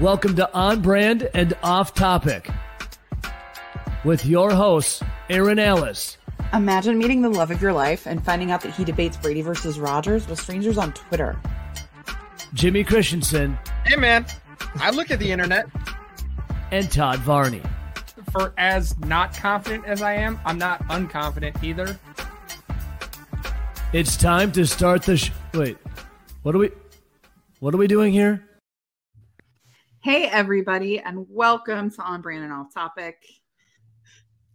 Welcome 0.00 0.34
to 0.34 0.52
On 0.52 0.82
Brand 0.82 1.30
and 1.32 1.56
Off 1.62 1.94
Topic 1.94 2.50
with 4.04 4.26
your 4.26 4.50
hosts, 4.50 5.00
Erin 5.30 5.60
Ellis. 5.60 6.18
Imagine 6.52 6.98
meeting 6.98 7.22
the 7.22 7.28
love 7.28 7.52
of 7.52 7.62
your 7.62 7.72
life 7.72 8.04
and 8.04 8.24
finding 8.24 8.50
out 8.50 8.62
that 8.62 8.74
he 8.74 8.84
debates 8.84 9.16
Brady 9.16 9.42
versus 9.42 9.78
Rodgers 9.78 10.26
with 10.26 10.40
strangers 10.40 10.76
on 10.76 10.92
Twitter. 10.92 11.38
Jimmy 12.52 12.82
Christensen. 12.82 13.56
Hey, 13.86 13.94
man. 13.94 14.26
I 14.76 14.90
look 14.90 15.12
at 15.12 15.20
the 15.20 15.30
internet. 15.30 15.66
And 16.72 16.90
Todd 16.90 17.20
Varney. 17.20 17.62
For 18.32 18.52
as 18.58 18.98
not 18.98 19.36
confident 19.36 19.84
as 19.86 20.02
I 20.02 20.14
am, 20.14 20.40
I'm 20.44 20.58
not 20.58 20.82
unconfident 20.88 21.62
either. 21.62 21.96
It's 23.92 24.16
time 24.16 24.50
to 24.52 24.66
start 24.66 25.02
the 25.04 25.16
sh- 25.16 25.30
wait. 25.52 25.78
What 26.42 26.56
are 26.56 26.58
we 26.58 26.72
What 27.60 27.72
are 27.72 27.78
we 27.78 27.86
doing 27.86 28.12
here? 28.12 28.42
Hey 30.04 30.26
everybody 30.26 30.98
and 30.98 31.24
welcome 31.30 31.90
to 31.90 32.02
On 32.02 32.20
Brand 32.20 32.44
and 32.44 32.52
Off 32.52 32.74
Topic. 32.74 33.16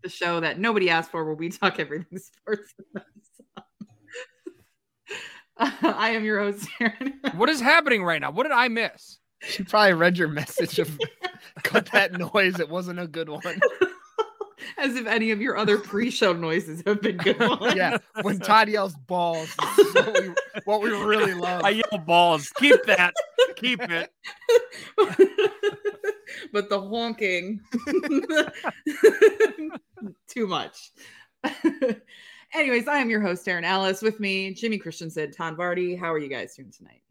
The 0.04 0.10
show 0.10 0.42
that 0.42 0.60
nobody 0.60 0.92
asked 0.92 1.10
for 1.10 1.26
where 1.26 1.34
we 1.34 1.50
talk 1.50 1.80
everything 1.80 2.20
sports. 2.20 2.72
I 5.58 6.12
am 6.12 6.24
your 6.24 6.40
host, 6.40 6.70
Erin. 6.80 7.20
What 7.34 7.50
is 7.50 7.60
happening 7.60 8.04
right 8.04 8.22
now? 8.22 8.30
What 8.30 8.44
did 8.44 8.52
I 8.52 8.68
miss? 8.68 9.18
She 9.42 9.64
probably 9.64 9.94
read 9.94 10.20
your 10.20 10.28
message 10.28 10.78
of 10.78 11.00
cut 11.64 11.88
that 11.94 12.14
noise. 12.14 12.60
It 12.60 12.70
wasn't 12.70 13.00
a 13.00 13.08
good 13.08 13.28
one. 13.28 13.42
As 14.78 14.96
if 14.96 15.06
any 15.08 15.32
of 15.32 15.42
your 15.42 15.58
other 15.58 15.78
pre-show 15.78 16.34
noises 16.34 16.84
have 16.86 17.02
been 17.02 17.18
good 17.18 17.40
ones. 17.40 17.74
Yeah, 17.76 17.98
when 18.22 18.40
Todd 18.42 18.70
yells 18.70 18.96
balls, 18.96 19.50
is 19.78 19.94
what 19.94 20.22
we, 20.22 20.34
what 20.66 20.82
we 20.82 20.90
really 20.90 21.34
love. 21.40 21.64
I 21.64 21.70
yell 21.70 22.00
balls. 22.06 22.50
Keep 22.58 22.84
that. 22.86 23.14
Keep 23.56 23.82
it. 23.84 24.12
but 26.52 26.70
the 26.70 26.82
honking 26.82 27.62
too 30.28 30.48
much. 30.48 30.92
Anyways, 32.54 32.88
I 32.88 32.98
am 32.98 33.10
your 33.10 33.22
host, 33.22 33.48
Erin 33.48 33.64
Ellis. 33.64 34.02
With 34.02 34.20
me, 34.20 34.54
Jimmy 34.54 34.78
Christensen, 34.78 35.32
Todd 35.32 35.56
Vardy. 35.58 35.98
How 35.98 36.12
are 36.12 36.18
you 36.20 36.30
guys 36.30 36.56
doing 36.56 36.72
tonight? 36.76 37.02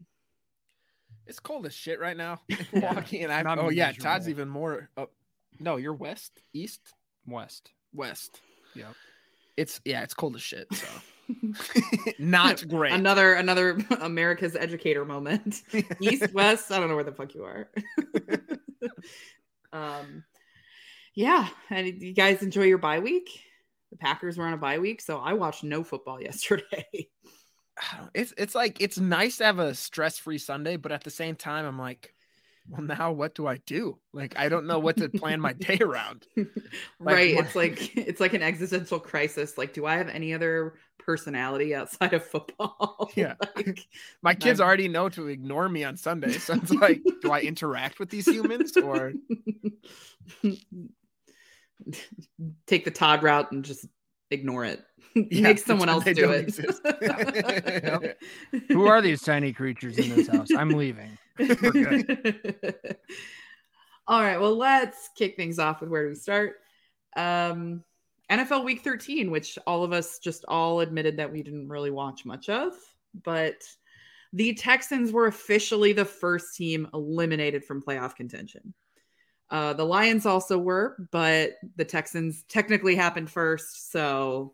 It's 1.25 1.39
cold 1.39 1.65
as 1.65 1.73
shit 1.73 1.99
right 1.99 2.17
now 2.17 2.41
in 2.49 2.57
Milwaukee, 2.73 3.21
and 3.21 3.31
I. 3.31 3.39
I'm 3.39 3.59
Oh 3.59 3.69
yeah, 3.69 3.87
miserable. 3.87 4.03
Todd's 4.03 4.29
even 4.29 4.49
more. 4.49 4.89
Up. 4.97 5.11
No, 5.59 5.77
you're 5.77 5.93
west, 5.93 6.41
east, 6.53 6.81
West. 7.29 7.71
west. 7.93 8.41
Yep. 8.75 8.93
It's 9.57 9.81
yeah, 9.85 10.03
it's 10.03 10.13
cold 10.13 10.35
as 10.35 10.41
shit. 10.41 10.67
So 10.73 10.87
not 12.19 12.67
great. 12.69 12.93
Another 12.93 13.33
another 13.33 13.77
America's 14.01 14.55
educator 14.55 15.05
moment. 15.05 15.63
East, 15.99 16.33
west, 16.33 16.71
I 16.71 16.79
don't 16.79 16.89
know 16.89 16.95
where 16.95 17.03
the 17.03 17.11
fuck 17.11 17.33
you 17.35 17.43
are. 17.43 17.69
um 19.73 20.23
yeah, 21.15 21.49
and 21.69 21.87
you 22.01 22.13
guys 22.13 22.41
enjoy 22.41 22.63
your 22.63 22.77
bye 22.77 22.99
week? 22.99 23.41
The 23.91 23.97
Packers 23.97 24.37
were 24.37 24.45
on 24.45 24.53
a 24.53 24.57
bye 24.57 24.79
week, 24.79 25.01
so 25.01 25.17
I 25.17 25.33
watched 25.33 25.63
no 25.63 25.83
football 25.83 26.21
yesterday. 26.21 27.09
It's 28.13 28.33
it's 28.37 28.55
like 28.55 28.81
it's 28.81 28.97
nice 28.97 29.37
to 29.37 29.45
have 29.45 29.59
a 29.59 29.73
stress 29.73 30.17
free 30.17 30.37
Sunday, 30.37 30.75
but 30.77 30.91
at 30.91 31.03
the 31.03 31.09
same 31.09 31.35
time, 31.35 31.65
I'm 31.65 31.79
like, 31.79 32.13
well, 32.67 32.81
now 32.81 33.11
what 33.11 33.33
do 33.35 33.47
I 33.47 33.57
do? 33.65 33.97
Like, 34.13 34.37
I 34.37 34.49
don't 34.49 34.67
know 34.67 34.79
what 34.79 34.97
to 34.97 35.09
plan 35.09 35.39
my 35.39 35.53
day 35.67 35.77
around. 35.81 36.25
right 36.99 37.35
my- 37.35 37.41
it's 37.41 37.55
like 37.55 37.95
it's 37.97 38.19
like 38.19 38.33
an 38.33 38.43
existential 38.43 38.99
crisis 38.99 39.57
like 39.57 39.73
do 39.73 39.85
i 39.85 39.95
have 39.97 40.09
any 40.09 40.33
other 40.33 40.75
personality 40.99 41.73
outside 41.73 42.13
of 42.13 42.23
football 42.23 43.09
Yeah. 43.15 43.35
like, 43.55 43.87
My 44.21 44.33
kids 44.35 44.59
I'm- 44.59 44.67
already 44.67 44.87
know 44.87 45.09
to 45.09 45.27
ignore 45.27 45.67
me 45.69 45.83
on 45.83 45.95
Sunday, 45.97 46.33
so 46.33 46.53
it's 46.55 46.71
like, 46.71 47.01
do 47.21 47.31
I 47.31 47.39
interact 47.41 47.99
with 47.99 48.09
these 48.09 48.27
humans 48.27 48.75
or 48.77 49.13
take 52.67 52.85
the 52.85 52.91
todd 52.91 53.23
route 53.23 53.51
and 53.51 53.63
just 53.65 53.85
ignore 54.31 54.65
it 54.65 54.81
Yeah, 55.15 55.41
make 55.41 55.57
someone 55.59 55.89
else 55.89 56.03
do 56.03 56.31
it 56.31 56.41
exist. 56.41 56.81
Who 58.67 58.85
are 58.85 59.01
these 59.01 59.21
tiny 59.21 59.53
creatures 59.53 59.97
in 59.97 60.09
this 60.09 60.27
house? 60.27 60.49
I'm 60.55 60.69
leaving. 60.69 61.17
All 64.07 64.21
right 64.21 64.39
well 64.39 64.55
let's 64.55 65.09
kick 65.17 65.35
things 65.35 65.59
off 65.59 65.81
with 65.81 65.89
where 65.89 66.03
do 66.03 66.09
we 66.09 66.15
start? 66.15 66.57
Um 67.15 67.83
nfl 68.29 68.63
week 68.63 68.83
13 68.83 69.31
which 69.31 69.57
all 69.65 69.83
of 69.83 69.91
us 69.91 70.19
just 70.19 70.45
all 70.47 70.81
admitted 70.81 71.17
that 71.17 71.31
we 71.31 71.41
didn't 71.41 71.67
really 71.67 71.89
watch 71.89 72.25
much 72.25 72.47
of 72.47 72.73
but 73.23 73.55
the 74.33 74.53
texans 74.53 75.11
were 75.11 75.25
officially 75.25 75.93
the 75.93 76.05
first 76.05 76.55
team 76.55 76.87
eliminated 76.93 77.65
from 77.65 77.81
playoff 77.81 78.15
contention. 78.15 78.75
Uh, 79.49 79.73
the 79.73 79.83
lions 79.83 80.27
also 80.27 80.59
were 80.59 80.95
but 81.11 81.53
the 81.75 81.85
texans 81.85 82.43
technically 82.47 82.95
happened 82.95 83.31
first 83.31 83.91
so 83.91 84.53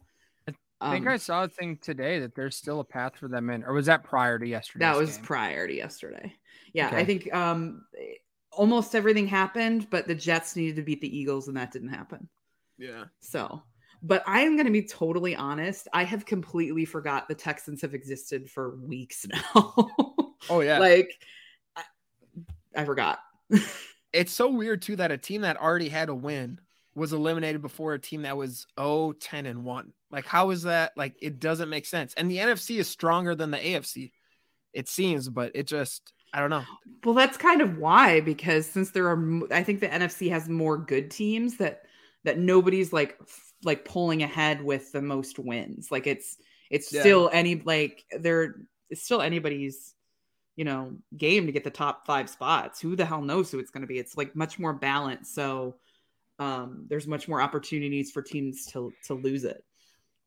I 0.85 0.91
think 0.91 1.07
um, 1.07 1.13
I 1.13 1.17
saw 1.17 1.43
a 1.43 1.47
thing 1.47 1.77
today 1.81 2.19
that 2.19 2.35
there's 2.35 2.55
still 2.55 2.79
a 2.79 2.83
path 2.83 3.17
for 3.17 3.27
them 3.27 3.49
in, 3.49 3.63
or 3.63 3.73
was 3.73 3.87
that 3.87 4.03
prior 4.03 4.37
to 4.39 4.47
yesterday? 4.47 4.85
that 4.85 4.97
was 4.97 5.17
prior 5.19 5.67
to 5.67 5.73
yesterday. 5.73 6.33
Yeah, 6.73 6.89
I 6.91 7.05
think 7.05 7.33
um 7.33 7.85
almost 8.51 8.95
everything 8.95 9.27
happened, 9.27 9.87
but 9.89 10.07
the 10.07 10.15
Jets 10.15 10.55
needed 10.55 10.77
to 10.77 10.81
beat 10.81 11.01
the 11.01 11.17
Eagles 11.17 11.47
and 11.47 11.57
that 11.57 11.71
didn't 11.71 11.89
happen. 11.89 12.29
yeah. 12.77 13.05
So, 13.19 13.63
but 14.01 14.23
I 14.27 14.41
am 14.41 14.55
going 14.55 14.65
to 14.65 14.71
be 14.71 14.83
totally 14.83 15.35
honest, 15.35 15.87
I 15.93 16.03
have 16.03 16.25
completely 16.25 16.85
forgot 16.85 17.27
the 17.27 17.35
Texans 17.35 17.81
have 17.81 17.93
existed 17.93 18.49
for 18.49 18.77
weeks 18.77 19.25
now. 19.53 19.73
Oh 20.49 20.61
yeah. 20.61 20.79
like 20.79 21.11
I, 21.75 21.83
I 22.75 22.85
forgot. 22.85 23.19
it's 24.13 24.31
so 24.31 24.49
weird 24.49 24.81
too 24.81 24.95
that 24.97 25.11
a 25.11 25.17
team 25.17 25.41
that 25.41 25.57
already 25.57 25.89
had 25.89 26.09
a 26.09 26.15
win 26.15 26.59
was 26.95 27.13
eliminated 27.13 27.61
before 27.61 27.93
a 27.93 27.99
team 27.99 28.23
that 28.23 28.37
was 28.37 28.67
0 28.79 29.13
10 29.13 29.45
and 29.45 29.63
1 29.63 29.93
like 30.11 30.25
how 30.25 30.51
is 30.51 30.63
that 30.63 30.91
like 30.95 31.15
it 31.21 31.39
doesn't 31.39 31.69
make 31.69 31.85
sense 31.85 32.13
and 32.15 32.29
the 32.31 32.37
nfc 32.37 32.77
is 32.77 32.87
stronger 32.87 33.35
than 33.35 33.51
the 33.51 33.57
afc 33.57 34.11
it 34.73 34.87
seems 34.89 35.29
but 35.29 35.51
it 35.55 35.67
just 35.67 36.13
i 36.33 36.39
don't 36.39 36.49
know 36.49 36.67
Well, 37.03 37.15
that's 37.15 37.37
kind 37.37 37.61
of 37.61 37.77
why 37.77 38.19
because 38.21 38.65
since 38.65 38.91
there 38.91 39.07
are 39.09 39.41
I 39.51 39.63
think 39.63 39.79
the 39.79 39.91
NFC 39.91 40.29
has 40.29 40.49
more 40.49 40.77
good 40.77 41.11
teams 41.11 41.57
that 41.57 41.83
that 42.23 42.39
nobody's 42.39 42.91
like 42.91 43.19
like 43.63 43.85
pulling 43.85 44.23
ahead 44.23 44.61
with 44.63 44.91
the 44.91 45.01
most 45.01 45.39
wins. 45.39 45.91
Like 45.91 46.07
it's 46.07 46.37
it's 46.69 46.89
Yeah. 46.89 47.01
still 47.01 47.29
any 47.31 47.55
like 47.55 48.03
there 48.11 48.55
it's 48.89 49.03
still 49.03 49.21
anybody's 49.21 49.93
you 50.55 50.65
know 50.65 50.93
game 51.17 51.47
to 51.47 51.53
get 51.53 51.63
the 51.63 51.71
top 51.71 52.05
5 52.07 52.29
spots. 52.29 52.81
Who 52.81 52.95
the 52.95 53.05
hell 53.05 53.21
knows 53.21 53.51
who 53.51 53.59
it's 53.59 53.71
going 53.71 53.83
to 53.83 53.87
be? 53.87 53.99
It's 53.99 54.17
like 54.17 54.35
much 54.35 54.59
more 54.59 54.73
balanced. 54.73 55.35
So 55.35 55.77
um 56.39 56.85
there's 56.89 57.07
much 57.07 57.27
more 57.27 57.41
opportunities 57.41 58.11
for 58.11 58.21
teams 58.21 58.65
to 58.67 58.91
to 59.05 59.13
lose 59.13 59.43
it. 59.45 59.63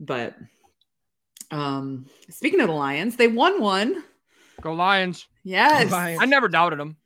But 0.00 0.36
um 1.50 2.06
speaking 2.30 2.60
of 2.60 2.68
the 2.68 2.74
Lions, 2.74 3.16
they 3.16 3.28
won 3.28 3.60
one. 3.60 4.02
Go 4.60 4.72
Lions. 4.72 5.26
Yes. 5.44 5.90
Lions. 5.90 6.20
I 6.20 6.26
never 6.26 6.48
doubted 6.48 6.78
them. 6.78 6.96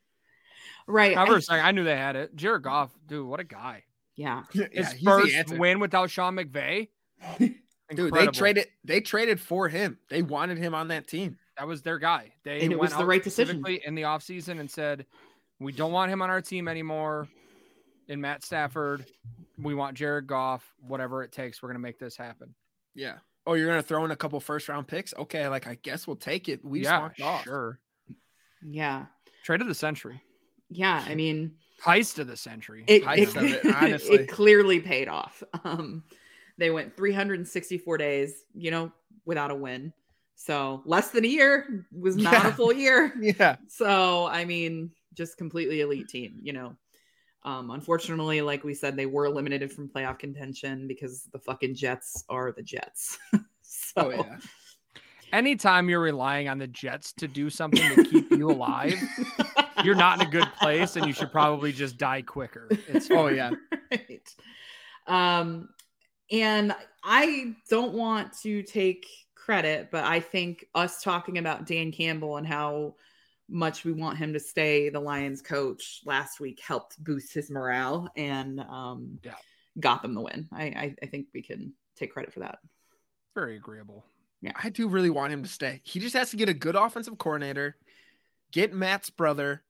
Right. 0.87 1.17
I 1.17 1.23
I- 1.23 1.27
for 1.27 1.41
second, 1.41 1.65
I 1.65 1.71
knew 1.73 1.85
they 1.85 1.97
had 1.97 2.17
it. 2.17 2.35
Jared 2.35 2.63
Goff, 2.63 2.91
dude, 3.07 3.27
what 3.27 3.41
a 3.41 3.45
guy. 3.45 3.85
yeah. 4.17 4.45
yeah, 4.55 4.67
His 4.73 4.93
he's 4.93 5.05
first 5.05 5.57
win 5.59 5.79
without 5.81 6.11
Sean 6.11 6.37
McVay. 6.37 6.89
dude 7.95 8.13
they 8.15 8.27
traded 8.29 8.67
they 8.85 9.01
traded 9.03 9.39
for 9.39 9.69
him 9.69 9.99
they 10.09 10.23
wanted 10.23 10.57
him 10.57 10.75
on 10.75 10.89
that 10.89 11.07
team 11.07 11.37
That 11.59 11.67
was 11.69 11.83
their 11.83 11.99
guy. 11.99 12.33
They 12.43 12.63
And 12.63 12.73
it 12.73 12.77
went 12.79 12.81
was 12.81 12.91
the 12.93 12.99
out 13.01 13.07
right 13.07 13.23
decision. 13.23 13.65
in 13.67 13.95
the 13.95 14.03
offseason 14.03 14.59
and 14.61 14.71
said, 14.71 15.05
We 15.61 15.73
don't 15.73 15.93
want 15.93 16.11
him 16.11 16.23
on 16.23 16.31
our 16.31 16.41
team 16.41 16.69
anymore. 16.69 17.29
In 18.13 18.21
Matt 18.21 18.45
Stafford, 18.45 19.07
we 19.57 19.75
want 19.75 19.97
Jared 19.97 20.27
Goff, 20.27 20.75
whatever 20.87 21.23
it 21.23 21.33
takes. 21.33 21.63
We're 21.63 21.71
gonna 21.71 21.79
make 21.79 21.99
this 21.99 22.15
happen. 22.17 22.55
yeah 22.95 23.15
oh 23.47 23.55
you're 23.55 23.67
gonna 23.67 23.83
throw 23.83 24.05
in 24.05 24.11
a 24.11 24.17
couple 24.17 24.39
first 24.39 24.69
round 24.69 24.87
picks 24.87 25.13
okay 25.19 25.49
like 25.49 25.67
i 25.67 25.75
guess 25.83 26.07
we'll 26.07 26.15
take 26.15 26.49
it 26.49 26.65
we 26.65 26.79
just 26.83 26.93
yeah, 26.93 27.01
walked 27.01 27.21
off 27.23 27.43
sure. 27.43 27.81
Yeah. 28.65 29.07
Trade 29.43 29.61
of 29.63 29.67
the 29.67 29.75
century. 29.75 30.23
Yeah. 30.71 31.03
I 31.09 31.17
mean, 31.17 31.55
Heist 31.83 32.21
of 32.21 32.29
the 32.29 32.37
century. 32.37 32.85
it, 32.87 33.03
Heist 33.03 33.17
it, 33.19 33.37
of 33.37 33.45
it, 33.45 33.75
honestly. 33.83 34.15
it 34.15 34.29
clearly 34.29 34.79
paid 34.79 35.09
off. 35.09 35.43
Um, 35.65 36.05
they 36.59 36.71
went 36.71 36.97
364 36.97 37.99
days, 37.99 38.45
you 38.55 38.71
know, 38.71 38.93
without 39.25 39.51
a 39.51 39.55
win. 39.57 39.93
So 40.37 40.83
less 40.85 41.09
than 41.11 41.25
a 41.25 41.29
year 41.29 41.85
was 41.91 42.15
not 42.17 42.35
Yeah. 42.35 42.49
a 42.49 42.53
full 42.53 42.73
year. 42.73 43.13
yeah 43.21 43.57
So, 43.67 44.27
I 44.27 44.45
mean, 44.45 44.93
just 45.15 45.37
completely 45.39 45.81
elite 45.81 46.09
team, 46.09 46.39
you 46.43 46.53
know. 46.53 46.77
Um, 47.45 47.71
unfortunately, 47.71 48.41
like 48.41 48.63
we 48.63 48.75
said, 48.75 48.97
they 48.97 49.07
were 49.07 49.27
eliminated 49.27 49.73
from 49.73 49.89
playoff 49.89 50.19
contention 50.19 50.87
because 50.87 51.25
the 51.33 51.39
fucking 51.39 51.75
Jets 51.75 52.25
are 52.29 52.53
the 52.53 52.63
Jets. 52.63 53.19
so, 53.63 53.93
oh 53.97 54.11
yeah 54.11 54.37
Anytime 55.33 55.89
you're 55.89 56.01
relying 56.01 56.49
on 56.49 56.59
the 56.59 56.67
Jets 56.67 57.13
to 57.15 57.27
do 57.27 57.49
something 57.49 57.95
to 57.95 58.05
keep 58.05 58.31
you 58.31 58.51
alive, 58.51 58.95
you're 59.83 59.95
not 59.95 60.21
in 60.21 60.29
a 60.29 60.31
good 60.31 60.49
place 60.61 60.97
and 60.97 61.07
you 61.07 61.15
should 61.15 61.33
probably 61.33 61.73
just 61.73 61.97
die 61.97 62.21
quicker. 62.21 62.69
It's 62.89 63.11
oh 63.11 63.29
yeah 63.29 63.51
right. 63.91 64.35
Um, 65.07 65.71
and 66.31 66.75
I 67.03 67.55
don't 67.71 67.95
want 67.95 68.39
to 68.43 68.63
take 68.63 69.07
credit, 69.35 69.89
but 69.91 70.05
I 70.05 70.21
think 70.21 70.67
us 70.75 71.03
talking 71.03 71.39
about 71.39 71.67
Dan 71.67 71.93
Campbell 71.93 72.37
and 72.37 72.47
how 72.47 72.97
much 73.53 73.85
we 73.85 73.93
want 73.93 74.19
him 74.19 74.33
to 74.33 74.41
stay 74.41 74.89
the 74.89 74.99
Lions 75.01 75.43
coach 75.43 76.01
last 76.05 76.41
week 76.41 76.61
helped 76.67 77.03
boost 77.05 77.35
his 77.35 77.51
morale 77.51 78.09
and 78.17 78.61
um, 78.61 79.19
Yeah. 79.23 79.35
got 79.79 80.03
them 80.03 80.15
the 80.15 80.21
win. 80.23 80.49
I, 80.53 80.65
I, 80.65 80.95
I 81.03 81.07
think 81.07 81.27
we 81.35 81.43
can 81.43 81.73
take 81.97 82.13
credit 82.13 82.33
for 82.33 82.41
that. 82.41 82.59
Very 83.35 83.57
agreeable. 83.57 84.05
Yeah. 84.41 84.53
I 84.61 84.71
do 84.71 84.89
really 84.89 85.11
want 85.11 85.33
him 85.33 85.43
to 85.43 85.49
stay. 85.49 85.81
He 85.85 86.01
just 86.01 86.15
has 86.15 86.31
to 86.31 86.37
get 86.37 86.49
a 86.49 86.55
good 86.55 86.75
offensive 86.77 87.19
coordinator, 87.19 87.77
get 88.51 88.73
Matt's 88.75 89.11
brother, 89.11 89.63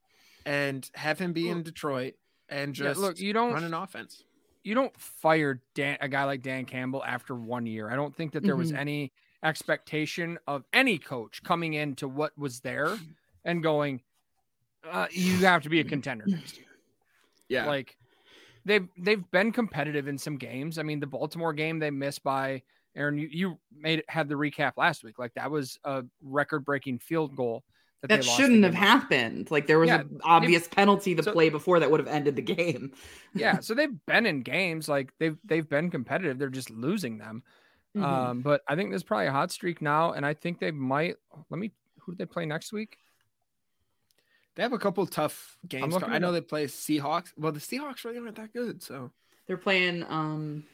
and 0.46 0.88
have 0.94 1.19
him 1.19 1.32
be 1.32 1.49
in 1.49 1.62
Detroit 1.62 2.14
and 2.49 2.76
Yeah, 2.76 2.87
just 2.88 3.00
look, 3.00 3.19
you 3.19 3.32
don't 3.32 3.52
run 3.52 3.64
an 3.64 3.75
offense. 3.75 4.25
you 4.64 4.75
don't 4.75 4.96
fire 4.99 5.61
Dan, 5.75 5.99
a 6.00 6.08
guy 6.08 6.25
like 6.25 6.43
Dan 6.43 6.64
Campbell 6.64 7.05
after 7.05 7.35
one 7.35 7.67
year. 7.67 7.90
I 7.90 7.96
don't 7.96 8.14
think 8.17 8.32
that 8.32 8.43
there 8.43 8.56
was 8.56 8.73
Mhm. 8.73 8.78
any 8.78 9.12
expectation 9.44 10.38
of 10.46 10.64
any 10.73 10.99
coach 10.99 11.43
coming 11.43 11.75
into 11.75 12.06
what 12.08 12.37
was 12.38 12.61
there 12.61 12.96
and 13.44 13.62
going, 13.62 14.00
uh, 14.90 15.06
you 15.10 15.36
have 15.38 15.62
to 15.62 15.68
be 15.68 15.80
a 15.80 15.84
contender 15.84 16.24
next 16.26 16.56
year. 16.56 16.66
Yeah. 17.48 17.66
Like 17.66 17.96
they've 18.64 18.88
they've 18.98 19.28
been 19.30 19.52
competitive 19.52 20.08
in 20.08 20.18
some 20.18 20.36
games. 20.36 20.78
I 20.78 20.82
mean, 20.82 21.00
the 21.00 21.06
Baltimore 21.06 21.52
game 21.52 21.78
they 21.78 21.90
missed 21.90 22.22
by 22.22 22.62
Erin. 22.96 23.18
You, 23.18 23.28
you 23.30 23.58
made 23.76 24.02
had 24.08 24.28
the 24.28 24.34
recap 24.34 24.72
last 24.76 25.04
week. 25.04 25.18
Like 25.18 25.34
that 25.34 25.50
was 25.50 25.78
a 25.84 26.04
record 26.22 26.64
breaking 26.64 26.98
field 26.98 27.36
goal 27.36 27.62
that, 28.02 28.08
That 28.08 28.24
shouldn't 28.24 28.64
have 28.64 28.74
happened. 28.74 29.50
Like 29.50 29.66
there 29.66 29.78
was 29.78 29.88
Yeah, 29.88 30.00
an 30.00 30.20
obvious 30.24 30.66
penalty 30.66 31.14
the 31.14 31.22
so- 31.22 31.32
play 31.32 31.48
before 31.50 31.78
that 31.80 31.90
would 31.90 32.00
have 32.00 32.08
ended 32.08 32.36
the 32.36 32.42
game. 32.42 32.92
Yeah, 33.34 33.60
so 33.60 33.72
they've 33.74 33.94
been 34.06 34.26
in 34.26 34.42
games 34.42 34.88
like 34.90 35.10
they've 35.18 35.38
they've 35.44 35.68
been 35.68 35.90
competitive. 35.90 36.38
They're 36.38 36.48
just 36.50 36.70
losing 36.70 37.16
them. 37.18 37.42
Mhm. 37.96 38.02
Um, 38.02 38.40
but 38.40 38.62
I 38.68 38.74
think 38.76 38.90
there's 38.90 39.02
probably 39.02 39.26
a 39.26 39.32
hot 39.32 39.50
streak 39.52 39.80
now, 39.82 40.12
and 40.12 40.24
I 40.26 40.34
think 40.34 40.58
they 40.58 40.70
might. 40.70 41.16
Let 41.50 41.58
me. 41.58 41.72
Who 42.00 42.12
do 42.12 42.16
they 42.16 42.26
play 42.26 42.44
next 42.46 42.72
week? 42.72 42.96
They 44.54 44.62
have 44.62 44.72
a 44.72 44.78
couple 44.78 45.06
tough 45.06 45.56
games. 45.66 45.96
I 46.02 46.19
know 46.19 46.28
up. 46.28 46.34
they 46.34 46.40
play 46.43 46.66
Seahawks. 46.66 47.32
Well, 47.38 47.52
the 47.52 47.60
Seahawks 47.60 48.04
really 48.04 48.19
aren't 48.19 48.37
that 48.37 48.52
good. 48.52 48.82
So 48.82 49.10
They're 49.46 49.56
playing 49.56 50.04
um 50.08 50.64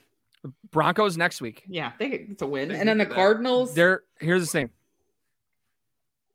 Broncos 0.71 1.17
next 1.17 1.41
week. 1.41 1.63
yeah, 1.69 1.93
they 1.99 2.07
it's 2.31 2.43
a 2.43 2.47
win. 2.47 2.69
They 2.69 2.79
And 2.79 2.89
then 2.89 2.99
the 2.99 3.05
that. 3.05 3.15
Cardinals 3.15 3.75
They're 3.75 4.03
here's 4.21 4.43
the 4.43 4.47
thing. 4.51 4.71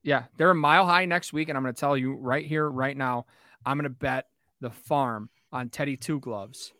Yeah, 0.03 0.23
they're 0.37 0.49
a 0.51 0.55
mile 0.55 0.85
high 0.85 1.05
next 1.05 1.31
week, 1.31 1.47
and 1.49 1.57
I'm 1.57 1.63
going 1.63 1.73
to 1.73 1.79
tell 1.79 1.95
you 1.95 2.13
right 2.15 2.45
here, 2.45 2.69
right 2.69 2.95
now, 2.97 3.25
I'm 3.65 3.77
going 3.77 3.85
to 3.85 3.89
bet 3.89 4.27
the 4.59 4.69
farm 4.69 5.29
on 5.53 5.69
Teddy 5.69 5.95
Two 5.95 6.19
Gloves, 6.19 6.73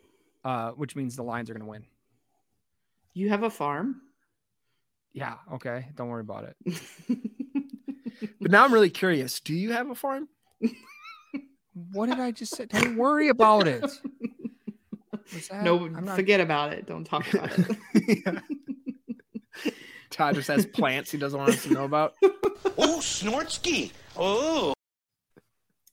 uh, 0.44 0.72
which 0.72 0.94
means 0.98 1.16
the 1.16 1.24
Lions 1.24 1.50
are 1.50 1.54
going 1.54 1.64
to 1.64 1.70
win. 1.70 1.86
you 3.14 3.30
have 3.30 3.44
a 3.44 3.50
farm? 3.50 4.02
Yeah, 5.14 5.36
okay, 5.54 5.88
don't 5.96 6.10
worry 6.10 6.20
about 6.22 6.54
it. 6.66 6.82
but 8.42 8.52
now 8.52 8.66
I'm 8.66 8.74
really 8.74 8.90
curious. 8.90 9.40
Do 9.40 9.54
you 9.54 9.72
have 9.72 9.90
a 9.90 9.96
farm? 9.96 10.28
What 11.92 12.08
did 12.10 12.20
I 12.20 12.32
just 12.32 12.56
say? 12.56 12.66
Don't 12.66 12.98
worry 12.98 13.30
about 13.30 13.68
it. 13.68 13.82
That- 15.50 15.64
no, 15.64 15.88
not- 15.88 16.16
forget 16.16 16.40
about 16.40 16.74
it. 16.74 16.86
Don't 16.86 17.04
talk 17.06 17.32
about 17.34 17.50
it. 17.58 18.44
Todd 20.12 20.36
just 20.36 20.48
has 20.48 20.66
plants 20.68 21.10
he 21.12 21.18
doesn't 21.18 21.40
want 21.40 21.52
us 21.52 21.64
to 21.64 21.74
know 21.74 21.86
about. 21.86 22.14
Oh, 22.76 22.98
Snortsky. 23.02 23.92
Oh. 24.18 24.74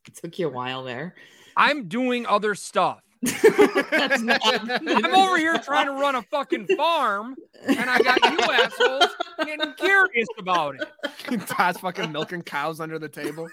it 0.06 0.14
took 0.16 0.38
you 0.38 0.46
a 0.46 0.50
while 0.50 0.82
there. 0.84 1.14
I'm 1.56 1.88
doing 1.88 2.24
other 2.26 2.54
stuff. 2.54 3.00
That's 3.22 4.22
not, 4.22 4.40
I'm 4.42 5.14
over 5.14 5.36
here 5.36 5.58
trying 5.58 5.86
to 5.86 5.92
run 5.92 6.14
a 6.14 6.22
fucking 6.22 6.68
farm, 6.76 7.36
and 7.66 7.90
I 7.90 7.98
got 7.98 8.22
you 8.32 8.38
assholes 8.40 9.10
getting 9.44 9.74
curious 9.74 10.28
about 10.38 10.76
it. 10.76 11.40
Todd's 11.48 11.80
fucking 11.80 12.12
milking 12.12 12.42
cows 12.42 12.80
under 12.80 12.98
the 12.98 13.08
table. 13.10 13.46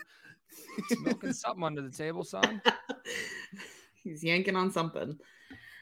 He's 0.89 0.99
milking 1.01 1.33
something 1.33 1.63
under 1.63 1.81
the 1.81 1.89
table, 1.95 2.23
son. 2.23 2.61
He's 4.03 4.23
yanking 4.23 4.55
on 4.55 4.71
something. 4.71 5.17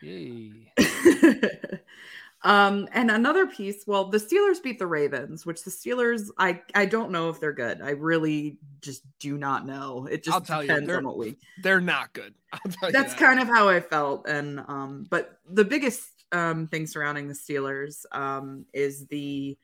Yay. 0.01 0.71
um, 2.43 2.87
and 2.93 3.09
another 3.11 3.45
piece. 3.47 3.85
Well, 3.87 4.09
the 4.09 4.17
Steelers 4.17 4.61
beat 4.61 4.79
the 4.79 4.87
Ravens, 4.87 5.45
which 5.45 5.63
the 5.63 5.71
Steelers, 5.71 6.29
I 6.37 6.61
I 6.73 6.85
don't 6.85 7.11
know 7.11 7.29
if 7.29 7.39
they're 7.39 7.53
good. 7.53 7.81
I 7.81 7.91
really 7.91 8.57
just 8.81 9.03
do 9.19 9.37
not 9.37 9.65
know. 9.65 10.07
It 10.09 10.23
just 10.23 10.49
you, 10.49 10.61
depends 10.61 10.87
they're- 10.87 10.97
on 10.97 11.05
what 11.05 11.17
we. 11.17 11.37
They're 11.61 11.81
not 11.81 12.13
good. 12.13 12.33
You 12.65 12.91
That's 12.91 13.13
that. 13.13 13.19
kind 13.19 13.39
of 13.39 13.47
how 13.47 13.67
I 13.69 13.79
felt, 13.81 14.27
and 14.27 14.59
um, 14.67 15.07
but 15.09 15.39
the 15.49 15.65
biggest 15.65 16.09
um 16.31 16.67
thing 16.67 16.87
surrounding 16.87 17.27
the 17.27 17.33
Steelers 17.35 18.05
um 18.11 18.65
is 18.73 19.05
the 19.07 19.57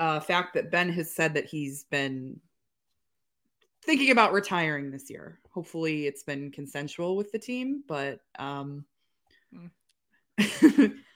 uh 0.00 0.18
fact 0.20 0.54
that 0.54 0.70
Ben 0.70 0.90
has 0.90 1.10
said 1.10 1.34
that 1.34 1.44
he's 1.44 1.84
been 1.84 2.40
thinking 3.84 4.10
about 4.10 4.32
retiring 4.32 4.90
this 4.90 5.10
year. 5.10 5.38
Hopefully, 5.50 6.06
it's 6.06 6.22
been 6.22 6.50
consensual 6.50 7.16
with 7.16 7.32
the 7.32 7.38
team, 7.38 7.82
but 7.86 8.20
um. 8.38 8.84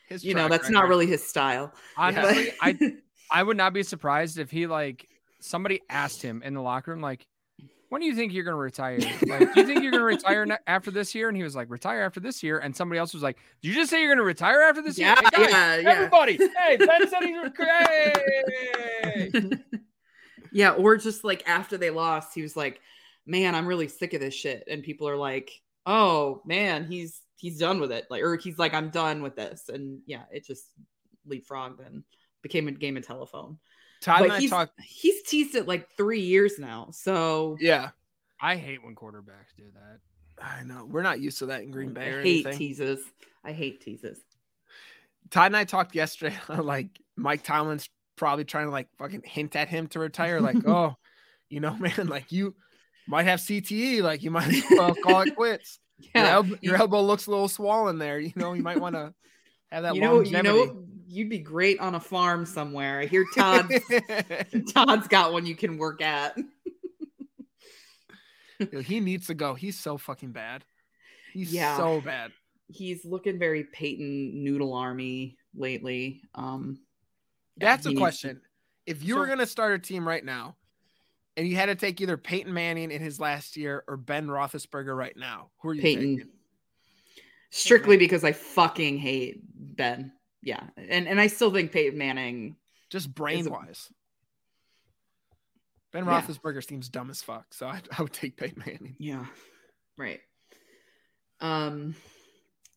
His 0.09 0.25
you 0.25 0.35
know 0.35 0.49
that's 0.49 0.69
not 0.69 0.89
really 0.89 1.07
his 1.07 1.23
style 1.27 1.73
Honestly, 1.97 2.53
But- 2.61 2.77
I 2.81 2.93
I 3.41 3.43
would 3.43 3.57
not 3.57 3.73
be 3.73 3.83
surprised 3.83 4.39
if 4.39 4.51
he 4.51 4.67
like 4.67 5.09
somebody 5.41 5.81
asked 5.89 6.21
him 6.21 6.43
in 6.45 6.53
the 6.53 6.61
locker 6.61 6.91
room 6.91 7.01
like, 7.01 7.27
"When 7.89 8.03
do 8.03 8.07
you 8.07 8.15
think 8.15 8.35
you're 8.35 8.45
going 8.45 8.53
to 8.57 8.61
retire? 8.61 8.99
Like, 9.27 9.55
do 9.55 9.61
you 9.61 9.67
think 9.67 9.83
you're 9.83 9.91
going 9.91 10.03
to 10.03 10.05
retire 10.05 10.45
ne- 10.45 10.59
after 10.67 10.91
this 10.91 11.15
year?" 11.15 11.29
And 11.29 11.37
he 11.37 11.43
was 11.43 11.57
like, 11.57 11.71
"Retire 11.71 12.03
after 12.03 12.21
this 12.21 12.43
year." 12.43 12.59
And 12.59 12.77
somebody 12.77 12.99
else 12.99 13.15
was 13.15 13.23
like, 13.23 13.39
"Did 13.63 13.69
you 13.69 13.75
just 13.75 13.91
say 13.91 14.01
you're 14.01 14.11
going 14.11 14.19
to 14.19 14.25
retire 14.25 14.61
after 14.61 14.83
this 14.83 14.99
yeah 14.99 15.19
year?" 15.19 15.31
Hey, 15.33 15.51
guys, 15.51 15.51
yeah 15.53 15.77
yeah 15.77 15.91
Everybody, 15.91 16.37
hey, 16.37 16.77
Ben 16.77 17.09
said 17.09 17.23
he's 17.23 17.39
hey. 19.33 19.53
yeah 20.53 20.73
or 20.73 20.97
just 20.97 21.25
like 21.25 21.43
after 21.47 21.77
they 21.77 21.91
lost 21.91 22.35
he 22.35 22.43
was 22.43 22.57
like 22.57 22.81
man 23.27 23.55
i'm 23.55 23.67
really 23.67 23.89
sick 23.89 24.15
of 24.15 24.21
this 24.21 24.35
shit 24.35 24.65
and 24.69 24.83
people 24.83 25.09
are 25.09 25.17
like 25.17 25.51
oh 25.87 26.41
man 26.45 26.85
he's 26.85 27.21
he's 27.37 27.59
done 27.59 27.81
with 27.81 27.91
it 27.91 28.07
like 28.11 28.23
or 28.23 28.37
he's 28.37 28.59
like 28.59 28.75
i'm 28.75 28.91
done 28.91 29.23
with 29.23 29.37
this 29.37 29.69
and 29.69 30.01
yeah 30.07 30.23
it 30.31 30.47
just 30.47 30.67
leapfrogged 31.29 31.85
and 31.87 32.03
became 32.43 32.69
a 32.69 32.73
game 32.73 32.97
of 32.97 33.07
telephone 33.07 33.59
Todd 34.01 34.19
but 34.19 34.25
and 34.25 34.33
I 34.33 34.41
he's, 34.41 34.51
talked. 34.51 34.81
he's 34.81 35.23
teased 35.23 35.55
it 35.55 35.69
like 35.69 35.89
three 35.97 36.21
years 36.21 36.59
now 36.59 36.89
so 36.91 37.57
Yeah, 37.61 37.91
I 38.41 38.57
hate 38.57 38.83
when 38.83 38.97
quarterbacks 38.97 39.55
do 39.57 39.67
that. 39.75 40.45
I 40.45 40.65
know. 40.65 40.85
We're 40.85 41.03
not 41.05 41.21
used 41.21 41.39
to 41.39 41.47
that 41.47 41.63
in 41.63 41.71
Green 41.71 41.93
Bay 41.93 42.07
i 42.07 42.09
or 42.09 42.21
hate 42.21 42.45
anything. 42.45 42.59
teases 42.59 42.99
i 43.45 43.53
hate 43.53 43.81
teases 43.81 44.19
Todd 45.31 45.47
and 45.47 45.57
I 45.57 45.65
talked 45.65 45.95
yesterday. 45.95 46.37
like 46.49 46.89
Mike 47.17 47.43
Tomlin's 47.43 47.89
probably 48.17 48.45
trying 48.45 48.67
to 48.67 48.71
like 48.73 48.89
fucking 48.99 49.23
hint 49.25 49.57
at 49.57 49.69
him 49.69 49.87
to 49.89 49.99
retire. 49.99 50.41
Like, 50.41 50.57
oh, 50.67 50.97
you 51.49 51.61
know, 51.61 51.75
man, 51.79 52.07
like 52.07 52.33
you 52.33 52.55
might 53.07 53.25
have 53.25 53.41
CTE. 53.41 54.03
Like 54.03 54.23
you 54.23 54.31
might 54.31 54.49
as 54.49 54.65
well 54.71 54.95
call 54.95 55.23
it 55.23 55.37
quits. 55.37 55.79
Your, 55.99 56.11
yeah 56.25 56.31
elbow, 56.33 56.57
your 56.61 56.77
elbow 56.77 57.03
looks 57.03 57.27
a 57.27 57.31
little 57.31 57.49
swollen 57.49 57.99
there. 57.99 58.19
You 58.19 58.33
know, 58.37 58.55
you 58.55 58.63
might 58.63 58.81
want 58.81 58.95
to 58.97 59.15
have 59.71 59.85
that 59.85 59.95
you 59.95 60.01
know, 60.01 60.21
you 60.21 60.43
know, 60.43 60.85
you'd 61.07 61.31
be 61.31 61.39
great 61.39 61.79
on 61.79 61.95
a 61.95 62.01
farm 62.01 62.45
somewhere. 62.45 63.01
I 63.01 63.07
hear 63.07 63.25
Todd. 63.35 63.71
Todd's 64.75 65.07
got 65.09 65.33
one 65.33 65.47
you 65.47 65.55
can 65.55 65.79
work 65.79 66.03
at. 66.03 66.37
He 68.85 69.01
needs 69.01 69.27
to 69.27 69.35
go. 69.35 69.55
He's 69.55 69.79
so 69.79 69.99
fucking 69.99 70.33
bad. 70.33 70.65
He's 71.33 71.53
Yeah. 71.53 71.77
so 71.77 72.01
bad. 72.01 72.33
He's 72.69 73.05
looking 73.05 73.39
very 73.39 73.65
Peyton 73.65 74.45
Noodle 74.45 74.75
Army 74.75 75.37
lately. 75.55 76.23
Um, 76.35 76.79
That's 77.57 77.87
a 77.87 77.95
question. 77.95 78.41
If 78.87 79.03
you 79.05 79.17
were 79.17 79.27
gonna 79.27 79.47
start 79.47 79.73
a 79.75 79.79
team 79.79 80.07
right 80.07 80.25
now, 80.25 80.57
and 81.37 81.47
you 81.47 81.57
had 81.57 81.67
to 81.67 81.75
take 81.75 82.01
either 82.01 82.17
Peyton 82.17 82.53
Manning 82.53 82.91
in 82.91 83.01
his 83.01 83.19
last 83.21 83.57
year 83.57 83.85
or 83.89 83.97
Ben 83.97 84.27
Roethlisberger 84.27 84.97
right 84.97 85.17
now, 85.17 85.51
who 85.61 85.69
are 85.71 85.75
you 85.75 85.83
Peyton, 85.83 86.17
taking? 86.19 86.33
strictly 87.51 87.97
because 87.97 88.25
I 88.25 88.33
fucking 88.33 88.99
hate 88.99 89.41
Ben. 89.55 90.13
Yeah, 90.43 90.63
and 90.77 91.07
and 91.09 91.21
I 91.21 91.29
still 91.29 91.53
think 91.53 91.73
Peyton 91.73 91.99
Manning. 91.99 92.57
Just 92.91 93.15
brain 93.15 93.41
Is 93.41 93.47
it- 93.47 93.53
wise. 93.53 93.93
Ben 95.93 96.05
Yeah. 96.07 96.21
Roethlisberger 96.23 96.67
seems 96.67 96.89
dumb 96.89 97.11
as 97.11 97.23
fuck, 97.23 97.53
so 97.53 97.67
I, 97.67 97.81
I 97.97 98.03
would 98.03 98.13
take 98.15 98.37
Peyton 98.37 98.63
Manning. 98.67 98.97
Yeah, 98.99 99.27
right. 99.99 100.21
Um, 101.41 101.95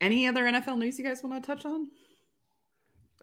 any 0.02 0.28
other 0.28 0.44
NFL 0.44 0.78
news 0.78 1.00
you 1.00 1.06
guys 1.06 1.24
want 1.24 1.42
to 1.42 1.48
touch 1.48 1.66
on? 1.66 1.88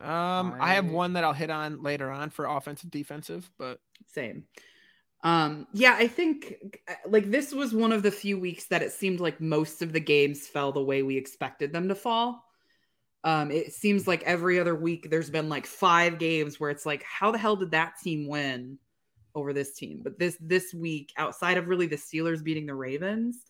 Um, 0.02 0.56
I 0.60 0.74
have 0.74 0.90
one 0.90 1.12
that 1.12 1.24
I'll 1.24 1.32
hit 1.32 1.50
on 1.50 1.82
later 1.82 2.10
on 2.10 2.30
for 2.30 2.46
offensive 2.46 2.90
defensive, 2.90 3.48
but 3.58 3.80
Same. 4.06 4.44
Um, 5.24 5.68
yeah, 5.72 5.94
I 5.96 6.08
think 6.08 6.80
uh, 6.88 6.94
like 7.06 7.30
this 7.30 7.52
was 7.52 7.72
one 7.72 7.92
of 7.92 8.02
the 8.02 8.10
few 8.10 8.38
weeks 8.38 8.66
that 8.66 8.82
it 8.82 8.92
seemed 8.92 9.20
like 9.20 9.40
most 9.40 9.80
of 9.80 9.92
the 9.92 10.00
games 10.00 10.48
fell 10.48 10.72
the 10.72 10.82
way 10.82 11.02
we 11.02 11.16
expected 11.16 11.72
them 11.72 11.88
to 11.88 11.94
fall. 11.94 12.44
Um, 13.24 13.52
it 13.52 13.72
seems 13.72 14.08
like 14.08 14.24
every 14.24 14.58
other 14.58 14.74
week 14.74 15.08
there's 15.08 15.30
been 15.30 15.48
like 15.48 15.66
five 15.66 16.18
games 16.18 16.58
where 16.58 16.70
it's 16.70 16.84
like, 16.84 17.04
how 17.04 17.30
the 17.30 17.38
hell 17.38 17.54
did 17.54 17.70
that 17.70 17.94
team 18.02 18.26
win 18.26 18.78
over 19.36 19.52
this 19.52 19.74
team? 19.74 20.00
But 20.02 20.18
this 20.18 20.36
this 20.40 20.74
week, 20.74 21.12
outside 21.16 21.56
of 21.56 21.68
really 21.68 21.86
the 21.86 21.96
Steelers 21.96 22.42
beating 22.42 22.66
the 22.66 22.74
Ravens, 22.74 23.44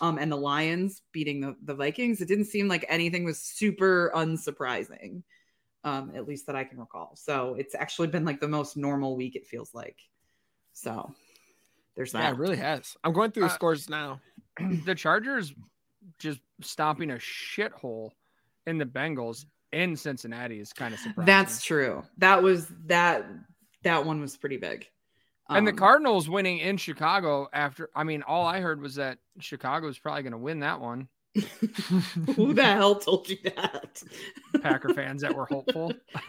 um, 0.00 0.18
and 0.18 0.30
the 0.30 0.36
Lions 0.36 1.00
beating 1.12 1.40
the, 1.40 1.56
the 1.64 1.74
Vikings, 1.74 2.20
it 2.20 2.28
didn't 2.28 2.46
seem 2.46 2.68
like 2.68 2.84
anything 2.88 3.24
was 3.24 3.40
super 3.40 4.12
unsurprising. 4.14 5.22
Um, 5.84 6.12
at 6.14 6.26
least 6.26 6.46
that 6.46 6.56
I 6.56 6.64
can 6.64 6.78
recall. 6.80 7.14
So 7.14 7.54
it's 7.58 7.74
actually 7.74 8.08
been 8.08 8.24
like 8.24 8.40
the 8.40 8.48
most 8.48 8.76
normal 8.76 9.16
week, 9.16 9.36
it 9.36 9.46
feels 9.46 9.74
like. 9.74 9.98
So 10.72 11.12
there's 11.94 12.14
Yeah, 12.14 12.22
that. 12.22 12.32
it 12.34 12.38
really 12.38 12.56
has. 12.56 12.96
I'm 13.04 13.12
going 13.12 13.30
through 13.32 13.42
the 13.44 13.50
Uh, 13.50 13.54
scores 13.54 13.88
now. 13.90 14.20
the 14.58 14.94
Chargers 14.94 15.52
just 16.18 16.40
stomping 16.62 17.10
a 17.10 17.16
shithole 17.16 18.10
in 18.66 18.78
the 18.78 18.86
Bengals 18.86 19.44
in 19.72 19.94
Cincinnati 19.96 20.58
is 20.60 20.72
kind 20.72 20.94
of 20.94 21.00
surprising. 21.00 21.26
That's 21.26 21.62
true. 21.62 22.02
That 22.18 22.42
was 22.42 22.66
that 22.86 23.26
that 23.82 24.06
one 24.06 24.20
was 24.20 24.36
pretty 24.36 24.56
big. 24.56 24.88
and 25.50 25.66
the 25.66 25.72
Um, 25.72 25.76
Cardinals 25.76 26.30
winning 26.30 26.58
in 26.58 26.78
Chicago 26.78 27.48
after. 27.52 27.90
I 27.94 28.04
mean, 28.04 28.22
all 28.22 28.46
I 28.46 28.60
heard 28.60 28.80
was 28.80 28.94
that 28.94 29.18
Chicago 29.40 29.88
is 29.88 29.98
probably 29.98 30.22
going 30.22 30.32
to 30.32 30.38
win 30.38 30.60
that 30.60 30.80
one. 30.80 31.08
Who 32.36 32.54
the 32.54 32.62
hell 32.64 32.94
told 32.96 33.28
you 33.28 33.36
that? 33.44 34.02
Packer 34.62 34.94
fans 34.94 35.22
that 35.22 35.34
were 35.34 35.46
hopeful. 35.46 35.92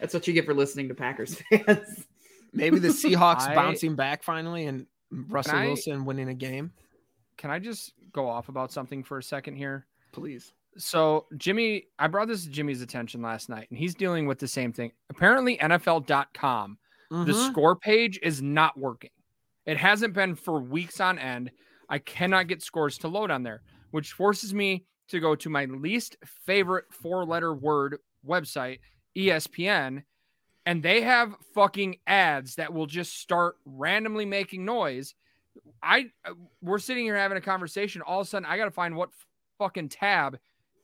That's 0.00 0.14
what 0.14 0.26
you 0.26 0.32
get 0.34 0.44
for 0.46 0.54
listening 0.54 0.88
to 0.88 0.94
Packers 0.94 1.40
fans. 1.50 2.06
Maybe 2.52 2.78
the 2.78 2.88
Seahawks 2.88 3.42
I- 3.48 3.54
bouncing 3.54 3.94
back 3.94 4.22
finally 4.22 4.66
and 4.66 4.86
Russell 5.10 5.56
I- 5.56 5.66
Wilson 5.66 6.04
winning 6.04 6.28
a 6.28 6.34
game. 6.34 6.72
Can 7.36 7.50
I 7.50 7.58
just 7.58 7.92
go 8.12 8.28
off 8.28 8.48
about 8.48 8.72
something 8.72 9.04
for 9.04 9.18
a 9.18 9.22
second 9.22 9.56
here? 9.56 9.86
Please. 10.12 10.52
So 10.76 11.26
Jimmy, 11.36 11.84
I 11.98 12.06
brought 12.08 12.28
this 12.28 12.44
to 12.44 12.50
Jimmy's 12.50 12.82
attention 12.82 13.20
last 13.22 13.48
night, 13.48 13.68
and 13.70 13.78
he's 13.78 13.94
dealing 13.94 14.26
with 14.26 14.38
the 14.38 14.48
same 14.48 14.72
thing. 14.72 14.92
Apparently, 15.10 15.56
NFL.com, 15.58 16.78
the 17.10 17.16
Mhm. 17.16 17.50
score 17.50 17.76
page 17.76 18.18
is 18.22 18.42
not 18.42 18.76
working. 18.78 19.10
It 19.66 19.76
hasn't 19.76 20.14
been 20.14 20.34
for 20.34 20.60
weeks 20.60 21.00
on 21.00 21.18
end. 21.18 21.50
I 21.88 21.98
cannot 21.98 22.48
get 22.48 22.62
scores 22.62 22.98
to 22.98 23.08
load 23.08 23.30
on 23.30 23.42
there, 23.42 23.62
which 23.90 24.12
forces 24.12 24.52
me 24.52 24.84
to 25.08 25.20
go 25.20 25.34
to 25.34 25.48
my 25.48 25.64
least 25.64 26.16
favorite 26.46 26.84
four-letter 26.90 27.54
word 27.54 27.98
website, 28.26 28.80
ESPN, 29.16 30.02
and 30.66 30.82
they 30.82 31.00
have 31.00 31.34
fucking 31.54 31.96
ads 32.06 32.56
that 32.56 32.72
will 32.72 32.86
just 32.86 33.18
start 33.18 33.56
randomly 33.64 34.26
making 34.26 34.64
noise. 34.64 35.14
I 35.82 36.10
uh, 36.26 36.34
we're 36.60 36.78
sitting 36.78 37.04
here 37.04 37.16
having 37.16 37.38
a 37.38 37.40
conversation. 37.40 38.02
All 38.02 38.20
of 38.20 38.26
a 38.26 38.28
sudden, 38.28 38.46
I 38.46 38.58
got 38.58 38.66
to 38.66 38.70
find 38.70 38.94
what 38.94 39.08
fucking 39.58 39.88
tab 39.88 40.38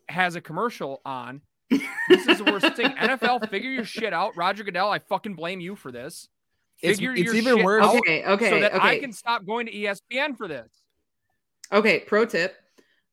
has 0.08 0.36
a 0.36 0.40
commercial 0.40 1.02
on. 1.04 1.42
This 1.70 2.26
is 2.26 2.38
the 2.38 2.44
worst 2.44 2.74
thing. 2.76 2.90
NFL, 2.92 3.50
figure 3.50 3.70
your 3.70 3.84
shit 3.84 4.12
out. 4.12 4.36
Roger 4.36 4.64
Goodell, 4.64 4.90
I 4.90 5.00
fucking 5.00 5.34
blame 5.34 5.60
you 5.60 5.76
for 5.76 5.92
this. 5.92 6.28
It's, 6.80 6.98
Figure 6.98 7.12
it's 7.12 7.22
your 7.22 7.34
even 7.34 7.56
shit 7.56 7.64
worse. 7.64 7.84
out 7.84 7.96
okay, 7.96 8.24
okay, 8.24 8.50
so 8.50 8.60
that 8.60 8.74
okay. 8.74 8.88
I 8.88 8.98
can 8.98 9.12
stop 9.12 9.46
going 9.46 9.66
to 9.66 9.72
ESPN 9.72 10.36
for 10.36 10.48
this. 10.48 10.70
Okay, 11.72 12.00
pro 12.00 12.24
tip. 12.26 12.56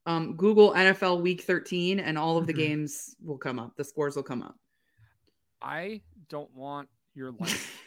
Um, 0.06 0.36
Google 0.36 0.72
NFL 0.72 1.20
week 1.22 1.42
13 1.42 2.00
and 2.00 2.18
all 2.18 2.36
of 2.36 2.46
the 2.46 2.52
Mhm. 2.52 2.56
games 2.56 3.14
will 3.22 3.38
come 3.38 3.58
up. 3.58 3.76
The 3.76 3.84
scores 3.84 4.16
will 4.16 4.22
come 4.24 4.42
up. 4.42 4.56
I 5.60 6.02
don't 6.28 6.52
want 6.54 6.88
your 7.14 7.30
life. 7.38 7.80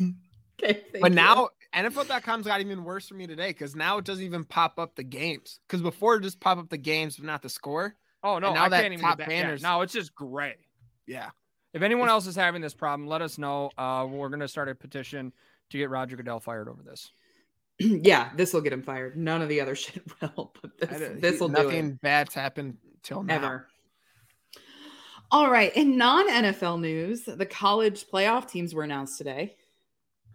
Okay. 0.00 0.82
thank 0.90 1.00
But 1.00 1.12
you. 1.12 1.16
now 1.16 1.50
NFL.com's 1.72 2.46
got 2.46 2.60
even 2.60 2.82
worse 2.82 3.06
for 3.06 3.14
me 3.14 3.26
today 3.28 3.48
because 3.50 3.76
now 3.76 3.98
it 3.98 4.04
doesn't 4.04 4.24
even 4.24 4.44
pop 4.44 4.78
up 4.78 4.96
the 4.96 5.04
games. 5.04 5.60
Because 5.68 5.80
before 5.82 6.16
it 6.16 6.22
just 6.22 6.40
pop 6.40 6.58
up 6.58 6.68
the 6.68 6.76
games, 6.78 7.16
but 7.16 7.26
not 7.26 7.42
the 7.42 7.48
score. 7.48 7.94
Oh 8.24 8.38
no, 8.40 8.52
now 8.52 8.64
I 8.64 8.68
that 8.70 8.82
can't 8.82 8.92
even 8.94 9.04
top 9.04 9.18
get 9.18 9.28
that. 9.28 9.34
Yeah, 9.34 9.42
banners- 9.44 9.62
no, 9.62 9.82
it's 9.82 9.92
just 9.92 10.14
gray. 10.14 10.56
Yeah. 11.06 11.30
If 11.72 11.82
anyone 11.82 12.08
else 12.08 12.26
is 12.26 12.34
having 12.34 12.60
this 12.62 12.74
problem, 12.74 13.08
let 13.08 13.22
us 13.22 13.38
know. 13.38 13.70
Uh, 13.78 14.06
we're 14.10 14.28
gonna 14.30 14.48
start 14.48 14.68
a 14.68 14.74
petition 14.74 15.32
to 15.70 15.78
get 15.78 15.90
Roger 15.90 16.16
Goodell 16.16 16.40
fired 16.40 16.68
over 16.68 16.82
this. 16.82 17.12
yeah, 18.02 18.30
this 18.36 18.52
will 18.52 18.60
get 18.60 18.72
him 18.72 18.82
fired. 18.82 19.16
None 19.16 19.42
of 19.42 19.48
the 19.48 19.60
other 19.60 19.74
shit 19.76 20.02
will, 20.20 20.54
but 20.60 20.78
this 20.78 21.20
this 21.20 21.40
will 21.40 21.48
do 21.48 21.62
Nothing 21.64 21.98
bad's 22.02 22.34
happened 22.34 22.76
till 23.02 23.22
now. 23.22 23.34
ever. 23.34 23.68
All 25.30 25.50
right, 25.50 25.74
in 25.76 25.98
non-NFL 25.98 26.80
news, 26.80 27.24
the 27.24 27.44
college 27.44 28.06
playoff 28.06 28.48
teams 28.48 28.74
were 28.74 28.82
announced 28.82 29.18
today. 29.18 29.56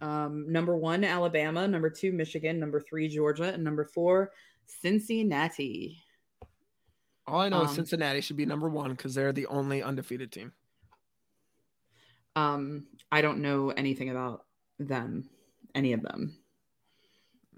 Um, 0.01 0.51
number 0.51 0.77
one, 0.77 1.03
Alabama. 1.03 1.67
Number 1.67 1.89
two, 1.89 2.11
Michigan. 2.11 2.59
Number 2.59 2.79
three, 2.79 3.07
Georgia, 3.07 3.45
and 3.53 3.63
number 3.63 3.85
four, 3.85 4.31
Cincinnati. 4.67 5.97
All 7.25 7.39
I 7.39 7.49
know 7.49 7.63
is 7.63 7.69
Um, 7.69 7.75
Cincinnati 7.75 8.21
should 8.21 8.35
be 8.37 8.45
number 8.45 8.69
one 8.69 8.91
because 8.91 9.15
they're 9.15 9.31
the 9.31 9.47
only 9.47 9.81
undefeated 9.81 10.31
team. 10.31 10.51
Um, 12.35 12.87
I 13.11 13.21
don't 13.21 13.41
know 13.41 13.69
anything 13.69 14.09
about 14.09 14.45
them, 14.77 15.29
any 15.73 15.93
of 15.93 16.01
them. 16.01 16.37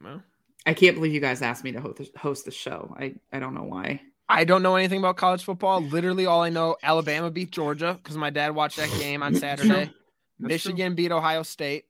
Well, 0.05 0.21
I 0.65 0.74
can't 0.74 0.95
believe 0.95 1.13
you 1.13 1.19
guys 1.19 1.41
asked 1.41 1.63
me 1.63 1.71
to 1.74 1.81
host 1.81 2.15
host 2.17 2.45
the 2.45 2.51
show. 2.51 2.95
I 2.97 3.15
I 3.33 3.39
don't 3.39 3.53
know 3.55 3.63
why. 3.63 4.01
I 4.29 4.43
don't 4.43 4.63
know 4.63 4.75
anything 4.75 5.00
about 5.00 5.17
college 5.17 5.43
football. 5.43 5.81
Literally, 5.81 6.25
all 6.25 6.41
I 6.41 6.50
know: 6.50 6.77
Alabama 6.81 7.29
beat 7.31 7.51
Georgia 7.51 8.00
because 8.01 8.17
my 8.17 8.29
dad 8.29 8.55
watched 8.55 8.77
that 8.77 8.89
game 9.00 9.21
on 9.24 9.35
Saturday. 9.35 9.91
Michigan 10.39 10.95
beat 10.95 11.12
Ohio 11.12 11.43
State. 11.43 11.85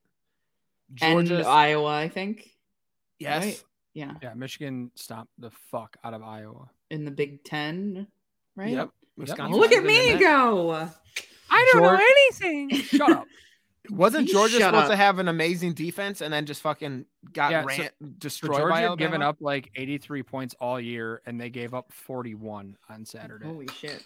Georgia, 0.94 1.38
and 1.40 1.46
Iowa, 1.48 1.90
I 1.96 2.10
think. 2.10 2.48
yes, 3.20 3.44
right? 3.44 3.64
Yeah, 3.94 4.14
Yeah, 4.22 4.34
Michigan 4.36 4.92
stomped 4.96 5.32
the 5.40 5.50
fuck 5.72 5.98
out 6.04 6.14
of 6.14 6.22
Iowa. 6.22 6.70
in 6.92 7.06
the 7.06 7.12
Big 7.12 7.44
Ten, 7.44 8.08
right? 8.56 8.70
yep. 8.70 8.90
Wisconsin 9.18 9.60
Look 9.60 9.72
at 9.72 9.84
me 9.84 9.98
been 9.98 10.16
in 10.18 10.20
that. 10.20 10.22
go. 10.22 10.90
I 11.50 11.70
don't 11.74 11.82
know 11.82 11.96
anything. 11.98 12.70
Shut 12.82 13.10
up. 13.12 13.26
Wasn't 13.90 14.28
You 14.28 14.34
Georgia 14.34 14.58
supposed 14.60 14.76
up. 14.86 14.90
to 14.90 14.96
have 14.96 15.20
an 15.20 15.28
amazing 15.28 15.74
defense 15.74 16.22
and 16.22 16.34
then 16.34 16.46
just 16.46 16.62
fucking 16.62 17.06
got 17.34 17.52
Yeah, 17.52 17.64
ran, 17.66 17.78
So 17.78 17.90
destroyed 18.20 18.52
by 18.52 18.58
Georgia 18.60 18.76
had 18.76 18.84
Alabama? 18.86 18.98
given 19.10 19.22
up 19.22 19.38
like 19.40 19.70
83 19.76 20.24
points 20.24 20.56
all 20.60 20.80
year, 20.80 21.22
and 21.26 21.40
they 21.40 21.50
gave 21.50 21.74
up 21.74 21.92
41 21.94 22.78
on 22.90 23.06
Saturday. 23.06 23.46
Holy 23.46 23.68
shit! 23.68 24.04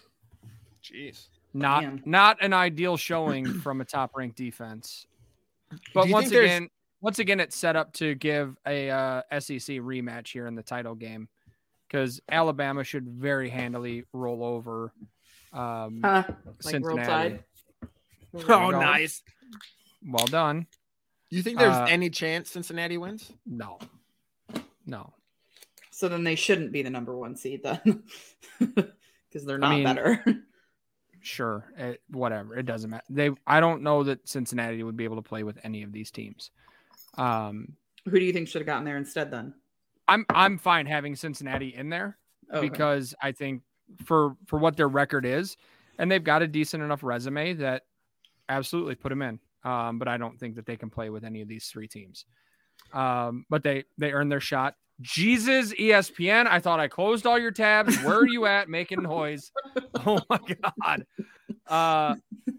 Jeez. 0.82 1.28
not 1.52 1.82
Damn. 1.82 2.02
not 2.04 2.38
an 2.42 2.52
ideal 2.52 2.96
showing 2.96 3.46
from 3.60 3.80
a 3.80 3.84
top 3.84 4.12
ranked 4.16 4.36
defense. 4.36 5.06
But 5.94 6.08
once 6.08 6.30
again, 6.32 6.68
once 7.00 7.18
again, 7.18 7.38
it's 7.40 7.56
set 7.56 7.76
up 7.76 7.92
to 7.94 8.14
give 8.14 8.56
a 8.66 8.90
uh, 8.90 9.22
SEC 9.38 9.76
rematch 9.78 10.32
here 10.32 10.46
in 10.46 10.54
the 10.54 10.62
title 10.62 10.94
game 10.94 11.28
because 11.86 12.20
Alabama 12.30 12.82
should 12.84 13.06
very 13.08 13.48
handily 13.50 14.04
roll 14.12 14.42
over 14.44 14.92
um, 15.52 16.00
Huh, 16.02 16.24
like 16.26 16.54
Cincinnati. 16.60 16.84
Roll 16.86 17.04
Tide. 17.06 17.44
Oh, 18.34 18.70
go. 18.70 18.70
nice. 18.70 19.22
Well 20.06 20.26
done. 20.26 20.66
You 21.30 21.42
think 21.42 21.58
there's 21.58 21.76
Uh, 21.76 21.86
any 21.88 22.10
chance 22.10 22.50
Cincinnati 22.50 22.98
wins? 22.98 23.32
No, 23.46 23.78
no. 24.86 25.12
So 25.90 26.08
then 26.08 26.24
they 26.24 26.34
shouldn't 26.34 26.72
be 26.72 26.82
the 26.82 26.90
number 26.90 27.16
one 27.16 27.36
seed 27.36 27.62
then, 27.62 28.02
because 28.58 29.44
they're 29.44 29.58
not 29.58 29.74
mean, 29.74 29.84
better. 29.84 30.24
Sure, 31.20 31.70
it, 31.76 32.00
whatever. 32.08 32.56
It 32.56 32.64
doesn't 32.66 32.88
matter. 32.90 33.04
They. 33.10 33.30
I 33.46 33.60
don't 33.60 33.82
know 33.82 34.04
that 34.04 34.26
Cincinnati 34.28 34.82
would 34.82 34.96
be 34.96 35.04
able 35.04 35.16
to 35.16 35.22
play 35.22 35.42
with 35.42 35.58
any 35.62 35.82
of 35.82 35.92
these 35.92 36.10
teams. 36.10 36.50
Um, 37.18 37.74
Who 38.06 38.18
do 38.18 38.24
you 38.24 38.32
think 38.32 38.48
should 38.48 38.60
have 38.62 38.66
gotten 38.66 38.84
there 38.84 38.96
instead 38.96 39.30
then? 39.30 39.54
I'm 40.08 40.24
I'm 40.30 40.56
fine 40.58 40.86
having 40.86 41.14
Cincinnati 41.16 41.74
in 41.74 41.90
there. 41.90 42.16
Okay. 42.52 42.68
because 42.68 43.14
I 43.22 43.30
think 43.32 43.62
for 44.04 44.36
for 44.46 44.58
what 44.58 44.76
their 44.76 44.88
record 44.88 45.24
is, 45.26 45.56
and 45.98 46.10
they've 46.10 46.24
got 46.24 46.42
a 46.42 46.48
decent 46.48 46.82
enough 46.82 47.04
resume 47.04 47.52
that 47.54 47.82
absolutely 48.50 48.96
put 48.96 49.08
them 49.08 49.22
in. 49.22 49.38
Um, 49.64 49.98
but 49.98 50.08
I 50.08 50.16
don't 50.16 50.38
think 50.38 50.56
that 50.56 50.66
they 50.66 50.76
can 50.76 50.90
play 50.90 51.10
with 51.10 51.24
any 51.24 51.40
of 51.42 51.48
these 51.48 51.66
three 51.66 51.88
teams. 51.88 52.24
Um, 52.92 53.44
but 53.50 53.62
they 53.62 53.84
they 53.98 54.12
earned 54.12 54.32
their 54.32 54.40
shot. 54.40 54.74
Jesus, 55.00 55.72
ESPN. 55.74 56.46
I 56.46 56.60
thought 56.60 56.80
I 56.80 56.88
closed 56.88 57.26
all 57.26 57.38
your 57.38 57.50
tabs. 57.52 57.96
Where 58.02 58.16
are 58.18 58.26
you 58.26 58.44
at 58.46 58.68
making 58.68 59.02
noise? 59.02 59.50
Oh 60.06 60.18
my 60.30 60.40
god. 60.62 61.06
Uh, 61.66 62.14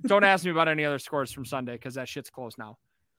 don't 0.06 0.24
ask 0.24 0.46
me 0.46 0.52
about 0.52 0.68
any 0.68 0.86
other 0.86 1.00
scores 1.00 1.32
from 1.32 1.44
Sunday 1.44 1.74
because 1.74 1.96
that 1.96 2.08
shit's 2.08 2.30
closed 2.30 2.58
now. 2.60 2.78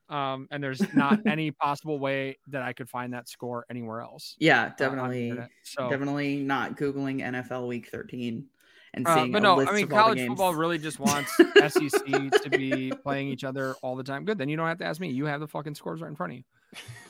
Um, 0.09 0.47
and 0.53 0.63
there's 0.63 0.81
not 0.95 1.21
any 1.27 1.51
possible 1.51 1.99
way 1.99 2.39
that 2.49 2.63
I 2.63 2.73
could 2.73 2.89
find 2.89 3.15
that 3.15 3.29
score 3.29 3.67
anywhere 3.69 4.01
else. 4.01 4.37
yeah, 4.39 4.65
uh, 4.65 4.71
definitely, 4.79 5.31
internet. 5.31 5.51
So 5.65 5.91
definitely 5.91 6.37
not 6.37 6.77
googling 6.77 7.21
NFL 7.21 7.67
Week 7.67 7.89
13 7.89 8.47
and 8.95 9.07
Uh, 9.07 9.15
seeing. 9.15 9.33
but 9.33 9.39
a 9.39 9.41
no, 9.43 9.57
list 9.57 9.71
I 9.71 9.75
mean 9.75 9.85
of 9.85 9.93
all 9.93 9.97
the 9.99 10.03
college 10.03 10.19
games. 10.19 10.29
football 10.29 10.55
really 10.55 10.79
just 10.79 10.99
wants 11.01 11.33
SEC 11.37 12.05
to 12.43 12.49
be 12.51 12.93
playing 13.03 13.29
each 13.29 13.45
other 13.45 13.75
all 13.83 13.97
the 13.97 14.05
time. 14.05 14.25
Good, 14.25 14.39
then 14.39 14.49
you 14.49 14.57
don't 14.57 14.69
have 14.69 14.79
to 14.79 14.85
ask 14.85 15.01
me. 15.01 15.11
You 15.11 15.27
have 15.27 15.41
the 15.41 15.49
fucking 15.49 15.75
scores 15.75 16.01
right 16.01 16.09
in 16.09 16.17
front 16.17 16.33
of 16.33 16.39
you. 16.39 16.45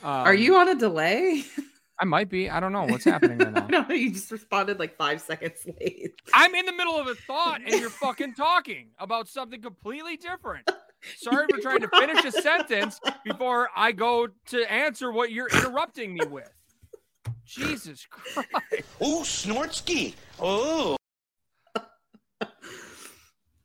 Are 0.05 0.33
Um, 0.33 0.39
you 0.39 0.57
on 0.57 0.69
a 0.69 0.75
delay? 0.75 1.45
I 1.99 2.05
might 2.05 2.29
be. 2.29 2.51
I 2.51 2.59
don't 2.59 2.73
know 2.73 2.85
what's 2.85 3.05
happening 3.15 3.39
right 3.39 3.53
now. 3.53 3.61
don't. 3.67 3.91
You 3.91 4.11
just 4.13 4.31
responded 4.31 4.79
like 4.81 4.97
five 4.97 5.21
seconds 5.21 5.65
late. 5.81 6.13
I'm 6.35 6.55
in 6.55 6.67
the 6.67 6.73
middle 6.73 6.97
of 6.99 7.07
a 7.07 7.15
thought, 7.15 7.61
and 7.65 7.81
you're 7.81 7.91
fucking 8.07 8.35
talking 8.35 8.89
about 8.99 9.29
something 9.29 9.61
completely 9.61 10.17
different. 10.17 10.69
Sorry 11.19 11.47
for 11.51 11.59
trying 11.61 11.81
to 11.81 11.89
finish 11.89 12.25
a 12.25 12.31
sentence 12.33 13.01
before 13.25 13.69
I 13.77 13.91
go 13.93 14.29
to 14.47 14.73
answer 14.73 15.11
what 15.13 15.33
you're 15.33 15.49
interrupting 15.49 16.15
me 16.15 16.25
with. 16.27 16.49
Jesus 17.45 18.07
Christ! 18.09 18.49
Oh, 19.01 19.21
Snortsky. 19.25 20.15
Oh. 20.41 20.97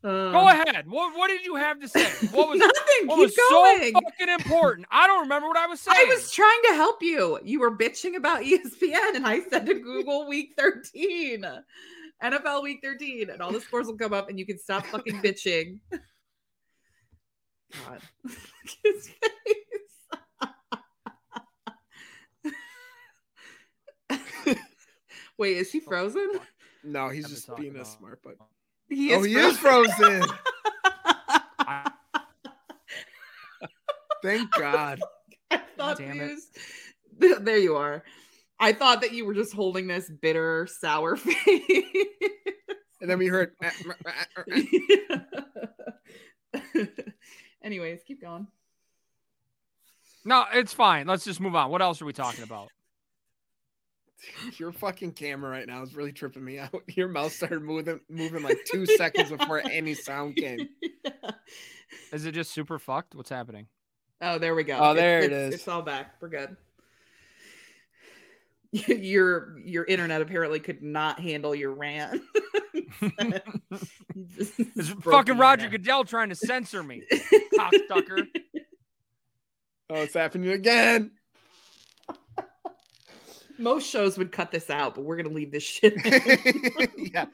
Um, 0.03 0.31
Go 0.31 0.47
ahead. 0.47 0.87
What, 0.87 1.17
what 1.17 1.27
did 1.27 1.43
you 1.43 1.55
have 1.55 1.79
to 1.81 1.87
say? 1.87 2.05
What 2.31 2.49
was 2.49 2.59
nothing? 2.59 3.07
What 3.07 3.15
Keep 3.15 3.25
was 3.25 3.35
going. 3.49 3.93
so 3.93 3.99
fucking 4.01 4.29
important? 4.29 4.87
I 4.91 5.07
don't 5.07 5.21
remember 5.21 5.47
what 5.47 5.57
I 5.57 5.65
was 5.67 5.79
saying. 5.79 5.97
I 5.99 6.05
was 6.13 6.31
trying 6.31 6.61
to 6.67 6.73
help 6.75 7.01
you. 7.01 7.39
You 7.43 7.59
were 7.59 7.75
bitching 7.75 8.15
about 8.15 8.41
ESPN, 8.43 9.15
and 9.15 9.25
I 9.25 9.41
said 9.49 9.65
to 9.65 9.73
Google 9.73 10.27
Week 10.27 10.53
13, 10.57 11.45
NFL 12.23 12.63
Week 12.63 12.79
13, 12.83 13.31
and 13.31 13.41
all 13.41 13.51
the 13.51 13.59
scores 13.59 13.87
will 13.87 13.97
come 13.97 14.13
up, 14.13 14.29
and 14.29 14.37
you 14.37 14.45
can 14.45 14.59
stop 14.59 14.85
fucking 14.85 15.21
bitching. 15.21 15.79
God, 17.85 17.99
his 18.83 19.09
face. 19.09 19.47
Wait, 25.37 25.57
is 25.57 25.71
he 25.71 25.79
oh, 25.79 25.89
frozen? 25.89 26.39
No, 26.83 27.09
he's 27.09 27.27
just 27.27 27.53
being 27.57 27.75
a 27.75 27.85
smart 27.85 28.23
butt. 28.23 28.37
He 28.89 29.13
Oh, 29.13 29.21
he 29.23 29.35
is 29.35 29.57
frozen. 29.57 30.23
I- 31.59 31.91
Thank 34.23 34.51
God. 34.51 34.99
I 35.51 35.57
thought 35.77 35.97
damn 35.97 36.13
he 36.13 36.19
it. 36.19 36.39
was- 37.19 37.19
There 37.43 37.57
you 37.57 37.75
are. 37.75 38.03
I 38.59 38.73
thought 38.73 39.01
that 39.01 39.11
you 39.11 39.25
were 39.25 39.33
just 39.33 39.53
holding 39.53 39.87
this 39.87 40.09
bitter, 40.09 40.67
sour 40.67 41.15
face. 41.15 41.85
And 43.01 43.09
then 43.09 43.17
we 43.19 43.27
heard. 43.27 43.53
Anyways, 47.63 48.03
keep 48.03 48.21
going. 48.21 48.47
no, 50.25 50.45
it's 50.53 50.73
fine. 50.73 51.07
Let's 51.07 51.25
just 51.25 51.39
move 51.39 51.55
on. 51.55 51.69
What 51.71 51.81
else 51.81 52.01
are 52.01 52.05
we 52.05 52.13
talking 52.13 52.43
about? 52.43 52.69
Your 54.57 54.71
fucking 54.71 55.13
camera 55.13 55.49
right 55.49 55.67
now 55.67 55.83
is 55.83 55.95
really 55.95 56.11
tripping 56.11 56.43
me 56.43 56.59
out. 56.59 56.83
Your 56.87 57.07
mouth 57.07 57.33
started 57.33 57.61
moving, 57.61 57.99
moving 58.09 58.43
like 58.43 58.59
two 58.65 58.85
seconds 58.97 59.29
before 59.29 59.61
any 59.69 59.93
sound 59.93 60.35
came. 60.35 60.69
Is 62.11 62.25
it 62.25 62.31
just 62.33 62.51
super 62.51 62.79
fucked? 62.79 63.15
What's 63.15 63.29
happening? 63.29 63.67
Oh, 64.21 64.39
there 64.39 64.55
we 64.55 64.63
go. 64.63 64.77
Oh, 64.79 64.93
there 64.93 65.19
it 65.19 65.31
it's, 65.31 65.55
is. 65.55 65.59
It's 65.61 65.67
all 65.67 65.81
back. 65.81 66.15
We're 66.19 66.29
good. 66.29 66.57
your 68.71 69.59
your 69.59 69.85
internet 69.85 70.21
apparently 70.21 70.59
could 70.59 70.81
not 70.81 71.19
handle 71.19 71.55
your 71.55 71.71
rant. 71.73 72.21
It's 74.15 74.89
fucking 74.89 75.37
Roger 75.37 75.69
Goodell 75.69 76.03
trying 76.03 76.29
to 76.29 76.35
censor 76.35 76.83
me. 76.83 77.03
Cocksucker. 77.57 78.27
Oh, 79.89 80.01
it's 80.01 80.15
happening 80.15 80.49
again. 80.49 81.11
Most 83.57 83.89
shows 83.89 84.17
would 84.17 84.31
cut 84.31 84.51
this 84.51 84.69
out, 84.69 84.95
but 84.95 85.03
we're 85.03 85.17
gonna 85.17 85.33
leave 85.35 85.51
this 85.51 85.63
shit. 85.63 85.93
in. 86.05 87.11
yeah. 87.13 87.25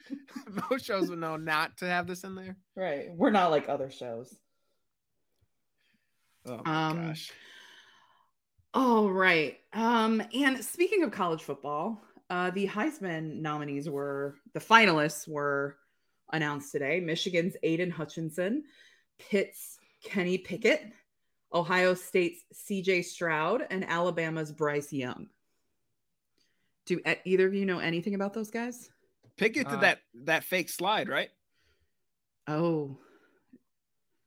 Most 0.69 0.85
shows 0.85 1.09
would 1.09 1.19
know 1.19 1.35
not 1.37 1.77
to 1.77 1.85
have 1.85 2.07
this 2.07 2.23
in 2.23 2.35
there. 2.35 2.55
right. 2.75 3.09
We're 3.15 3.29
not 3.31 3.51
like 3.51 3.69
other 3.69 3.89
shows. 3.89 4.33
Oh 6.45 6.61
my 6.65 6.89
Um, 6.89 7.07
gosh. 7.07 7.31
All 8.73 9.09
right. 9.09 9.57
Um, 9.71 10.21
and 10.33 10.63
speaking 10.63 11.03
of 11.03 11.11
college 11.11 11.43
football, 11.43 12.01
uh, 12.29 12.49
the 12.51 12.67
Heisman 12.67 13.39
nominees 13.41 13.89
were 13.89 14.35
the 14.53 14.59
finalists 14.59 15.27
were 15.27 15.77
announced 16.31 16.71
today. 16.71 16.99
Michigan's 16.99 17.55
Aidan 17.63 17.91
Hutchinson, 17.91 18.63
Pitt's 19.19 19.77
Kenny 20.03 20.37
Pickett, 20.39 20.81
Ohio 21.53 21.93
State's 21.93 22.43
CJ 22.53 23.05
Stroud, 23.05 23.67
and 23.69 23.85
Alabama's 23.87 24.51
Bryce 24.51 24.91
Young. 24.91 25.27
Do 26.85 26.99
e- 27.07 27.15
either 27.25 27.47
of 27.47 27.53
you 27.53 27.65
know 27.65 27.79
anything 27.79 28.15
about 28.15 28.33
those 28.33 28.49
guys? 28.49 28.89
Pickett 29.37 29.69
did 29.69 29.77
uh, 29.77 29.81
that 29.81 29.99
that 30.25 30.43
fake 30.43 30.69
slide, 30.69 31.09
right? 31.09 31.29
Oh, 32.47 32.97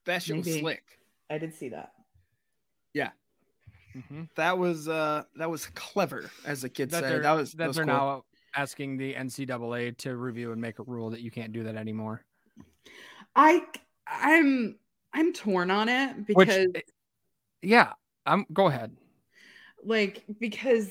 That 0.07 0.23
shit 0.23 0.37
was 0.37 0.47
slick. 0.47 0.83
I 1.29 1.39
did 1.39 1.55
see 1.55 1.69
that. 1.71 1.93
hmm 4.09 4.25
That 4.35 4.59
was 4.59 4.89
uh 4.89 5.25
that 5.37 5.51
was 5.51 5.67
clever, 5.75 6.31
as 6.45 6.63
the 6.63 6.69
kids 6.69 6.93
That 6.93 7.05
say. 7.05 7.19
That 7.19 7.33
was 7.33 7.53
that 7.53 7.59
that 7.59 7.67
was 7.69 7.77
they're 7.77 7.85
cool. 7.85 7.95
now 7.95 8.25
asking 8.55 8.97
the 8.97 9.15
NCAA 9.15 9.97
to 9.99 10.17
review 10.17 10.53
and 10.53 10.61
make 10.61 10.79
a 10.79 10.83
rule 10.83 11.11
that 11.11 11.21
you 11.21 11.31
can't 11.31 11.53
do 11.53 11.65
that 11.65 11.77
anymore. 11.77 12.25
I 13.35 13.63
I'm 14.07 14.77
I'm 15.13 15.33
torn 15.33 15.71
on 15.71 15.89
it 15.89 16.15
Which, 16.33 16.49
because 16.49 16.67
yeah, 17.63 17.93
I'm. 18.25 18.45
Go 18.53 18.67
ahead. 18.67 18.97
like 19.83 20.25
because 20.39 20.91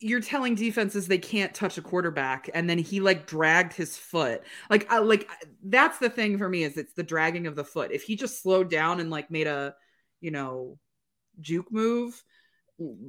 you're 0.00 0.20
telling 0.20 0.54
defenses 0.54 1.06
they 1.06 1.18
can't 1.18 1.54
touch 1.54 1.76
a 1.78 1.82
quarterback 1.82 2.48
and 2.54 2.68
then 2.68 2.78
he 2.78 3.00
like 3.00 3.26
dragged 3.26 3.74
his 3.74 3.96
foot. 3.96 4.42
Like 4.70 4.90
I, 4.90 4.98
like 4.98 5.28
that's 5.62 5.98
the 5.98 6.10
thing 6.10 6.38
for 6.38 6.48
me 6.48 6.64
is 6.64 6.76
it's 6.76 6.94
the 6.94 7.02
dragging 7.02 7.46
of 7.46 7.54
the 7.54 7.64
foot. 7.64 7.92
If 7.92 8.02
he 8.02 8.16
just 8.16 8.42
slowed 8.42 8.70
down 8.70 9.00
and 9.00 9.10
like 9.10 9.30
made 9.30 9.46
a 9.46 9.74
you 10.20 10.30
know 10.30 10.78
juke 11.40 11.70
move 11.72 12.22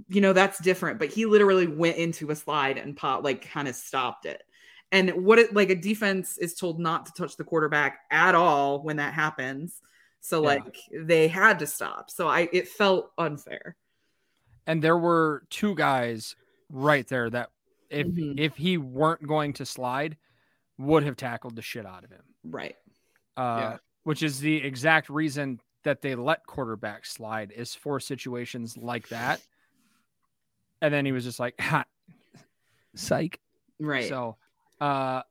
you 0.10 0.22
know 0.22 0.34
that's 0.34 0.60
different. 0.62 1.00
But 1.00 1.10
he 1.10 1.26
literally 1.26 1.68
went 1.68 1.98
into 1.98 2.30
a 2.32 2.36
slide 2.36 2.78
and 2.78 2.96
pop 2.96 3.24
like 3.24 3.50
kind 3.50 3.68
of 3.68 3.76
stopped 3.76 4.26
it. 4.26 4.44
And 4.92 5.24
what 5.24 5.40
it 5.40 5.54
like 5.54 5.70
a 5.70 5.76
defense 5.76 6.38
is 6.38 6.56
told 6.56 6.80
not 6.80 7.06
to 7.06 7.14
touch 7.14 7.38
the 7.38 7.46
quarterback 7.46 8.00
at 8.12 8.36
all 8.36 8.84
when 8.84 8.98
that 8.98 9.14
happens. 9.14 9.80
So 10.20 10.42
Yeah. 10.42 10.50
like 10.50 10.78
they 10.94 11.28
had 11.30 11.60
to 11.60 11.68
stop. 11.68 12.12
So 12.12 12.28
i 12.28 12.50
it 12.52 12.68
felt 12.68 13.12
unfair. 13.18 13.78
And 14.68 14.82
there 14.84 14.98
were 14.98 15.44
two 15.50 15.74
guys 15.76 16.36
right 16.72 17.08
there 17.08 17.30
that 17.30 17.50
if 17.90 18.08
Mhm. 18.08 18.40
if 18.40 18.56
he 18.56 18.78
weren't 18.78 19.26
going 19.28 19.54
to 19.54 19.66
slide, 19.66 20.18
would 20.78 21.04
have 21.04 21.18
tackled 21.18 21.56
the 21.56 21.62
shit 21.62 21.86
out 21.86 22.04
of 22.04 22.10
him. 22.12 22.24
right 22.44 22.76
Uh, 23.38 23.58
Yeah. 23.60 23.78
Which 24.04 24.24
is 24.24 24.40
the 24.40 24.56
exact 24.58 25.10
reason 25.10 25.60
that 25.84 26.02
they 26.02 26.16
let 26.16 26.46
quarterbacks 26.48 27.08
slide 27.08 27.52
is 27.52 27.76
for 27.76 28.00
situations 28.00 28.76
like 28.78 29.08
that. 29.10 29.42
And 30.82 30.94
then 30.94 31.06
he 31.06 31.12
was 31.12 31.24
just 31.24 31.40
like, 31.40 31.56
ha, 31.62 31.86
psych. 32.96 33.40
right 33.80 34.08
So 34.08 34.38
uh 34.80 35.22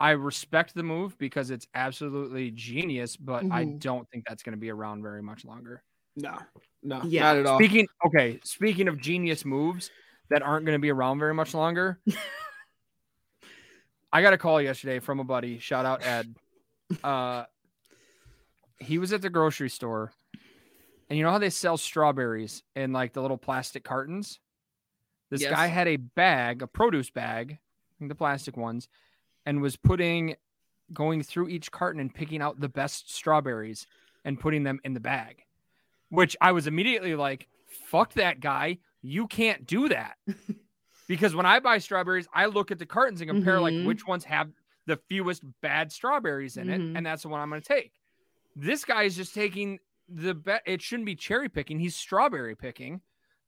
I 0.00 0.12
respect 0.12 0.74
the 0.74 0.82
move 0.82 1.18
because 1.18 1.50
it's 1.50 1.66
absolutely 1.74 2.50
genius, 2.52 3.16
but 3.18 3.44
I 3.50 3.64
Mhm. 3.66 3.80
don't 3.80 4.08
think 4.10 4.24
that's 4.26 4.42
going 4.42 4.54
to 4.54 4.60
be 4.60 4.70
around 4.70 5.02
very 5.02 5.22
much 5.22 5.44
longer. 5.44 5.82
No, 6.16 6.38
no, 6.82 7.02
Yeah. 7.04 7.20
not 7.24 7.36
at 7.36 7.46
all. 7.46 7.58
Speaking 7.58 7.86
okay, 8.06 8.40
speaking 8.42 8.88
of 8.88 8.98
genius 8.98 9.44
moves 9.44 9.90
that 10.30 10.42
aren't 10.42 10.64
going 10.64 10.76
to 10.76 10.80
be 10.80 10.90
around 10.90 11.18
very 11.18 11.34
much 11.34 11.54
longer. 11.54 11.98
I 14.12 14.22
got 14.22 14.32
a 14.32 14.38
call 14.38 14.60
yesterday 14.60 14.98
from 14.98 15.20
a 15.20 15.24
buddy. 15.24 15.58
Shout 15.58 15.86
out 15.86 16.04
Ed. 16.04 16.34
Uh 17.04 17.44
he 18.80 18.98
was 18.98 19.12
at 19.12 19.22
the 19.22 19.30
grocery 19.30 19.70
store 19.70 20.10
and 21.08 21.16
you 21.16 21.24
know 21.24 21.30
how 21.30 21.38
they 21.38 21.50
sell 21.50 21.76
strawberries 21.76 22.64
in 22.74 22.92
like 22.92 23.12
the 23.12 23.22
little 23.22 23.38
plastic 23.38 23.84
cartons? 23.84 24.40
This 25.30 25.42
Yes. 25.42 25.52
guy 25.52 25.68
had 25.68 25.86
a 25.86 25.94
bag, 25.96 26.62
a 26.62 26.66
produce 26.66 27.10
bag, 27.10 27.58
the 28.00 28.14
plastic 28.16 28.56
ones, 28.56 28.88
and 29.46 29.62
was 29.62 29.76
putting 29.76 30.34
going 30.92 31.22
through 31.22 31.48
each 31.48 31.70
carton 31.70 32.00
and 32.00 32.12
picking 32.12 32.42
out 32.42 32.58
the 32.58 32.68
best 32.68 33.14
strawberries 33.14 33.86
and 34.24 34.40
putting 34.40 34.64
them 34.64 34.80
in 34.82 34.94
the 34.94 35.00
bag. 35.00 35.44
Which 36.08 36.36
I 36.40 36.50
was 36.50 36.66
immediately 36.66 37.14
like, 37.14 37.46
fuck 37.86 38.14
that 38.14 38.40
guy. 38.40 38.78
You 39.02 39.26
can't 39.26 39.66
do 39.66 39.88
that. 39.88 40.16
because 41.08 41.34
when 41.34 41.46
I 41.46 41.60
buy 41.60 41.78
strawberries, 41.78 42.28
I 42.34 42.46
look 42.46 42.70
at 42.70 42.78
the 42.78 42.86
cartons 42.86 43.20
and 43.20 43.30
compare 43.30 43.56
Mhm. 43.58 43.62
like 43.80 43.86
which 43.86 44.06
ones 44.06 44.24
have 44.24 44.50
the 44.86 44.96
fewest 45.08 45.42
bad 45.60 45.90
strawberries 45.92 46.56
in 46.56 46.66
Mhm. 46.68 46.72
it, 46.74 46.96
and 46.96 47.06
that's 47.06 47.22
the 47.22 47.28
one 47.28 47.40
I'm 47.40 47.48
going 47.50 47.62
to 47.62 47.66
take. 47.68 47.92
This 48.56 48.84
guy 48.84 49.04
is 49.04 49.16
just 49.16 49.34
taking 49.34 49.78
the 50.08 50.34
best. 50.34 50.62
It 50.66 50.82
shouldn't 50.82 51.06
be 51.06 51.14
cherry 51.14 51.48
picking. 51.48 51.78
He's 51.78 51.96
strawberry 51.96 52.56
picking 52.56 53.00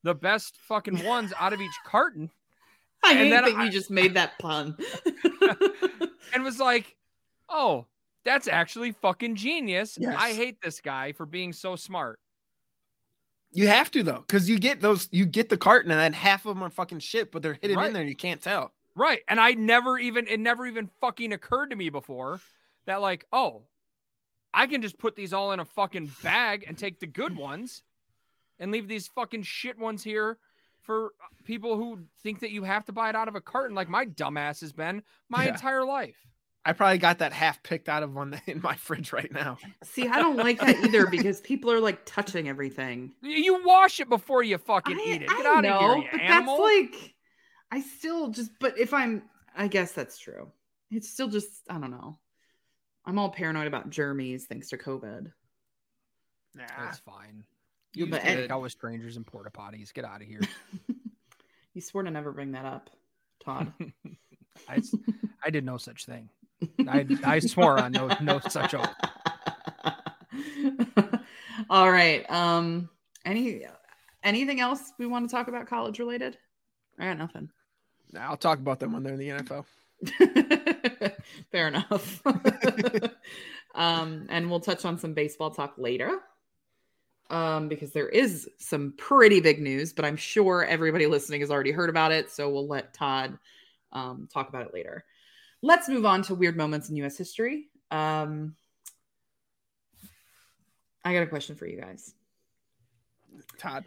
the 0.03 0.15
best 0.15 0.57
fucking 0.57 1.03
ones 1.03 1.33
out 1.39 1.53
of 1.53 1.61
each 1.61 1.77
carton, 1.85 2.29
I 3.03 3.11
And 3.11 3.19
hate 3.19 3.29
then 3.31 3.43
that 3.45 3.55
I- 3.55 3.63
you 3.65 3.69
just 3.71 3.91
made 3.91 4.13
that 4.15 4.37
pun. 4.39 4.77
and 6.33 6.43
was 6.43 6.59
like, 6.59 6.95
"Oh, 7.49 7.85
that's 8.23 8.47
actually 8.47 8.91
fucking 8.93 9.35
genius." 9.35 9.97
Yes. 9.99 10.15
I 10.17 10.33
hate 10.33 10.57
this 10.61 10.79
guy 10.81 11.11
for 11.11 11.25
being 11.25 11.53
so 11.53 11.75
smart. 11.75 12.19
You 13.53 13.67
have 13.67 13.91
to 13.91 14.03
though, 14.03 14.23
because 14.27 14.49
you 14.49 14.59
get 14.59 14.81
those, 14.81 15.07
you 15.11 15.25
get 15.25 15.49
the 15.49 15.57
carton, 15.57 15.91
and 15.91 15.99
then 15.99 16.13
half 16.13 16.45
of 16.45 16.55
them 16.55 16.63
are 16.63 16.69
fucking 16.69 16.99
shit, 16.99 17.31
but 17.31 17.41
they're 17.41 17.57
hidden 17.61 17.77
Right. 17.77 17.87
in 17.87 17.93
there, 17.93 18.01
and 18.01 18.09
you 18.09 18.15
can't 18.15 18.41
tell. 18.41 18.71
Right. 18.95 19.21
And 19.27 19.39
I 19.39 19.51
never 19.53 19.97
even 19.97 20.27
it 20.27 20.39
never 20.39 20.65
even 20.67 20.89
fucking 21.01 21.33
occurred 21.33 21.69
to 21.71 21.75
me 21.75 21.89
before 21.89 22.39
that 22.85 23.01
like, 23.01 23.25
oh, 23.33 23.63
I 24.53 24.67
can 24.67 24.81
just 24.81 24.97
put 24.99 25.15
these 25.15 25.33
all 25.33 25.51
in 25.51 25.59
a 25.59 25.65
fucking 25.65 26.11
bag 26.21 26.65
and 26.67 26.77
take 26.77 26.99
the 26.99 27.07
good 27.07 27.35
ones 27.35 27.81
and 28.59 28.71
leave 28.71 28.87
these 28.87 29.07
fucking 29.07 29.43
shit 29.43 29.79
ones 29.79 30.03
here 30.03 30.37
for 30.81 31.07
uh, 31.23 31.27
people 31.43 31.75
who 31.77 31.99
think 32.21 32.39
that 32.41 32.51
you 32.51 32.63
have 32.63 32.85
to 32.85 32.91
buy 32.91 33.09
it 33.09 33.15
out 33.15 33.27
of 33.27 33.35
a 33.35 33.41
carton 33.41 33.73
like 33.75 33.89
my 33.89 34.05
dumbass 34.05 34.61
has 34.61 34.71
been 34.73 35.01
my 35.29 35.45
Yeah. 35.45 35.51
entire 35.51 35.85
life. 35.85 36.17
I 36.65 36.71
probably 36.73 36.97
got 36.97 37.19
that 37.19 37.33
half 37.33 37.61
picked 37.61 37.89
out 37.89 38.03
of 38.03 38.13
one 38.13 38.39
in 38.47 38.61
my 38.61 38.75
fridge 38.75 39.11
right 39.11 39.31
now. 39.31 39.57
See, 39.83 40.07
I 40.07 40.19
don't 40.19 40.37
like 40.37 40.59
that 40.59 40.77
either 40.83 41.07
because 41.07 41.41
people 41.41 41.71
are 41.71 41.79
like 41.79 42.05
touching 42.05 42.47
everything. 42.47 43.11
You 43.21 43.63
wash 43.65 43.99
it 43.99 44.07
before 44.09 44.43
you 44.43 44.57
fucking 44.57 44.97
I, 44.97 45.03
eat 45.05 45.21
it. 45.23 45.27
Get 45.27 45.45
I 45.45 45.57
out 45.57 45.63
know, 45.63 45.77
of 45.77 45.81
here, 45.81 45.97
you 46.03 46.09
but 46.11 46.21
animal. 46.21 46.57
that's 46.57 46.93
like, 46.93 47.13
I 47.71 47.81
still 47.81 48.29
just, 48.29 48.51
but 48.59 48.79
if 48.79 48.93
I'm, 48.93 49.23
I 49.57 49.67
guess 49.67 49.91
that's 49.91 50.17
true. 50.17 50.51
It's 50.91 51.09
still 51.09 51.27
just, 51.27 51.49
I 51.69 51.77
don't 51.79 51.91
know. 51.91 52.17
I'm 53.05 53.19
all 53.19 53.29
paranoid 53.29 53.67
about 53.67 53.89
germies 53.89 54.43
thanks 54.43 54.69
to 54.69 54.77
COVID. 54.77 55.31
Nah, 56.55 56.63
That's 56.77 56.99
fine. 56.99 57.43
You 57.93 58.05
You 58.05 58.11
but 58.11 58.21
just 58.23 58.27
any- 58.37 58.49
out 58.49 58.61
with 58.61 58.71
strangers 58.71 59.17
and 59.17 59.25
porta 59.25 59.49
potties. 59.49 59.93
Get 59.93 60.05
out 60.05 60.21
of 60.21 60.27
here. 60.27 60.39
you 61.73 61.81
swore 61.81 62.03
to 62.03 62.11
never 62.11 62.31
bring 62.31 62.51
that 62.53 62.65
up, 62.65 62.89
Todd. 63.43 63.73
I, 64.69 64.81
I 65.43 65.49
did 65.49 65.65
no 65.65 65.77
such 65.77 66.05
thing. 66.05 66.29
I, 66.87 67.05
I 67.23 67.39
swore 67.39 67.79
on 67.79 67.91
no 67.91 68.09
no 68.21 68.39
such 68.39 68.73
oath. 68.73 68.93
All 71.69 71.91
right. 71.91 72.29
Um 72.29 72.89
any 73.25 73.65
anything 74.23 74.59
else 74.59 74.93
we 74.97 75.05
want 75.05 75.29
to 75.29 75.35
talk 75.35 75.47
about 75.47 75.67
college 75.67 75.99
related? 75.99 76.37
I 76.99 77.05
got 77.05 77.17
nothing. 77.17 77.49
I'll 78.17 78.37
talk 78.37 78.59
about 78.59 78.79
them 78.79 78.93
when 78.93 79.03
they're 79.03 79.13
in 79.13 79.19
the 79.19 79.29
NFL. 79.29 79.65
Fair 81.51 81.67
enough. 81.67 82.21
um, 83.75 84.27
and 84.29 84.49
we'll 84.49 84.59
touch 84.59 84.85
on 84.85 84.97
some 84.97 85.13
baseball 85.13 85.51
talk 85.51 85.75
later. 85.77 86.19
Um, 87.29 87.67
because 87.67 87.91
there 87.91 88.09
is 88.09 88.47
some 88.59 88.93
pretty 88.97 89.39
big 89.39 89.59
news, 89.59 89.93
but 89.93 90.05
I'm 90.05 90.17
sure 90.17 90.63
everybody 90.63 91.07
listening 91.07 91.41
has 91.41 91.49
already 91.49 91.71
heard 91.71 91.89
about 91.89 92.11
it. 92.11 92.29
So 92.29 92.49
we'll 92.49 92.67
let 92.67 92.93
Todd 92.93 93.39
um, 93.91 94.27
talk 94.31 94.49
about 94.49 94.67
it 94.67 94.73
later. 94.73 95.03
Let's 95.63 95.87
move 95.87 96.05
on 96.05 96.21
to 96.23 96.35
weird 96.35 96.57
moments 96.57 96.89
in 96.89 96.97
US 96.97 97.17
history. 97.17 97.69
Um, 97.89 98.55
I 101.05 101.13
got 101.13 101.23
a 101.23 101.27
question 101.27 101.55
for 101.55 101.65
you 101.65 101.79
guys. 101.79 102.13
Todd, 103.57 103.85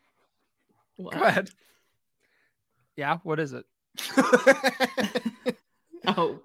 What? 0.96 1.14
go 1.14 1.22
ahead. 1.24 1.50
Yeah, 2.96 3.18
what 3.22 3.38
is 3.38 3.52
it? 3.52 3.64
Oh, 6.08 6.38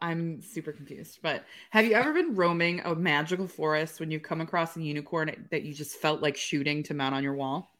I'm 0.00 0.40
super 0.40 0.72
confused. 0.72 1.18
But 1.22 1.44
have 1.70 1.84
you 1.84 1.92
ever 1.92 2.14
been 2.14 2.34
roaming 2.34 2.80
a 2.80 2.94
magical 2.94 3.46
forest 3.46 4.00
when 4.00 4.10
you 4.10 4.18
come 4.18 4.40
across 4.40 4.74
a 4.76 4.82
unicorn 4.82 5.46
that 5.50 5.64
you 5.64 5.74
just 5.74 5.96
felt 5.98 6.22
like 6.22 6.34
shooting 6.36 6.82
to 6.84 6.94
mount 6.94 7.14
on 7.14 7.22
your 7.22 7.34
wall? 7.34 7.70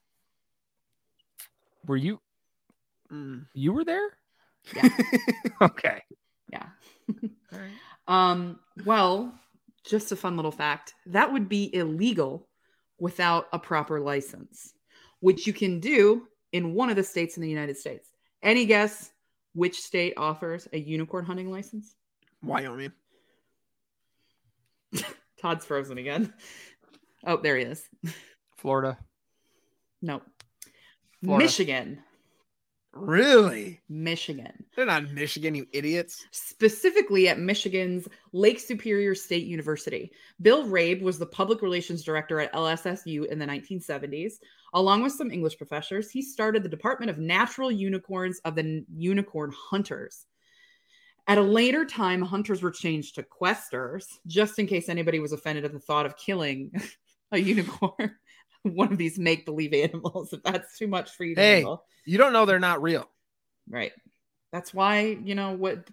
Were 1.87 1.97
you 1.97 2.21
Mm. 3.11 3.47
you 3.55 3.73
were 3.73 3.85
there? 3.85 4.11
Yeah. 4.75 4.89
Okay. 5.63 6.03
Yeah. 6.53 6.67
um, 8.09 8.59
well, 8.85 9.33
just 9.85 10.13
a 10.13 10.17
fun 10.17 10.37
little 10.37 10.51
fact 10.51 10.95
that 11.07 11.33
would 11.33 11.49
be 11.49 11.75
illegal 11.75 12.47
without 12.99 13.47
a 13.53 13.59
proper 13.59 14.01
license, 14.01 14.75
which 15.21 15.47
you 15.47 15.53
can 15.53 15.81
do 15.81 16.27
in 16.53 16.75
one 16.75 16.91
of 16.91 16.97
the 16.97 17.03
states 17.03 17.37
in 17.37 17.43
the 17.43 17.49
United 17.49 17.77
States. 17.77 18.11
Any 18.43 18.67
guess 18.67 19.11
which 19.55 19.81
state 19.81 20.15
offers 20.17 20.69
a 20.73 20.79
unicorn 20.79 21.25
hunting 21.25 21.51
license? 21.51 21.95
Wyoming. 22.43 22.93
Todd's 25.41 25.65
frozen 25.65 25.99
again. 25.99 26.33
Oh, 27.25 27.39
there 27.39 27.57
he 27.57 27.65
is. 27.65 27.89
Florida. 28.57 28.99
Nope. 30.03 30.23
Florida. 31.25 31.45
Michigan. 31.45 32.03
Really? 32.99 33.81
Michigan. 33.89 34.65
They're 34.75 34.87
not 34.87 35.11
Michigan, 35.11 35.55
you 35.55 35.67
idiots. 35.73 36.27
specifically 36.31 37.29
at 37.29 37.39
Michigan's 37.39 38.09
Lake 38.33 38.59
Superior 38.59 39.15
State 39.15 39.47
University. 39.47 40.13
Bill 40.41 40.67
Rabe 40.67 41.03
was 41.03 41.19
the 41.19 41.27
public 41.27 41.63
relations 41.63 42.03
director 42.03 42.41
at 42.41 42.53
LSSU 42.53 43.27
in 43.27 43.39
the 43.39 43.47
1970s. 43.47 44.35
Along 44.75 45.03
with 45.03 45.13
some 45.13 45.31
English 45.31 45.57
professors, 45.57 46.11
he 46.11 46.23
started 46.23 46.63
the 46.63 46.69
Department 46.69 47.11
of 47.11 47.19
Natural 47.19 47.71
Unicorns 47.71 48.41
of 48.45 48.55
the 48.55 48.85
Unicorn 48.95 49.53
Hunters. 49.55 50.27
At 51.29 51.39
a 51.39 51.43
later 51.43 51.85
time, 51.85 52.23
hunters 52.23 52.63
were 52.63 52.71
changed 52.71 53.17
to 53.17 53.25
questers, 53.25 54.07
just 54.27 54.59
in 54.59 54.67
case 54.67 54.89
anybody 54.89 55.19
was 55.19 55.33
offended 55.33 55.65
at 55.65 55.73
the 55.73 55.81
thought 55.81 56.07
of 56.07 56.17
killing 56.17 56.71
a 57.33 57.39
unicorn, 57.39 58.15
one 58.75 58.93
of 58.93 58.99
these 58.99 59.19
make 59.19 59.45
believe 59.45 59.73
animals, 59.73 60.33
if 60.33 60.43
that's 60.43 60.79
too 60.79 60.89
much 60.89 61.11
for 61.13 61.25
you 61.25 61.35
to 61.35 61.41
Hey. 61.41 61.55
handle. 61.57 61.85
You 62.05 62.19
don't 62.19 62.33
know 62.33 62.47
they're 62.47 62.59
not 62.59 62.83
real. 62.83 63.11
Right. 63.69 63.93
That's 64.53 64.73
why, 64.73 65.19
you 65.23 65.35
know, 65.35 65.53
what 65.53 65.89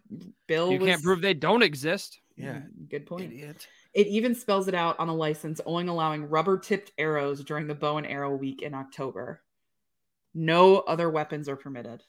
Bill 0.47 0.71
You 0.71 0.79
was, 0.79 0.87
can't 0.87 1.03
prove 1.03 1.21
they 1.21 1.33
don't 1.33 1.63
exist. 1.63 2.19
Yeah. 2.35 2.61
Good 2.89 3.05
point. 3.05 3.23
Idiot. 3.25 3.67
It 3.93 4.07
even 4.07 4.35
spells 4.35 4.67
it 4.67 4.73
out 4.73 4.99
on 4.99 5.07
the 5.07 5.13
license, 5.13 5.59
only 5.65 5.87
allowing 5.87 6.29
rubber 6.29 6.57
tipped 6.57 6.91
arrows 6.97 7.43
during 7.43 7.67
the 7.67 7.75
bow 7.75 7.97
and 7.97 8.07
arrow 8.07 8.35
week 8.35 8.61
in 8.61 8.73
October. 8.73 9.41
No 10.33 10.77
other 10.77 11.09
weapons 11.09 11.47
are 11.49 11.55
permitted. 11.55 12.01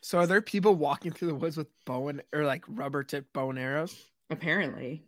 So 0.00 0.18
are 0.18 0.26
there 0.26 0.40
people 0.42 0.74
walking 0.74 1.12
through 1.12 1.28
the 1.28 1.34
woods 1.34 1.56
with 1.56 1.68
bow 1.86 2.08
and 2.08 2.22
or 2.32 2.44
like 2.44 2.64
rubber 2.68 3.02
tipped 3.02 3.32
bow 3.32 3.50
and 3.50 3.58
arrows? 3.58 3.94
Apparently. 4.30 5.04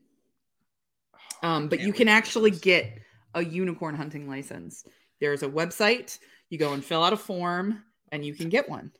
Um, 1.43 1.69
but 1.69 1.79
Can't 1.79 1.87
you 1.87 1.93
can 1.93 2.09
actually 2.09 2.51
get 2.51 2.99
a 3.37 3.45
unicorn 3.45 3.95
hunting 3.95 4.29
license. 4.29 4.85
There's 5.21 5.45
a 5.45 5.49
website. 5.49 6.19
You 6.51 6.59
go 6.59 6.73
and 6.73 6.85
fill 6.85 7.05
out 7.05 7.13
a 7.13 7.17
form 7.17 7.85
and 8.11 8.25
you 8.25 8.35
can 8.35 8.49
get 8.49 8.69
one. 8.69 8.91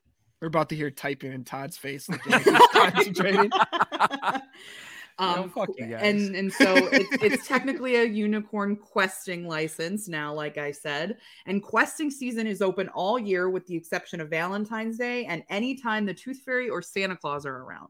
We're 0.41 0.49
about 0.49 0.69
to 0.69 0.77
hear 0.77 0.91
typing 0.91 1.33
in 1.33 1.45
Todd's 1.45 1.79
face 1.79 2.09
like 2.09 2.23
he's 2.45 2.59
concentrating. 2.73 3.51
um, 5.19 5.49
fuck 5.49 5.71
you 5.79 5.87
guys. 5.87 6.01
and 6.03 6.37
and 6.37 6.53
so 6.53 6.77
it's, 6.77 7.23
it's 7.23 7.49
technically 7.49 7.97
a 7.97 8.05
unicorn 8.05 8.77
questing 8.77 9.49
license 9.49 10.09
now, 10.09 10.35
like 10.35 10.59
I 10.59 10.73
said. 10.73 11.17
And 11.47 11.63
questing 11.63 12.11
season 12.11 12.47
is 12.47 12.61
open 12.61 12.89
all 12.89 13.19
year, 13.19 13.49
with 13.49 13.67
the 13.67 13.77
exception 13.77 14.21
of 14.21 14.29
Valentine's 14.29 14.99
Day 14.99 15.25
and 15.25 15.43
anytime 15.49 16.05
the 16.05 16.15
Tooth 16.15 16.43
Fairy 16.45 16.69
or 16.69 16.83
Santa 16.83 17.17
Claus 17.17 17.47
are 17.47 17.57
around. 17.57 17.89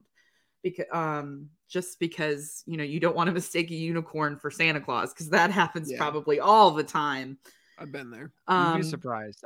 Because 0.66 0.86
um, 0.92 1.48
just 1.68 2.00
because 2.00 2.64
you 2.66 2.76
know 2.76 2.82
you 2.82 2.98
don't 2.98 3.14
want 3.14 3.28
to 3.28 3.32
mistake 3.32 3.70
a 3.70 3.74
unicorn 3.74 4.36
for 4.36 4.50
Santa 4.50 4.80
Claus 4.80 5.12
because 5.12 5.30
that 5.30 5.52
happens 5.52 5.88
Yeah. 5.90 5.98
probably 5.98 6.40
all 6.40 6.72
the 6.72 6.82
time. 6.82 7.38
I've 7.78 7.92
been 7.92 8.10
there. 8.10 8.32
You'd 8.48 8.54
Um, 8.54 8.80
be 8.80 8.82
surprised. 8.82 9.44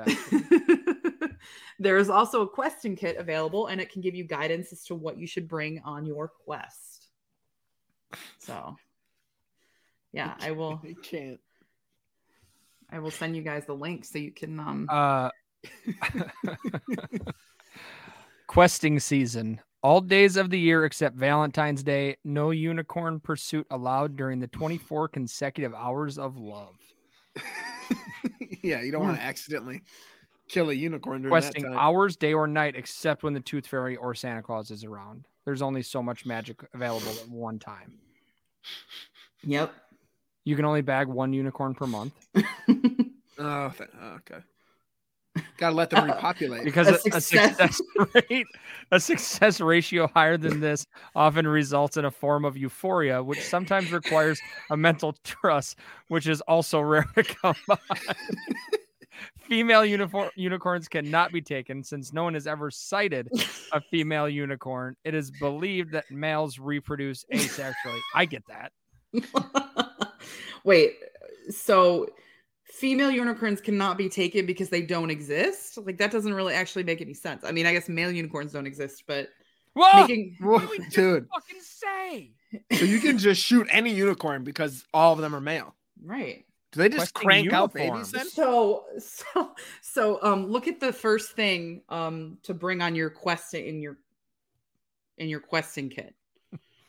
there 1.78 1.98
is 1.98 2.08
also 2.08 2.40
a 2.42 2.48
questing 2.48 2.96
kit 2.96 3.16
available, 3.18 3.66
and 3.66 3.80
it 3.82 3.90
can 3.92 4.00
give 4.00 4.14
you 4.14 4.24
guidance 4.24 4.72
as 4.72 4.84
to 4.84 4.94
what 4.94 5.18
you 5.18 5.26
should 5.26 5.46
bring 5.46 5.82
on 5.84 6.06
your 6.06 6.28
quest. 6.28 7.08
So, 8.38 8.76
yeah, 10.12 10.34
I 10.40 10.52
will. 10.52 10.80
You 10.82 10.94
can't. 10.94 11.40
I 12.90 12.98
will 13.00 13.10
send 13.10 13.36
you 13.36 13.42
guys 13.42 13.66
the 13.66 13.74
link 13.74 14.04
so 14.06 14.18
you 14.18 14.30
can. 14.32 14.58
Um, 14.58 14.86
Uh, 14.88 15.30
questing 18.46 18.98
season. 19.00 19.60
All 19.82 20.00
days 20.00 20.36
of 20.36 20.50
the 20.50 20.58
year 20.58 20.84
except 20.84 21.16
Valentine's 21.16 21.82
Day. 21.82 22.16
No 22.24 22.50
unicorn 22.50 23.20
pursuit 23.20 23.66
allowed 23.70 24.16
during 24.16 24.38
the 24.38 24.46
24 24.48 25.08
consecutive 25.08 25.74
hours 25.74 26.18
of 26.18 26.36
love. 26.36 26.76
yeah, 28.62 28.82
you 28.82 28.92
don't 28.92 29.02
want 29.02 29.16
to 29.16 29.22
hmm. 29.22 29.28
accidentally 29.28 29.82
kill 30.48 30.70
a 30.70 30.74
unicorn 30.74 31.22
during 31.22 31.30
Questing 31.30 31.62
that 31.62 31.70
time. 31.70 31.78
hours, 31.78 32.16
day 32.16 32.34
or 32.34 32.46
night, 32.46 32.76
except 32.76 33.22
when 33.22 33.32
the 33.32 33.40
Tooth 33.40 33.66
Fairy 33.66 33.96
or 33.96 34.14
Santa 34.14 34.42
Claus 34.42 34.70
is 34.70 34.84
around. 34.84 35.24
There's 35.44 35.62
only 35.62 35.82
so 35.82 36.02
much 36.02 36.26
magic 36.26 36.62
available 36.74 37.10
at 37.10 37.28
one 37.28 37.58
time. 37.58 37.98
yep. 39.42 39.72
You 40.44 40.56
can 40.56 40.64
only 40.64 40.82
bag 40.82 41.06
one 41.06 41.32
unicorn 41.32 41.74
per 41.74 41.86
month 41.86 42.14
Oh, 43.40 43.72
th- 43.76 43.90
oh, 44.00 44.18
okay. 44.18 44.42
Gotta 45.58 45.74
let 45.76 45.90
them 45.90 46.06
repopulate. 46.06 46.64
because 46.64 46.88
A 46.88 46.92
a, 46.92 46.94
a 46.94 46.98
success. 47.20 47.56
success 47.56 47.80
rate, 48.30 48.46
a 48.90 48.98
success 48.98 49.60
ratio 49.60 50.08
higher 50.08 50.36
than 50.36 50.60
this 50.60 50.86
often 51.14 51.46
results 51.46 51.96
in 51.96 52.04
a 52.04 52.10
form 52.10 52.44
of 52.44 52.56
euphoria, 52.56 53.22
which 53.22 53.40
sometimes 53.42 53.92
requires 53.92 54.40
a 54.70 54.76
mental 54.76 55.14
trust, 55.24 55.78
which 56.08 56.26
is 56.26 56.40
also 56.42 56.80
rare 56.80 57.06
to 57.14 57.22
come 57.22 57.54
by. 57.68 57.76
Female 59.38 59.84
uniform 59.84 60.30
unicorns 60.36 60.88
cannot 60.88 61.30
be 61.32 61.42
taken 61.42 61.82
since 61.84 62.12
no 62.12 62.24
one 62.24 62.34
has 62.34 62.46
ever 62.46 62.70
sighted 62.70 63.28
a 63.72 63.80
female 63.80 64.28
unicorn. 64.28 64.96
It 65.04 65.14
is 65.14 65.30
believed 65.30 65.92
that 65.92 66.10
males 66.10 66.58
reproduce 66.58 67.24
asexually. 67.32 68.00
I 68.14 68.24
get 68.24 68.42
that. 68.48 68.72
Wait, 70.64 70.94
so 71.50 72.06
female 72.70 73.10
unicorns 73.10 73.60
cannot 73.60 73.98
be 73.98 74.08
taken 74.08 74.46
because 74.46 74.68
they 74.68 74.82
don't 74.82 75.10
exist? 75.10 75.78
Like 75.78 75.98
that 75.98 76.10
doesn't 76.10 76.32
really 76.34 76.54
actually 76.54 76.84
make 76.84 77.00
any 77.00 77.14
sense. 77.14 77.44
I 77.44 77.52
mean, 77.52 77.66
I 77.66 77.72
guess 77.72 77.88
male 77.88 78.10
unicorns 78.10 78.52
don't 78.52 78.66
exist, 78.66 79.04
but 79.06 79.28
Whoa, 79.74 80.00
making 80.02 80.36
Whoa, 80.40 80.66
dude, 80.90 81.28
fucking 81.32 81.60
say. 81.60 82.32
so 82.72 82.84
you 82.84 82.98
can 83.00 83.18
just 83.18 83.42
shoot 83.42 83.66
any 83.70 83.92
unicorn 83.94 84.42
because 84.44 84.84
all 84.92 85.12
of 85.12 85.20
them 85.20 85.34
are 85.34 85.40
male. 85.40 85.74
right. 86.04 86.44
Do 86.72 86.78
they 86.78 86.88
just 86.88 87.14
Questing 87.14 87.26
crank 87.26 87.52
out 87.52 87.74
babies 87.74 88.12
then? 88.12 88.26
So 88.28 88.84
so 89.00 89.50
so 89.82 90.20
um 90.22 90.46
look 90.46 90.68
at 90.68 90.78
the 90.78 90.92
first 90.92 91.32
thing 91.32 91.82
um 91.88 92.38
to 92.44 92.54
bring 92.54 92.80
on 92.80 92.94
your 92.94 93.10
quest 93.10 93.54
in 93.54 93.80
your 93.82 93.98
in 95.18 95.28
your 95.28 95.40
questing 95.40 95.88
kit. 95.90 96.14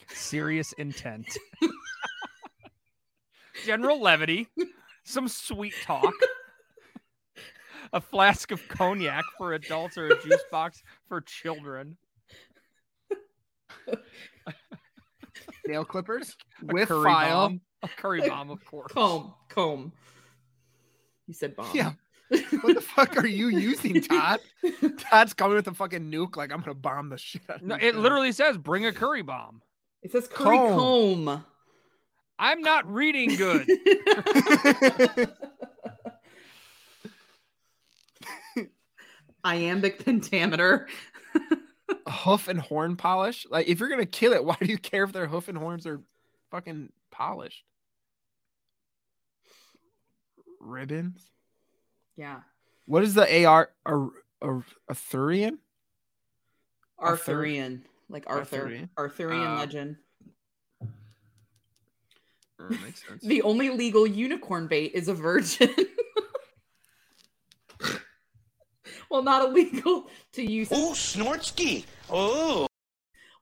serious 0.09 0.71
intent. 0.73 1.25
General 3.65 3.99
levity, 3.99 4.47
some 5.03 5.27
sweet 5.27 5.73
talk, 5.83 6.13
a 7.93 7.99
flask 8.01 8.51
of 8.51 8.67
cognac 8.67 9.23
for 9.37 9.53
adults 9.53 9.97
or 9.97 10.07
a 10.07 10.21
juice 10.23 10.43
box 10.51 10.81
for 11.07 11.21
children, 11.21 11.97
Nail 15.65 15.85
clippers 15.85 16.35
a 16.61 16.73
with 16.73 16.87
curry 16.87 17.03
file. 17.03 17.49
bomb, 17.49 17.61
a 17.83 17.87
curry 17.87 18.27
bomb, 18.27 18.49
of 18.49 18.63
course. 18.65 18.91
Comb, 18.91 19.33
comb. 19.49 19.91
You 21.27 21.33
said 21.33 21.55
bomb. 21.55 21.69
Yeah. 21.73 21.93
What 22.61 22.75
the 22.75 22.81
fuck 22.81 23.17
are 23.17 23.27
you 23.27 23.47
using, 23.49 24.01
Todd? 24.01 24.39
Todd's 24.97 25.33
coming 25.33 25.55
with 25.55 25.67
a 25.67 25.73
fucking 25.73 26.09
nuke. 26.11 26.35
Like 26.37 26.51
I'm 26.51 26.59
gonna 26.61 26.73
bomb 26.73 27.09
the 27.09 27.17
shit. 27.17 27.41
Out 27.49 27.57
of 27.57 27.63
No, 27.63 27.75
this 27.75 27.85
it 27.89 27.93
guy. 27.93 27.99
literally 27.99 28.31
says 28.31 28.57
bring 28.57 28.85
a 28.85 28.91
curry 28.93 29.21
bomb. 29.21 29.61
It 30.01 30.11
says 30.11 30.27
curry 30.27 30.57
Comb. 30.57 31.25
comb. 31.25 31.45
I'm 32.41 32.61
not 32.61 32.91
reading 32.91 33.35
good. 33.35 33.67
iambic 39.43 40.03
pentameter. 40.03 40.87
hoof 42.07 42.47
and 42.47 42.59
horn 42.59 42.95
polish. 42.95 43.45
Like 43.49 43.67
if 43.67 43.79
you're 43.79 43.89
gonna 43.89 44.05
kill 44.05 44.33
it, 44.33 44.43
why 44.43 44.55
do 44.59 44.67
you 44.67 44.77
care 44.77 45.03
if 45.03 45.11
their 45.13 45.27
hoof 45.27 45.47
and 45.47 45.57
horns 45.57 45.85
are 45.87 46.01
fucking 46.51 46.89
polished? 47.11 47.63
Ribbons. 50.59 51.21
yeah. 52.15 52.41
What 52.85 53.03
is 53.03 53.13
the 53.13 53.45
AR 53.45 53.69
Ar- 53.85 54.09
Ar- 54.41 54.63
Arthurian? 54.89 55.59
Arthur- 56.99 57.31
Arthurian. 57.33 57.85
Like 58.09 58.25
Arthur. 58.27 58.57
Arthurian. 58.57 58.89
Arthurian 58.97 59.47
Uh, 59.47 59.57
legend. 59.59 59.95
Makes 62.69 63.03
sense. 63.07 63.23
The 63.23 63.41
only 63.41 63.69
legal 63.69 64.05
unicorn 64.07 64.67
bait 64.67 64.91
is 64.93 65.07
a 65.07 65.13
virgin. 65.13 65.69
well, 69.09 69.23
not 69.23 69.49
illegal 69.49 70.09
to 70.33 70.43
use. 70.43 70.69
Oh, 70.71 70.91
Snortsky. 70.93 71.85
Oh. 72.09 72.67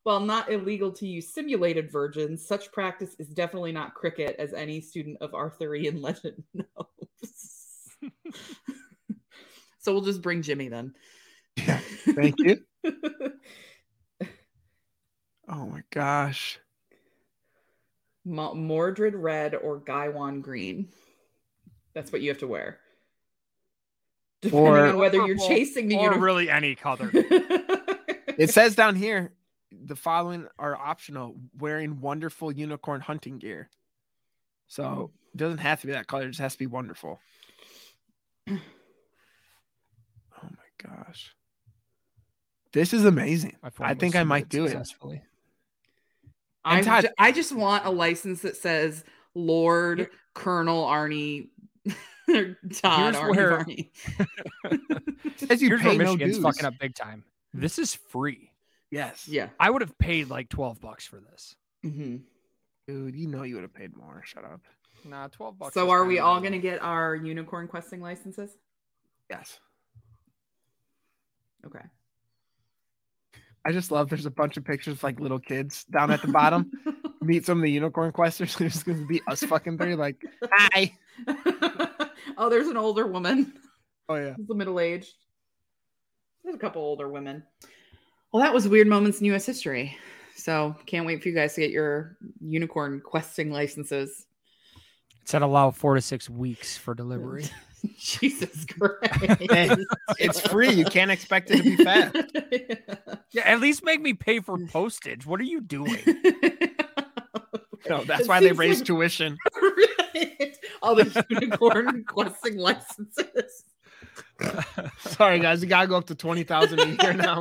While 0.03 0.21
not 0.21 0.51
illegal 0.51 0.91
to 0.93 1.07
use 1.07 1.27
simulated 1.33 1.91
virgins, 1.91 2.45
such 2.45 2.71
practice 2.71 3.15
is 3.19 3.27
definitely 3.27 3.73
not 3.73 3.93
cricket, 3.93 4.35
as 4.39 4.53
any 4.53 4.81
student 4.81 5.17
of 5.21 5.33
Arthurian 5.33 6.01
legend 6.01 6.43
knows. 6.53 7.89
so 9.79 9.93
we'll 9.93 10.01
just 10.01 10.21
bring 10.21 10.41
Jimmy 10.41 10.69
then. 10.69 10.93
Yeah, 11.57 11.79
Thank 12.15 12.39
you. 12.39 12.63
Oh 15.51 15.65
my 15.65 15.81
gosh. 15.89 16.59
Mo- 18.29 18.53
Mordred 18.53 19.15
red 19.15 19.55
or 19.55 19.77
Gawain 19.79 20.41
green. 20.41 20.89
That's 21.93 22.11
what 22.11 22.21
you 22.21 22.29
have 22.29 22.37
to 22.39 22.47
wear. 22.47 22.79
Depending 24.41 24.67
Or- 24.67 24.85
on 24.87 24.97
whether 24.97 25.25
you're 25.25 25.37
chasing 25.37 25.87
the 25.89 25.95
or 25.97 26.03
unicorn. 26.03 26.21
really 26.23 26.49
any 26.49 26.75
color. 26.75 27.11
It 28.37 28.51
says 28.51 28.73
down 28.73 28.95
here 28.95 29.33
the 29.69 29.97
following 29.97 30.47
are 30.57 30.73
optional 30.73 31.35
wearing 31.57 31.99
wonderful 31.99 32.53
unicorn 32.53 33.01
hunting 33.01 33.37
gear. 33.37 33.69
So 34.67 35.11
it 35.33 35.37
doesn't 35.37 35.57
have 35.57 35.81
to 35.81 35.87
be 35.87 35.91
that 35.91 36.07
color, 36.07 36.23
it 36.23 36.27
just 36.29 36.39
has 36.39 36.53
to 36.53 36.59
be 36.59 36.67
wonderful. 36.67 37.19
Oh 38.49 38.57
my 40.43 40.95
gosh. 40.95 41.35
This 42.71 42.93
is 42.93 43.03
amazing. 43.03 43.57
I 43.79 43.93
think 43.93 44.15
I 44.15 44.23
might 44.23 44.47
do 44.47 44.65
it. 44.65 44.77
Successfully. 46.63 46.75
I, 46.75 46.77
And 46.77 46.85
Todd- 46.85 47.03
ju- 47.03 47.13
I 47.17 47.31
just 47.31 47.51
want 47.51 47.85
a 47.85 47.89
license 47.89 48.41
that 48.41 48.55
says 48.57 49.03
Lord 49.35 50.09
Colonel 50.33 50.85
Arnie 50.85 51.49
or 52.29 52.57
Todd 52.73 53.15
Here's 53.15 53.15
Arnie 53.15 53.35
where- 53.35 53.49
Barney. 53.57 53.91
As 55.49 55.61
you 55.61 55.69
Here's 55.69 55.81
pay 55.81 55.97
where 55.97 56.05
no 56.05 56.13
Michigan's 56.13 56.35
dues. 56.35 56.43
fucking 56.43 56.65
up 56.65 56.73
big 56.79 56.95
time. 56.95 57.23
This 57.53 57.79
is 57.79 57.95
free. 57.95 58.51
Yes. 58.91 59.27
Yeah. 59.27 59.49
I 59.59 59.69
would 59.69 59.81
have 59.81 59.97
paid 59.97 60.29
like 60.29 60.49
12 60.49 60.79
bucks 60.81 61.05
for 61.05 61.19
this. 61.19 61.55
hmm 61.83 62.17
Dude, 62.87 63.15
you 63.15 63.27
know 63.27 63.43
you 63.43 63.53
would 63.55 63.61
have 63.63 63.73
paid 63.73 63.95
more. 63.95 64.23
Shut 64.25 64.43
up. 64.43 64.61
Nah, 65.05 65.27
12 65.27 65.59
bucks. 65.59 65.73
So 65.75 65.91
are 65.91 66.05
we 66.05 66.17
all 66.19 66.39
going 66.39 66.53
to 66.53 66.57
get 66.59 66.81
our 66.81 67.15
unicorn 67.15 67.67
questing 67.67 68.01
licenses? 68.01 68.57
Yes. 69.29 69.59
Okay. 71.65 71.83
I 73.69 73.71
just 73.71 73.91
love 73.91 74.09
there's 74.09 74.25
a 74.25 74.31
bunch 74.31 74.57
of 74.57 74.65
pictures 74.65 74.95
of 74.95 75.03
like 75.03 75.19
little 75.19 75.37
kids 75.37 75.83
down 75.83 76.09
at 76.09 76.23
the 76.23 76.27
bottom. 76.27 76.71
Meet 77.21 77.45
some 77.45 77.59
of 77.59 77.63
the 77.63 77.69
unicorn 77.69 78.11
questers. 78.11 78.55
There's 78.57 78.81
gonna 78.81 79.05
be 79.05 79.21
us 79.27 79.43
fucking 79.43 79.77
three, 79.77 79.93
like, 79.93 80.25
hi. 80.51 80.91
oh, 82.37 82.49
there's 82.49 82.67
an 82.67 82.77
older 82.77 83.05
woman. 83.05 83.53
Oh 84.07 84.15
yeah. 84.15 84.33
the 84.39 84.55
middle 84.55 84.79
aged. 84.79 85.13
There's 86.43 86.55
a 86.55 86.59
couple 86.59 86.81
older 86.81 87.09
women. 87.09 87.43
Well, 88.31 88.41
that 88.41 88.55
was 88.55 88.67
weird 88.67 88.87
moments 88.87 89.19
in 89.19 89.25
U.S. 89.25 89.45
history. 89.45 89.95
So 90.35 90.75
can't 90.87 91.05
wait 91.05 91.21
for 91.21 91.29
you 91.29 91.35
guys 91.35 91.53
to 91.53 91.61
get 91.61 91.69
your 91.69 92.17
unicorn 92.41 93.01
questing 93.05 93.51
licenses. 93.51 94.25
It 95.21 95.29
said 95.29 95.43
allow 95.43 95.69
four 95.69 95.93
to 95.93 96.01
six 96.01 96.27
weeks 96.27 96.75
for 96.75 96.95
delivery. 96.95 97.45
Jesus 97.97 98.65
Christ! 98.65 99.41
Hey, 99.51 99.75
It's 100.19 100.39
free. 100.41 100.71
You 100.71 100.85
can't 100.85 101.11
expect 101.11 101.51
it 101.51 101.57
to 101.57 101.63
be 101.63 101.75
fast. 101.83 102.15
yeah, 103.31 103.43
at 103.47 103.59
least 103.59 103.83
make 103.83 104.01
me 104.01 104.13
pay 104.13 104.39
for 104.39 104.57
postage. 104.67 105.25
What 105.25 105.39
are 105.39 105.43
you 105.45 105.61
doing? 105.61 105.97
No, 107.89 108.03
that's 108.03 108.23
It 108.23 108.27
why 108.27 108.39
they 108.41 108.47
seems 108.47 108.59
raised 108.59 108.79
like- 108.81 108.87
tuition. 108.87 109.37
right. 110.13 110.57
All 110.83 110.95
the 110.95 111.25
unicorn 111.29 112.03
questing 112.03 112.57
licenses. 112.57 113.63
Sorry 114.99 115.39
guys, 115.39 115.63
you 115.63 115.69
gotta 115.69 115.87
go 115.87 115.95
up 115.95 116.05
to 116.07 116.13
twenty 116.15 116.43
thousand 116.43 116.79
a 116.81 116.85
year 116.87 117.13
now. 117.13 117.39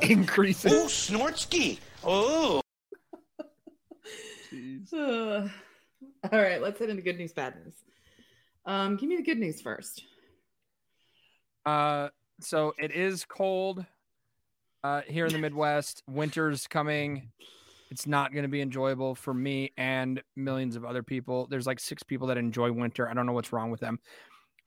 Increasing. 0.00 0.72
Oh, 0.72 0.86
Snortsky. 0.86 1.78
Oh. 2.04 2.60
Uh, 4.92 5.48
all 6.32 6.40
right, 6.40 6.60
let's 6.60 6.78
head 6.80 6.90
into 6.90 7.02
good 7.02 7.18
news, 7.18 7.32
bad 7.32 7.54
news. 7.64 7.74
Um, 8.64 8.96
give 8.96 9.08
me 9.08 9.16
the 9.16 9.22
good 9.22 9.38
news 9.38 9.60
first. 9.60 10.04
Uh, 11.66 12.08
so 12.40 12.74
it 12.78 12.92
is 12.92 13.24
cold 13.24 13.84
uh, 14.84 15.02
here 15.06 15.26
in 15.26 15.32
the 15.32 15.38
Midwest. 15.38 16.02
Winter's 16.08 16.66
coming. 16.66 17.30
It's 17.90 18.06
not 18.06 18.32
going 18.32 18.44
to 18.44 18.48
be 18.48 18.60
enjoyable 18.60 19.14
for 19.14 19.34
me 19.34 19.72
and 19.76 20.22
millions 20.34 20.76
of 20.76 20.84
other 20.84 21.02
people. 21.02 21.46
There's 21.48 21.66
like 21.66 21.78
six 21.78 22.02
people 22.02 22.28
that 22.28 22.38
enjoy 22.38 22.72
winter. 22.72 23.08
I 23.08 23.14
don't 23.14 23.26
know 23.26 23.32
what's 23.32 23.52
wrong 23.52 23.70
with 23.70 23.80
them. 23.80 23.98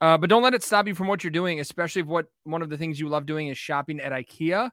Uh, 0.02 0.18
but 0.18 0.30
don't 0.30 0.44
let 0.44 0.54
it 0.54 0.64
stop 0.64 0.88
you 0.88 0.94
from 0.94 1.08
what 1.08 1.24
you're 1.24 1.32
doing, 1.32 1.60
especially 1.60 2.02
if 2.02 2.08
what 2.08 2.28
one 2.44 2.62
of 2.62 2.70
the 2.70 2.78
things 2.78 3.00
you 3.00 3.08
love 3.10 3.26
doing 3.26 3.48
is 3.48 3.58
shopping 3.58 4.00
at 4.00 4.12
IKEA. 4.12 4.70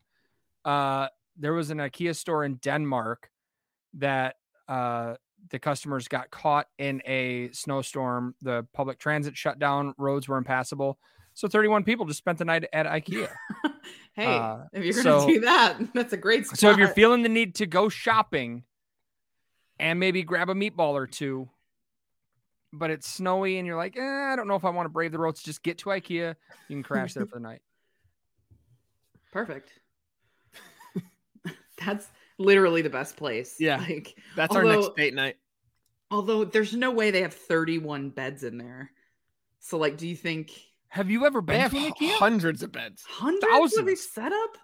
Uh, 0.64 1.08
there 1.38 1.52
was 1.52 1.70
an 1.70 1.78
IKEA 1.78 2.14
store 2.14 2.44
in 2.44 2.56
Denmark 2.56 3.30
that 3.94 4.36
uh, 4.68 5.14
the 5.50 5.58
customers 5.58 6.08
got 6.08 6.30
caught 6.30 6.66
in 6.78 7.02
a 7.06 7.50
snowstorm. 7.52 8.34
The 8.42 8.66
public 8.72 8.98
transit 8.98 9.36
shut 9.36 9.58
down, 9.58 9.94
roads 9.98 10.28
were 10.28 10.36
impassable. 10.38 10.98
So 11.34 11.48
31 11.48 11.84
people 11.84 12.04
just 12.06 12.18
spent 12.18 12.38
the 12.38 12.44
night 12.44 12.64
at 12.72 12.86
IKEA. 12.86 13.28
hey, 14.12 14.36
Uh, 14.36 14.64
if 14.72 14.84
you're 14.84 14.94
gonna 15.02 15.20
so- 15.20 15.26
do 15.26 15.40
that, 15.40 15.78
that's 15.94 16.12
a 16.12 16.16
great 16.16 16.46
spot. 16.46 16.58
so 16.58 16.70
if 16.70 16.76
you're 16.76 16.88
feeling 16.88 17.22
the 17.22 17.28
need 17.28 17.54
to 17.56 17.66
go 17.66 17.88
shopping 17.88 18.64
and 19.78 19.98
maybe 19.98 20.22
grab 20.22 20.48
a 20.50 20.54
meatball 20.54 20.92
or 20.92 21.06
two, 21.06 21.48
but 22.72 22.90
it's 22.90 23.08
snowy 23.08 23.58
and 23.58 23.66
you're 23.66 23.76
like, 23.76 23.96
eh, 23.96 24.00
I 24.02 24.36
don't 24.36 24.46
know 24.48 24.54
if 24.56 24.64
I 24.64 24.70
want 24.70 24.86
to 24.86 24.90
brave 24.90 25.10
the 25.12 25.18
roads, 25.18 25.42
just 25.42 25.62
get 25.62 25.78
to 25.78 25.86
IKEA. 25.90 26.34
You 26.68 26.76
can 26.76 26.82
crash 26.82 27.14
there 27.14 27.26
for 27.26 27.36
the 27.36 27.40
night. 27.40 27.62
perfect, 29.32 29.72
that's 31.84 32.06
literally 32.44 32.82
the 32.82 32.90
best 32.90 33.16
place. 33.16 33.56
Yeah. 33.58 33.78
like 33.78 34.16
That's 34.36 34.54
our 34.54 34.62
Although- 34.64 34.80
next 34.82 34.96
date 34.96 35.14
night. 35.14 35.36
although 36.10 36.44
there's 36.44 36.74
no 36.74 36.90
way 36.90 37.10
they 37.10 37.22
have 37.22 37.34
31 37.34 38.10
beds 38.10 38.44
in 38.44 38.58
there. 38.58 38.90
So 39.60 39.78
like, 39.78 39.96
do 39.96 40.06
you 40.08 40.16
think 40.16 40.50
Have 40.88 41.10
you 41.10 41.24
ever 41.24 41.40
They 41.40 41.52
been 41.54 41.60
have 41.60 41.70
to 41.72 41.78
an 41.78 41.92
IKEA? 41.92 42.14
hundreds 42.16 42.62
of 42.62 42.72
beds. 42.72 43.02
hundreds 43.08 43.76
of 43.78 43.86
these 43.86 44.06
Thousands. 44.06 44.12
set 44.12 44.32
up? 44.32 44.56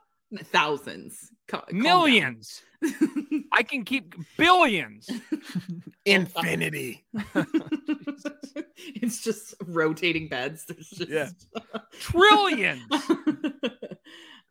Thousands, 0.52 1.30
Ca- 1.46 1.62
calm 1.62 1.68
down. 1.72 1.82
Millions. 1.82 2.62
I 3.52 3.62
can 3.62 3.82
keep 3.84 4.14
billions. 4.36 5.08
Infinity. 6.04 7.06
it's 8.76 9.22
just 9.22 9.54
rotating 9.64 10.28
beds. 10.28 10.66
There's 10.66 10.90
just 10.90 11.10
Yeah. 11.10 11.30
Trillions. 11.98 12.82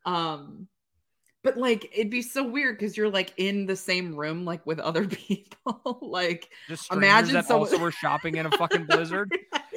um 0.06 0.67
but 1.43 1.58
like 1.58 1.89
it'd 1.93 2.10
be 2.10 2.21
so 2.21 2.43
weird 2.43 2.78
because 2.78 2.97
you're 2.97 3.10
like 3.10 3.34
in 3.38 3.65
the 3.65 3.76
same 3.76 4.15
room 4.15 4.43
like 4.45 4.65
with 4.65 4.80
other 4.80 5.06
people 5.08 6.00
like 6.02 6.50
Just 6.67 6.91
Imagine 6.91 7.34
that 7.36 7.45
someone- 7.45 7.67
also 7.69 7.80
were 7.82 7.91
shopping 7.91 8.36
in 8.36 8.45
a 8.45 8.52
fucking 8.52 8.86
blizzard. 8.89 9.32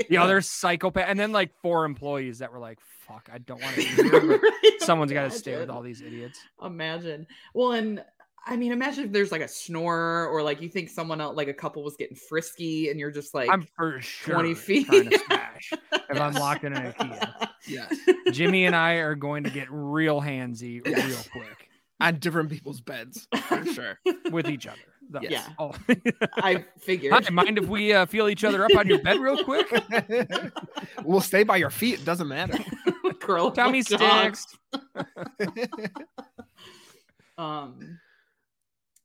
The 0.09 0.17
other 0.17 0.41
psychopath, 0.41 1.05
and 1.09 1.19
then 1.21 1.31
like 1.33 1.53
four 1.63 1.85
employees 1.85 2.39
that 2.39 2.53
were 2.53 2.59
like, 2.59 2.79
"Fuck, 3.07 3.29
I 3.33 3.39
don't 3.39 3.61
want 3.63 3.75
to 3.77 3.81
be 3.83 3.85
here." 3.85 4.39
Right? 4.39 4.73
someone's 4.81 5.13
got 5.13 5.25
to 5.25 5.31
stay 5.31 5.57
with 5.59 5.71
all 5.71 5.83
these 5.83 6.01
idiots. 6.01 6.41
imagine 6.63 7.27
well 7.55 7.73
and 7.73 8.03
i 8.47 8.57
mean 8.57 8.73
imagine 8.73 9.05
if 9.05 9.13
there's 9.13 9.31
like 9.31 9.43
a 9.43 9.47
snorer 9.49 10.27
or 10.29 10.43
like 10.43 10.63
you 10.63 10.69
think 10.71 10.89
someone 10.89 11.21
else 11.21 11.37
like 11.37 11.47
a 11.49 11.55
couple 11.55 11.85
was 11.85 11.95
getting 11.97 12.17
frisky 12.17 12.89
and 12.89 12.99
you're 12.99 13.11
just 13.11 13.35
like 13.35 13.51
I'm 13.51 13.67
for 13.77 14.01
sure 14.01 14.35
20 14.35 14.55
feet. 14.55 15.15
Trying 15.61 15.81
to 15.81 15.97
smash 15.97 16.11
if 16.11 16.21
I'm 16.21 16.35
locked 16.35 16.65
in 16.65 16.73
an 16.73 16.93
IKEA. 16.93 17.49
Yes. 17.67 17.95
Jimmy 18.33 18.67
and 18.67 18.75
I 18.75 18.95
are 18.95 19.15
going 19.15 19.45
to 19.45 19.51
get 19.51 19.69
real 19.71 20.21
handsy 20.21 20.85
real 20.85 21.19
quick 21.31 21.69
On 22.01 22.19
different 22.19 22.51
people's 22.51 22.81
beds. 22.81 23.29
For 23.49 23.65
sure. 23.67 23.99
with 24.31 24.49
each 24.49 24.67
other. 24.67 24.79
Thus. 25.11 25.25
Yeah. 25.29 25.45
Oh. 25.59 25.73
i 26.37 26.65
figured 26.79 27.13
Hi, 27.13 27.31
mind 27.31 27.59
if 27.59 27.67
we 27.67 27.93
uh, 27.93 28.07
feel 28.07 28.29
each 28.29 28.45
other 28.45 28.65
up 28.65 28.77
on 28.77 28.87
your 28.87 29.03
bed 29.03 29.19
real 29.19 29.43
quick? 29.43 29.67
we'll 31.05 31.21
stay 31.21 31.43
by 31.43 31.57
your 31.57 31.71
feet. 31.71 32.01
It 32.01 32.05
doesn't 32.05 32.29
matter. 32.29 32.59
curl 33.21 33.47
up 33.49 33.55
Tummy 33.55 33.83
like 33.91 34.37
sticks. 34.37 34.59
um 37.39 37.99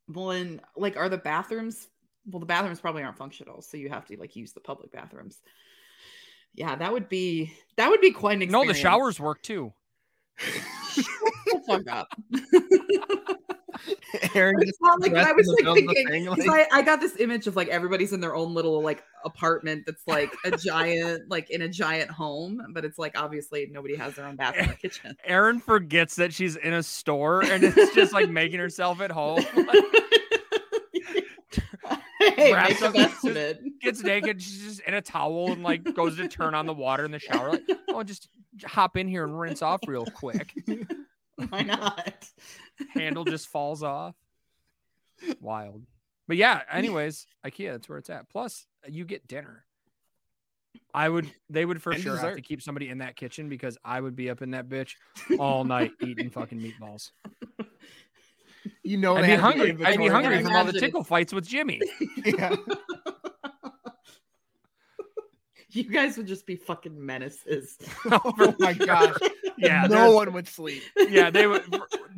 well 0.08 0.32
and 0.32 0.62
like 0.76 0.98
are 0.98 1.10
the 1.10 1.18
bathrooms 1.18 1.88
well 2.30 2.40
the 2.40 2.46
bathrooms 2.46 2.80
probably 2.80 3.02
aren't 3.02 3.18
functional 3.18 3.62
so 3.62 3.78
you 3.78 3.90
have 3.90 4.06
to 4.06 4.18
like 4.18 4.36
use 4.36 4.52
the 4.52 4.60
public 4.60 4.92
bathrooms 4.92 5.40
yeah 6.56 6.76
that 6.76 6.92
would 6.92 7.08
be 7.10 7.52
that 7.78 7.90
would 7.90 8.02
be 8.02 8.12
quite 8.12 8.42
an 8.42 8.50
No, 8.50 8.66
the 8.66 8.74
showers 8.74 9.20
work 9.20 9.42
too. 9.42 9.74
Shut 10.38 11.06
fuck 11.68 11.88
up. 11.90 12.08
Erin 14.34 14.56
It's 14.60 14.72
just 14.72 14.82
not 14.82 15.02
like 15.02 15.14
I 15.14 15.32
was 15.34 15.46
like 15.48 15.58
middle 15.60 15.74
of 15.74 15.80
the 15.80 15.86
thinking. 15.94 16.08
thing, 16.08 16.26
'cause 16.28 16.46
like- 16.48 16.68
I, 16.72 16.80
I 16.80 16.82
got 16.82 17.02
this 17.02 17.20
image 17.20 17.46
of 17.48 17.56
like 17.58 17.68
everybody's 17.68 18.14
in 18.14 18.22
their 18.22 18.34
own 18.36 18.54
little 18.54 18.82
like 18.82 19.04
apartment 19.26 19.84
that's 19.86 20.02
like 20.08 20.34
a 20.46 20.52
giant, 20.58 21.30
like 21.30 21.50
in 21.50 21.62
a 21.62 21.68
giant 21.70 22.10
home, 22.10 22.62
but 22.74 22.86
it's 22.86 22.98
like 22.98 23.20
obviously 23.20 23.68
nobody 23.72 23.96
has 23.96 24.16
their 24.16 24.26
own 24.26 24.38
bathroom 24.38 24.70
or 24.70 24.74
kitchen. 24.76 25.16
Erin 25.26 25.60
forgets 25.60 26.16
that 26.16 26.34
she's 26.34 26.56
in 26.56 26.74
a 26.74 26.82
store 26.84 27.44
and 27.44 27.64
it's 27.64 27.94
just 27.94 28.14
like 28.14 28.30
making 28.30 28.60
herself 28.60 29.02
at 29.02 29.12
home. 29.12 29.44
hey, 32.34 32.54
Wraps 32.54 32.82
up- 32.82 32.94
best 32.94 33.26
of 33.26 33.36
it. 33.36 33.62
Gets 33.82 34.04
naked, 34.04 34.42
she's 34.42 34.64
just 34.64 34.80
in 34.82 34.94
a 34.94 35.02
towel 35.02 35.52
and 35.52 35.64
like 35.64 35.94
goes 35.94 36.18
to 36.18 36.28
turn 36.28 36.56
on 36.56 36.66
the 36.66 36.74
water 36.74 37.06
in 37.06 37.12
the 37.12 37.20
shower. 37.20 37.52
Like, 37.52 37.70
oh, 37.90 38.04
just 38.04 38.30
hop 38.66 38.98
in 38.98 39.08
here 39.08 39.24
and 39.24 39.40
rinse 39.40 39.62
off 39.62 39.82
real 39.88 40.06
quick. 40.06 40.54
Why 41.50 41.62
not? 41.64 42.26
Handle 42.94 43.26
just 43.26 43.48
falls 43.48 43.84
off. 43.84 44.16
Wild. 45.40 45.84
But 46.28 46.38
yeah, 46.38 46.62
anyways, 46.72 47.28
IKEA, 47.46 47.72
that's 47.74 47.88
where 47.90 47.98
it's 47.98 48.10
at. 48.10 48.30
Plus, 48.30 48.66
you 48.88 49.06
get 49.06 49.28
dinner. 49.28 49.66
I 50.94 51.10
would 51.10 51.30
they 51.50 51.66
would 51.66 51.82
for 51.82 51.92
And 51.92 52.02
sure 52.02 52.18
have 52.18 52.36
to 52.36 52.42
keep 52.42 52.62
somebody 52.62 52.90
in 52.90 53.00
that 53.00 53.16
kitchen 53.16 53.50
because 53.50 53.78
I 53.84 54.00
would 54.00 54.16
be 54.16 54.30
up 54.30 54.42
in 54.42 54.52
that 54.52 54.70
bitch 54.70 54.94
all 55.40 55.64
night 55.64 55.92
eating 56.02 56.30
fucking 56.30 56.60
meatballs. 56.60 57.12
You 58.84 58.98
know, 58.98 59.16
I'd 59.16 59.22
be 59.22 59.28
have 59.30 59.38
the 59.38 59.44
hungry. 59.44 59.86
I'd 59.86 59.98
be 59.98 60.08
hungry 60.08 60.44
from 60.44 60.56
all 60.56 60.66
the 60.66 60.74
tickle 60.80 61.04
fights 61.04 61.34
with 61.34 61.48
Jimmy. 61.48 61.82
Yeah. 62.26 62.56
You 65.76 65.84
guys 65.84 66.16
would 66.16 66.26
just 66.28 66.46
be 66.46 66.56
fucking 66.56 67.06
menaces. 67.06 67.78
Oh, 68.12 68.20
oh 68.40 68.56
my 68.60 68.74
gosh. 68.74 69.16
Yeah, 69.58 69.88
no 69.90 70.12
one 70.12 70.32
would 70.32 70.48
sleep. 70.48 70.84
yeah, 70.96 71.30
they 71.30 71.48
would. 71.48 71.64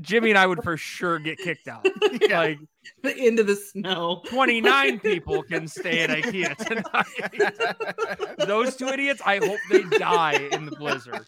Jimmy 0.01 0.29
and 0.29 0.37
I 0.37 0.45
would 0.45 0.61
for 0.63 0.77
sure 0.77 1.17
get 1.17 1.39
kicked 1.39 1.67
out. 1.67 1.87
Yeah. 2.21 2.55
Like 3.03 3.17
into 3.17 3.43
the 3.43 3.55
snow. 3.55 4.21
29 4.27 4.99
people 4.99 5.41
can 5.43 5.67
stay 5.67 6.01
at 6.01 6.09
IKEA 6.09 6.55
tonight. 6.57 8.37
Those 8.47 8.75
two 8.75 8.87
idiots, 8.87 9.21
I 9.25 9.37
hope 9.37 9.59
they 9.71 9.83
die 9.97 10.49
in 10.51 10.65
the 10.65 10.75
blizzard. 10.75 11.25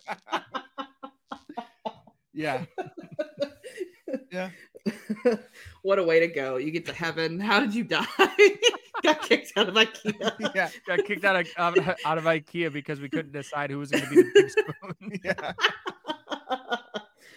Yeah. 2.34 2.65
Yeah. 4.32 4.49
what 5.82 5.99
a 5.99 6.04
way 6.04 6.19
to 6.19 6.28
go. 6.28 6.58
You 6.58 6.71
get 6.71 6.86
to 6.88 6.93
heaven. 6.93 7.39
How 7.39 7.60
did 7.60 7.73
you 7.73 7.84
die? 7.84 8.06
Got 9.04 9.21
kicked 9.21 9.54
out 9.58 9.69
of 9.69 9.75
IKEA. 9.75 10.52
Yeah. 10.56 10.69
Got 10.88 11.06
kicked 11.06 11.25
out 11.25 11.36
of 11.36 11.47
out 11.58 12.17
of- 12.17 12.23
IKEA 12.25 12.71
because 12.71 12.99
we 12.99 13.10
couldn't 13.10 13.32
decide 13.32 13.71
who 13.71 13.80
was 13.80 13.91
going 13.91 14.04
to 14.04 14.10
be 14.10 14.15
the 14.17 14.32
big 14.34 14.49
spoon. 14.49 15.19
Yeah. 15.23 15.54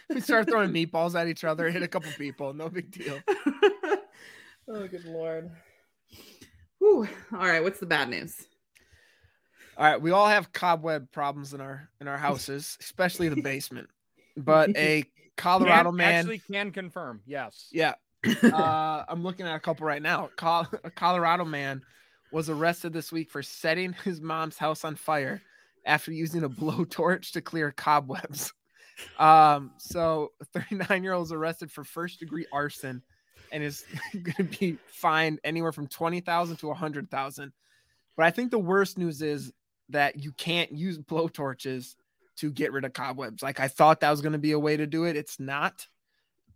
We 0.08 0.20
start 0.20 0.48
throwing 0.48 0.70
meatballs 0.70 1.18
at 1.18 1.28
each 1.28 1.44
other, 1.44 1.70
hit 1.70 1.82
a 1.82 1.88
couple 1.88 2.10
people, 2.12 2.52
no 2.52 2.68
big 2.68 2.90
deal. 2.90 3.18
oh, 4.68 4.86
good 4.88 5.04
lord. 5.04 5.50
Whew. 6.78 7.08
All 7.32 7.38
right, 7.38 7.62
what's 7.62 7.78
the 7.78 7.86
bad 7.86 8.08
news? 8.10 8.44
All 9.78 9.86
right, 9.86 10.00
we 10.00 10.10
all 10.10 10.26
have 10.26 10.52
cobweb 10.52 11.10
problems 11.12 11.54
in 11.54 11.60
our 11.60 11.88
in 12.00 12.08
our 12.08 12.18
houses, 12.18 12.76
especially 12.80 13.28
the 13.28 13.40
basement. 13.40 13.88
But 14.36 14.76
a 14.76 15.04
Colorado 15.36 15.90
Can- 15.90 15.96
man, 15.96 16.14
actually 16.14 16.38
can 16.38 16.70
confirm. 16.70 17.20
Yes. 17.26 17.68
yeah, 17.72 17.94
uh, 18.42 19.04
I'm 19.08 19.22
looking 19.22 19.46
at 19.46 19.54
a 19.54 19.60
couple 19.60 19.86
right 19.86 20.02
now. 20.02 20.30
Col- 20.36 20.68
a 20.84 20.90
Colorado 20.90 21.44
man 21.44 21.82
was 22.30 22.48
arrested 22.48 22.92
this 22.92 23.12
week 23.12 23.30
for 23.30 23.42
setting 23.42 23.94
his 24.04 24.20
mom's 24.20 24.56
house 24.56 24.84
on 24.84 24.96
fire 24.96 25.42
after 25.84 26.12
using 26.12 26.44
a 26.44 26.48
blowtorch 26.50 27.32
to 27.32 27.40
clear 27.40 27.72
cobwebs. 27.72 28.52
Um, 29.18 29.72
so 29.78 30.32
a 30.40 30.44
39 30.44 31.02
year 31.02 31.12
old 31.12 31.26
is 31.26 31.32
arrested 31.32 31.70
for 31.70 31.82
first 31.82 32.20
degree 32.20 32.46
arson 32.52 33.02
and 33.50 33.62
is 33.62 33.84
going 34.12 34.34
to 34.50 34.58
be 34.58 34.78
fined 34.86 35.40
anywhere 35.44 35.72
from 35.72 35.86
20,000 35.86 36.56
to 36.58 36.66
100,000. 36.68 37.52
But 38.16 38.26
I 38.26 38.30
think 38.30 38.50
the 38.50 38.58
worst 38.58 38.98
news 38.98 39.22
is 39.22 39.52
that 39.88 40.22
you 40.22 40.32
can't 40.32 40.72
use 40.72 40.98
blowtorches 40.98 41.96
to 42.38 42.50
get 42.50 42.72
rid 42.72 42.84
of 42.84 42.92
cobwebs. 42.92 43.42
Like 43.42 43.60
I 43.60 43.68
thought 43.68 44.00
that 44.00 44.10
was 44.10 44.20
going 44.20 44.32
to 44.32 44.38
be 44.38 44.52
a 44.52 44.58
way 44.58 44.76
to 44.76 44.86
do 44.86 45.04
it. 45.04 45.16
It's 45.16 45.38
not. 45.40 45.86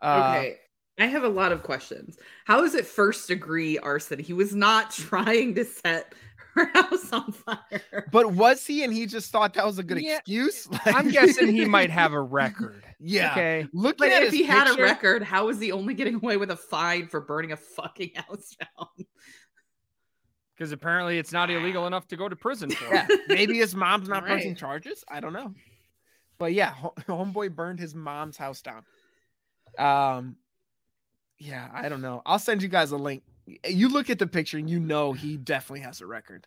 Uh, 0.01 0.35
Okay. 0.37 0.57
I 0.99 1.07
have 1.07 1.25
a 1.25 1.29
lot 1.29 1.53
of 1.53 1.63
questions. 1.63 2.17
How 2.47 2.65
is 2.65 2.75
it 2.75 2.87
first 2.87 3.29
degree 3.29 3.79
arson? 3.79 4.19
He 4.19 4.33
was 4.33 4.55
not 4.55 4.91
trying 4.93 5.55
to 5.57 5.65
set 5.65 6.15
her 6.55 6.71
house 6.73 7.13
on 7.13 7.33
fire. 7.33 8.09
But 8.11 8.33
was 8.33 8.65
he? 8.67 8.83
And 8.83 8.91
he 8.95 9.05
just 9.05 9.31
thought 9.31 9.53
that 9.55 9.67
was 9.67 9.79
a 9.79 9.83
good 9.83 10.01
Yeah, 10.01 10.17
excuse. 10.17 10.67
I'm 10.87 11.11
guessing 11.11 11.49
he 11.55 11.67
might 11.67 11.91
have 11.91 12.13
a 12.13 12.21
record. 12.21 12.83
Yeah. 12.99 13.33
Okay. 13.33 13.67
Looking 13.75 13.99
But 13.99 14.13
at 14.13 14.23
if 14.23 14.31
his 14.31 14.41
he 14.41 14.45
had 14.45 14.69
a 14.69 14.71
picture- 14.71 14.83
record, 14.85 15.23
how 15.23 15.51
is 15.51 15.61
he 15.61 15.71
only 15.71 15.93
getting 15.93 16.15
away 16.15 16.39
with 16.39 16.51
a 16.51 16.57
fine 16.57 17.09
for 17.09 17.21
burning 17.21 17.53
a 17.53 17.57
fucking 17.59 18.13
house 18.15 18.57
down? 18.59 18.89
Because 20.57 20.73
apparently 20.73 21.19
it's 21.19 21.33
not 21.33 21.51
illegal 21.51 21.87
enough 21.87 22.09
to 22.09 22.17
go 22.17 22.29
to 22.29 22.37
prison 22.37 22.71
for. 22.71 22.95
yeah, 22.95 23.07
maybe 23.29 23.59
his 23.59 23.75
mom's 23.75 24.09
not 24.09 24.25
pressing 24.25 24.51
Right. 24.53 24.59
charges. 24.59 25.05
I 25.09 25.21
don't 25.21 25.35
know. 25.35 25.53
But 26.39 26.55
yeah, 26.55 26.73
homeboy 27.09 27.55
burned 27.55 27.79
his 27.79 27.95
mom's 27.95 28.37
house 28.39 28.63
down. 28.63 28.83
Um, 29.79 30.37
yeah, 31.39 31.69
I 31.75 31.89
don't 31.91 32.01
know. 32.01 32.23
I'll 32.25 32.39
send 32.39 32.63
you 32.63 32.69
guys 32.69 32.93
a 32.93 32.97
link. 32.97 33.23
You 33.69 33.91
look 33.91 34.09
at 34.11 34.19
the 34.19 34.27
picture 34.27 34.57
and 34.57 34.69
you 34.69 34.81
know 34.81 35.13
he 35.13 35.37
definitely 35.37 35.81
has 35.81 36.01
a 36.01 36.07
record, 36.07 36.47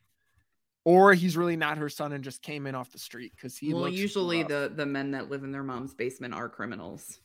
or 0.84 1.14
he's 1.14 1.38
really 1.38 1.56
not 1.56 1.78
her 1.78 1.88
son 1.90 2.12
and 2.12 2.24
just 2.24 2.42
came 2.42 2.66
in 2.66 2.74
off 2.76 2.92
the 2.92 2.98
street 3.00 3.32
because 3.36 3.56
he. 3.58 3.74
well, 3.74 3.84
looks 3.84 3.96
usually 3.96 4.40
rough. 4.40 4.48
the 4.50 4.72
the 4.76 4.86
men 4.88 5.12
that 5.12 5.30
live 5.30 5.44
in 5.44 5.52
their 5.52 5.64
mom's 5.64 5.94
basement 5.94 6.34
are 6.34 6.50
criminals. 6.50 7.20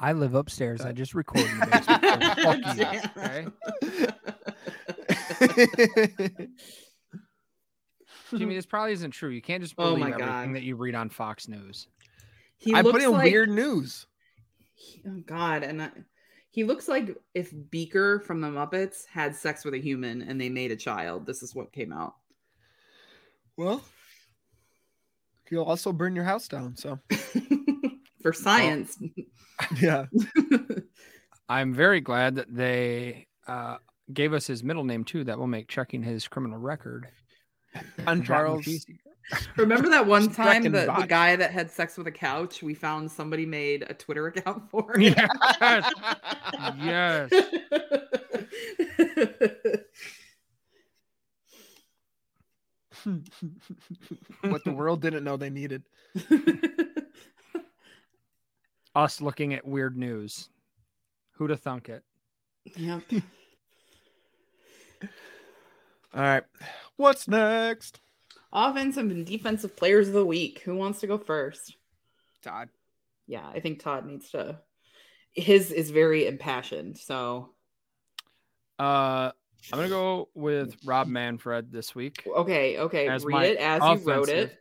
I 0.00 0.12
live 0.12 0.34
upstairs. 0.34 0.80
I 0.82 0.92
just 0.92 1.14
record 1.14 1.40
in 1.40 1.58
the 1.60 1.66
basement. 1.66 2.02
Fuck 2.42 2.76
you. 2.76 4.02
Damn. 4.02 4.14
Okay. 5.42 6.48
Jimmy, 8.36 8.54
this 8.56 8.66
probably 8.66 8.92
isn't 8.92 9.10
true. 9.12 9.30
You 9.30 9.40
can't 9.42 9.62
just 9.62 9.74
Oh 9.78 9.84
believe 9.90 10.00
my 10.00 10.10
everything 10.10 10.26
God. 10.52 10.54
that 10.56 10.62
you 10.62 10.76
read 10.76 10.94
on 10.94 11.08
Fox 11.08 11.48
News. 11.48 11.88
He 12.58 12.74
I 12.74 12.82
put 12.82 12.92
looks 12.94 13.04
in 13.04 13.12
like- 13.12 13.24
weird 13.32 13.48
news. 13.50 14.06
he- 14.74 15.00
oh 15.06 15.22
god 15.26 15.62
and 15.62 15.82
I, 15.82 15.90
he 16.50 16.64
looks 16.64 16.88
like 16.88 17.16
if 17.34 17.52
beaker 17.70 18.20
from 18.20 18.40
the 18.40 18.48
muppets 18.48 19.06
had 19.06 19.34
sex 19.34 19.64
with 19.64 19.74
a 19.74 19.78
human 19.78 20.22
and 20.22 20.40
they 20.40 20.48
made 20.48 20.70
a 20.72 20.76
child 20.76 21.24
this 21.26 21.42
is 21.42 21.54
what 21.54 21.72
came 21.72 21.92
out 21.92 22.14
Well, 23.56 23.82
he'll 25.48 25.62
also 25.64 25.92
burn 25.92 26.14
your 26.14 26.24
house 26.24 26.48
down. 26.48 26.76
So 26.76 26.98
for 28.22 28.32
science 28.32 28.98
yeah, 29.80 30.06
I'm 31.48 31.72
very 31.74 32.00
glad 32.00 32.36
that 32.36 32.54
they 32.54 33.26
uh, 33.46 33.78
gave 34.12 34.32
us 34.32 34.46
his 34.46 34.62
middle 34.62 34.84
name 34.84 35.04
too. 35.04 35.24
That 35.24 35.38
will 35.38 35.46
make 35.46 35.68
checking 35.68 36.02
his 36.02 36.28
criminal 36.28 36.58
record 36.58 37.08
on 38.06 38.22
Charles. 38.22 38.86
remember 39.56 39.88
that 39.90 40.06
one 40.06 40.30
time 40.30 40.62
the, 40.62 40.70
the 40.70 41.06
guy 41.06 41.36
that 41.36 41.50
had 41.50 41.70
sex 41.70 41.98
with 41.98 42.06
a 42.06 42.12
couch 42.12 42.62
we 42.62 42.72
found 42.72 43.10
somebody 43.10 43.44
made 43.44 43.84
a 43.88 43.94
twitter 43.94 44.26
account 44.28 44.70
for 44.70 44.98
him. 44.98 45.14
Yes. 46.78 47.30
what 54.40 54.64
the 54.64 54.72
world 54.72 55.02
didn't 55.02 55.24
know 55.24 55.36
they 55.36 55.50
needed. 55.50 55.82
Us 58.94 59.20
looking 59.20 59.52
at 59.54 59.66
weird 59.66 59.96
news. 59.96 60.48
Who 61.32 61.44
Who'da 61.44 61.56
thunk 61.56 61.88
it? 61.88 62.02
yep 62.76 63.02
All 66.14 66.20
right, 66.22 66.44
what's 66.96 67.28
next? 67.28 68.00
offensive 68.50 69.10
and 69.10 69.26
defensive 69.26 69.76
players 69.76 70.08
of 70.08 70.14
the 70.14 70.24
week 70.24 70.60
who 70.60 70.74
wants 70.74 71.00
to 71.00 71.06
go 71.06 71.18
first 71.18 71.76
Todd. 72.40 72.70
yeah 73.26 73.46
i 73.54 73.60
think 73.60 73.78
todd 73.78 74.06
needs 74.06 74.30
to 74.30 74.58
his 75.32 75.70
is 75.70 75.90
very 75.90 76.26
impassioned 76.26 76.96
so 76.96 77.50
Uh, 78.78 79.30
I'm 79.70 79.78
gonna 79.78 79.90
go 79.90 80.30
with 80.34 80.76
Rob 80.86 81.08
Manfred 81.08 81.70
this 81.70 81.94
week. 81.94 82.22
okay 82.26 82.78
okay 82.78 83.06
As 83.06 83.22
read 83.22 83.32
my 83.34 83.44
it 83.44 83.58
as 83.58 83.82
you 83.82 83.88
wrote 84.08 84.22
offensive. 84.30 84.50
it 84.50 84.58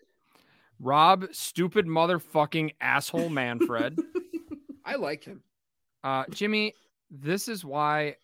Rob, 0.81 1.25
stupid 1.31 1.85
motherfucking 1.87 2.73
asshole 2.81 3.29
Manfred. 3.29 3.97
I 4.85 4.95
like 4.95 5.23
him. 5.23 5.41
Uh, 6.03 6.25
Jimmy, 6.29 6.73
this 7.09 7.47
is 7.47 7.63
why 7.63 8.17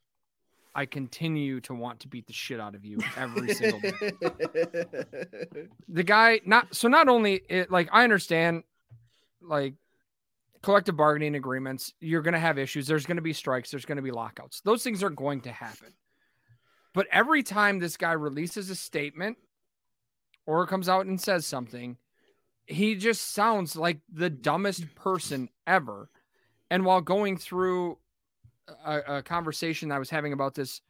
I 0.76 0.86
continue 0.86 1.61
to 1.61 1.74
want 1.76 1.99
to 2.01 2.07
beat 2.07 2.26
the 2.26 2.34
shit 2.34 2.59
out 2.59 2.74
of 2.74 2.84
you 2.84 2.99
every 3.15 3.53
single 3.53 3.80
day. 3.80 4.11
The 5.88 6.03
guy, 6.03 6.41
not 6.45 6.76
so, 6.76 6.88
not 6.88 7.07
only 7.07 7.41
it, 7.47 7.69
like 7.69 7.89
I 7.91 8.03
understand, 8.03 8.63
like 9.41 9.76
collective 10.63 10.97
bargaining 10.97 11.36
agreements, 11.36 11.93
you're 11.99 12.24
going 12.24 12.34
to 12.34 12.39
have 12.39 12.57
issues. 12.57 12.88
There's 12.88 13.05
going 13.05 13.17
to 13.17 13.21
be 13.21 13.34
strikes. 13.34 13.69
There's 13.69 13.86
going 13.86 13.97
to 13.97 14.01
be 14.01 14.11
lockouts. 14.11 14.61
Those 14.61 14.84
things 14.84 15.03
are 15.03 15.11
going 15.11 15.41
to 15.41 15.51
happen. 15.51 15.93
But 16.93 17.07
every 17.11 17.43
time 17.43 17.80
this 17.80 17.97
guy 17.97 18.13
releases 18.13 18.69
a 18.69 18.76
statement 18.76 19.38
or 20.45 20.65
comes 20.65 20.89
out 20.89 21.05
and 21.05 21.19
says 21.21 21.45
something, 21.45 21.97
he 22.65 22.95
just 22.95 23.34
sounds 23.34 23.76
like 23.76 23.99
the 24.11 24.30
dumbest 24.30 24.95
person 24.95 25.49
ever. 25.67 26.09
And 26.71 26.86
while 26.86 27.01
going 27.01 27.38
through 27.38 27.97
a, 28.86 29.18
a 29.18 29.24
conversation 29.24 29.91
I 29.91 29.99
was 29.99 30.09
having 30.09 30.34
about 30.34 30.55
this 30.55 30.82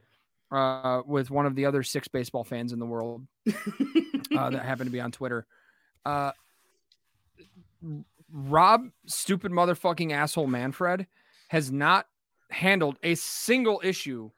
uh, 0.51 1.01
with 1.05 1.31
one 1.31 1.45
of 1.45 1.55
the 1.55 1.65
other 1.65 1.83
six 1.83 2.07
baseball 2.07 2.43
fans 2.43 2.73
in 2.73 2.79
the 2.79 2.85
world 2.85 3.25
uh, 4.37 4.49
that 4.49 4.63
happened 4.65 4.87
to 4.87 4.91
be 4.91 5.01
on 5.01 5.11
Twitter, 5.11 5.45
uh, 6.05 6.31
Rob, 8.31 8.89
stupid 9.05 9.51
motherfucking 9.51 10.11
asshole 10.11 10.47
Manfred, 10.47 11.07
has 11.49 11.71
not 11.71 12.07
handled 12.49 12.97
a 13.03 13.15
single 13.15 13.81
issue 13.83 14.29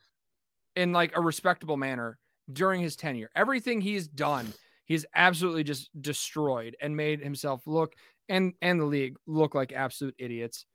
in 0.75 0.91
like 0.91 1.15
a 1.15 1.21
respectable 1.21 1.77
manner 1.77 2.17
during 2.51 2.81
his 2.81 2.95
tenure. 2.95 3.29
Everything 3.35 3.81
he's 3.81 4.07
done, 4.07 4.53
he's 4.85 5.05
absolutely 5.15 5.63
just 5.63 5.89
destroyed 6.01 6.75
and 6.81 6.95
made 6.95 7.21
himself 7.21 7.61
look 7.65 7.95
and 8.27 8.53
and 8.61 8.79
the 8.79 8.85
league 8.85 9.15
look 9.27 9.55
like 9.55 9.71
absolute 9.71 10.15
idiots. 10.17 10.65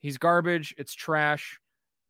He's 0.00 0.18
garbage. 0.18 0.74
It's 0.78 0.94
trash. 0.94 1.58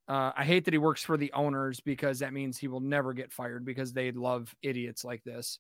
Uh, 0.09 0.33
I 0.37 0.45
hate 0.45 0.65
that 0.65 0.73
he 0.75 0.79
works 0.79 1.05
for 1.05 1.17
the 1.19 1.31
owners 1.33 1.81
because 1.81 2.21
that 2.21 2.33
means 2.33 2.57
he 2.57 2.67
will 2.67 2.81
never 2.81 3.13
get 3.13 3.31
fired 3.31 3.65
because 3.65 3.93
they 3.93 4.11
love 4.11 4.55
idiots 4.63 5.05
like 5.05 5.23
this. 5.23 5.59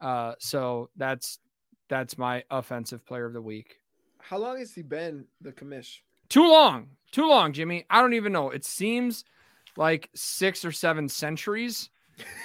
Uh, 0.00 0.32
so 0.38 0.88
that's 0.96 1.38
that's 1.88 2.16
my 2.16 2.42
offensive 2.50 3.04
player 3.04 3.26
of 3.26 3.34
the 3.34 3.42
week. 3.42 3.76
How 4.18 4.38
long 4.38 4.58
has 4.58 4.74
he 4.74 4.82
been 4.82 5.26
the 5.40 5.52
commish? 5.52 5.98
Too 6.28 6.48
long, 6.48 6.88
too 7.12 7.28
long, 7.28 7.52
Jimmy. 7.52 7.84
I 7.90 8.00
don't 8.00 8.14
even 8.14 8.32
know. 8.32 8.50
It 8.50 8.64
seems 8.64 9.24
like 9.76 10.08
six 10.14 10.64
or 10.64 10.72
seven 10.72 11.08
centuries. 11.08 11.90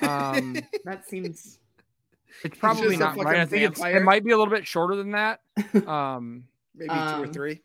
Um, 0.01 0.57
that 0.85 1.07
seems 1.07 1.59
it's 2.43 2.57
probably 2.57 2.97
just 2.97 2.99
not 2.99 3.17
right. 3.17 3.37
I 3.39 3.45
think 3.45 3.63
it's, 3.63 3.79
it 3.81 4.03
might 4.03 4.25
be 4.25 4.31
a 4.31 4.37
little 4.37 4.53
bit 4.53 4.67
shorter 4.67 4.95
than 4.95 5.11
that. 5.11 5.39
Um, 5.87 6.45
Maybe 6.75 6.89
two 6.89 6.95
or 6.95 7.25
Um, 7.25 7.31
three. 7.33 7.61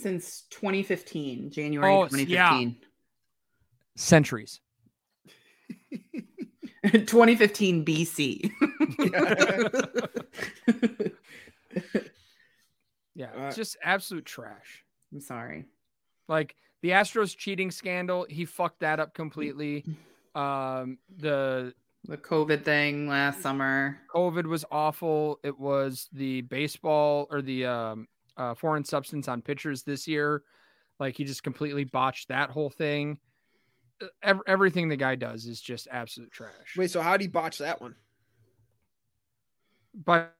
Since 0.00 0.42
2015, 0.50 1.50
January 1.50 1.92
Oh, 1.92 2.04
2015. 2.08 2.76
centuries. 3.96 4.60
2015 6.92 7.84
BC. 7.84 8.50
Yeah, 13.14 13.30
Uh, 13.36 13.52
just 13.52 13.76
absolute 13.82 14.24
trash. 14.24 14.84
I'm 15.12 15.20
sorry. 15.20 15.64
Like 16.28 16.54
the 16.82 16.90
Astros 16.90 17.36
cheating 17.36 17.70
scandal, 17.72 18.26
he 18.28 18.44
fucked 18.44 18.80
that 18.80 19.00
up 19.00 19.14
completely. 19.14 19.84
Um, 20.34 20.98
the 21.16 21.74
The 22.04 22.16
COVID 22.16 22.64
thing 22.64 23.08
last 23.08 23.40
summer. 23.42 23.98
COVID 24.14 24.44
was 24.46 24.64
awful. 24.70 25.40
It 25.42 25.58
was 25.58 26.08
the 26.12 26.42
baseball 26.42 27.26
or 27.30 27.42
the 27.42 27.66
um, 27.66 28.06
uh, 28.38 28.54
foreign 28.54 28.84
substance 28.84 29.28
on 29.28 29.42
pitchers 29.42 29.82
this 29.82 30.08
year. 30.08 30.42
Like 30.98 31.16
he 31.16 31.24
just 31.24 31.42
completely 31.42 31.84
botched 31.84 32.28
that 32.28 32.48
whole 32.50 32.70
thing. 32.70 33.18
Uh, 34.02 34.06
ev- 34.22 34.40
everything 34.46 34.88
the 34.88 34.96
guy 34.96 35.14
does 35.16 35.44
is 35.46 35.60
just 35.60 35.86
absolute 35.90 36.30
trash. 36.32 36.76
Wait, 36.76 36.90
so 36.90 37.02
how 37.02 37.12
would 37.12 37.20
he 37.20 37.26
botch 37.28 37.58
that 37.58 37.80
one? 37.82 37.94
But 39.94 40.34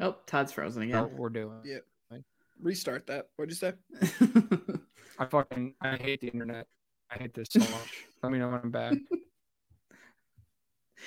Oh, 0.00 0.16
Todd's 0.26 0.52
frozen 0.52 0.88
what 0.90 1.04
again. 1.04 1.16
we're 1.16 1.28
doing. 1.28 1.60
Yeah. 1.64 1.78
Restart 2.60 3.06
that. 3.08 3.28
What'd 3.36 3.50
you 3.50 3.56
say? 3.56 3.72
I 5.18 5.26
fucking 5.26 5.74
I 5.80 5.96
hate 5.96 6.20
the 6.20 6.28
internet. 6.28 6.66
I 7.10 7.18
hate 7.18 7.34
this 7.34 7.48
so 7.50 7.58
much. 7.60 8.04
Let 8.22 8.30
me 8.32 8.38
know 8.38 8.48
when 8.50 8.60
I'm 8.62 8.70
back. 8.70 8.92
Am 8.92 9.02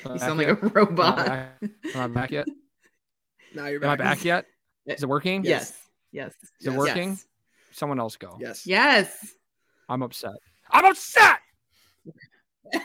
I 0.05 0.09
you 0.09 0.09
back 0.09 0.19
sound 0.19 0.37
like 0.39 0.47
yet? 0.47 0.57
a 0.57 0.65
Am 0.65 0.67
I 0.67 0.71
robot. 0.73 1.15
back? 1.17 1.63
Am 1.93 2.01
I 2.01 2.07
back 2.07 2.31
yet? 2.31 2.47
Now 3.55 3.67
you're 3.67 3.83
Am 3.83 3.89
I 3.91 3.95
back. 3.95 4.17
back 4.17 4.25
yet? 4.25 4.45
Is 4.85 5.03
it 5.03 5.09
working? 5.09 5.43
Yes. 5.43 5.73
Yes. 6.11 6.33
Is 6.59 6.67
it 6.67 6.71
Yes. 6.71 6.77
working? 6.77 7.09
Yes. 7.09 7.25
Someone 7.71 7.99
else 7.99 8.15
go. 8.17 8.37
Yes. 8.39 8.65
Yes. 8.67 9.33
I'm 9.89 10.01
upset. 10.01 10.35
I'm 10.71 10.85
upset. 10.85 11.39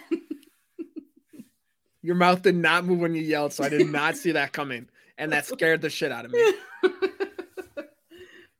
Your 2.03 2.15
mouth 2.15 2.41
did 2.43 2.57
not 2.57 2.85
move 2.87 3.01
when 3.01 3.15
you 3.15 3.23
yelled, 3.23 3.53
so 3.53 3.63
I 3.63 3.69
did 3.69 3.87
not 3.91 4.17
see 4.17 4.33
that 4.33 4.53
coming. 4.53 4.89
And 5.19 5.33
that 5.33 5.45
scared 5.45 5.83
the 5.83 5.91
shit 5.91 6.11
out 6.11 6.25
of 6.25 6.33
me. 6.33 6.53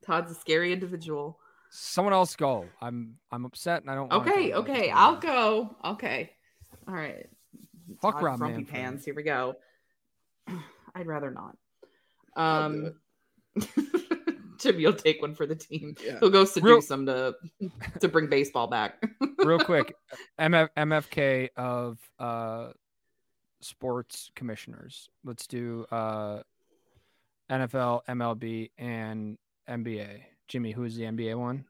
Todd's 0.05 0.31
a 0.31 0.35
scary 0.35 0.71
individual. 0.73 1.39
Someone 1.71 2.13
else 2.13 2.35
go. 2.35 2.65
I'm 2.81 3.17
I'm 3.31 3.45
upset 3.45 3.81
and 3.81 3.89
I 3.89 3.95
don't. 3.95 4.09
wanna 4.09 4.29
Okay, 4.29 4.53
okay, 4.53 4.91
I'll 4.91 5.15
go. 5.15 5.75
Okay. 5.83 6.31
All 6.87 6.93
right. 6.93 7.27
Fuck 8.01 8.15
Todd 8.15 8.23
Rob 8.23 8.37
Grumpy 8.39 8.57
Manfred. 8.57 8.75
Pants. 8.75 9.05
Here 9.05 9.15
we 9.15 9.23
go. 9.23 9.55
I'd 10.95 11.07
rather 11.07 11.31
not. 11.31 11.55
I'll 12.35 12.69
do 12.69 12.93
Um 13.57 13.65
Jim, 14.59 14.79
you'll 14.79 14.93
take 14.93 15.21
one 15.21 15.33
for 15.33 15.45
the 15.47 15.55
team. 15.55 15.95
Yeah. 16.05 16.19
He'll 16.19 16.29
go 16.29 16.45
seduce 16.45 16.89
Real- 16.89 16.97
them 16.97 17.05
to 17.07 17.35
to 17.99 18.07
bring 18.07 18.27
baseball 18.27 18.67
back. 18.67 19.03
Real 19.39 19.57
quick, 19.59 19.95
MF, 20.39 20.69
MFK 20.77 21.49
of 21.57 21.97
uh, 22.19 22.69
sports 23.61 24.29
commissioners. 24.35 25.09
Let's 25.25 25.47
do 25.47 25.85
uh, 25.91 26.43
NFL, 27.49 28.01
MLB, 28.07 28.69
and 28.77 29.37
NBA. 29.67 30.21
Jimmy, 30.47 30.71
who's 30.73 30.95
the 30.95 31.03
NBA 31.05 31.35
one? 31.37 31.65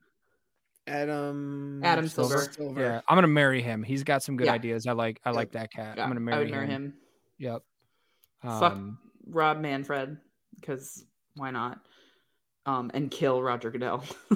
Adam 0.88 1.82
Adam 1.84 2.08
Silver. 2.10 2.46
Yeah, 2.78 3.02
I'm 3.08 3.16
gonna 3.16 3.28
marry 3.28 3.62
him. 3.62 3.84
He's 3.84 4.04
got 4.04 4.22
some 4.24 4.36
good 4.36 4.48
Yeah. 4.48 4.54
ideas. 4.54 4.86
I 4.86 4.92
like 4.92 5.22
I 5.24 5.30
Yep. 5.30 5.36
like 5.38 5.52
that 5.54 5.72
cat. 5.72 5.96
Yeah, 5.98 6.04
I'm 6.04 6.10
gonna 6.10 6.20
I 6.20 6.24
marry, 6.24 6.44
would 6.46 6.52
marry 6.52 6.66
him. 6.66 6.72
him. 6.84 6.94
Yep. 7.38 7.62
Fuck. 8.44 8.74
Um, 8.74 8.98
Rob 9.28 9.60
Manfred, 9.62 10.18
because 10.60 11.06
why 11.36 11.52
not? 11.52 11.80
Um, 12.66 12.92
and 12.94 13.10
kill 13.10 13.42
Roger 13.42 13.72
Goodell. 13.72 14.04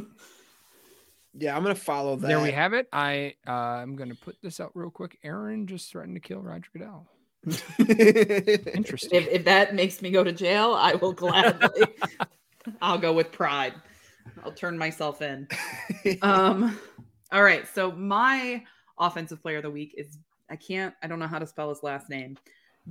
Yeah, 1.37 1.55
I'm 1.55 1.63
gonna 1.63 1.75
follow 1.75 2.15
that. 2.15 2.27
there 2.27 2.39
we 2.39 2.51
have 2.51 2.73
it. 2.73 2.87
I 2.93 3.35
uh, 3.45 3.51
I'm 3.51 3.95
gonna 3.95 4.15
put 4.15 4.37
this 4.41 4.59
out 4.59 4.71
real 4.73 4.89
quick. 4.89 5.17
Erin 5.23 5.67
just 5.67 5.91
threatened 5.91 6.15
to 6.15 6.21
kill 6.21 6.39
Roger 6.39 6.69
Goodell. 6.71 7.07
Interesting. 8.73 9.09
if, 9.11 9.27
if 9.27 9.45
that 9.45 9.75
makes 9.75 10.01
me 10.01 10.11
go 10.11 10.23
to 10.23 10.31
jail, 10.31 10.73
I 10.73 10.95
will 10.95 11.11
gladly. 11.11 11.87
I'll 12.81 12.97
go 12.97 13.13
with 13.13 13.31
pride. 13.31 13.73
I'll 14.43 14.53
turn 14.53 14.77
myself 14.77 15.21
in. 15.21 15.47
Um, 16.21 16.79
all 17.31 17.43
right. 17.43 17.67
So 17.67 17.91
my 17.91 18.63
offensive 18.97 19.41
player 19.41 19.57
of 19.57 19.63
the 19.63 19.71
week 19.71 19.93
is 19.97 20.17
I 20.49 20.55
can't 20.55 20.93
I 21.03 21.07
don't 21.07 21.19
know 21.19 21.27
how 21.27 21.39
to 21.39 21.47
spell 21.47 21.69
his 21.69 21.83
last 21.83 22.09
name. 22.09 22.37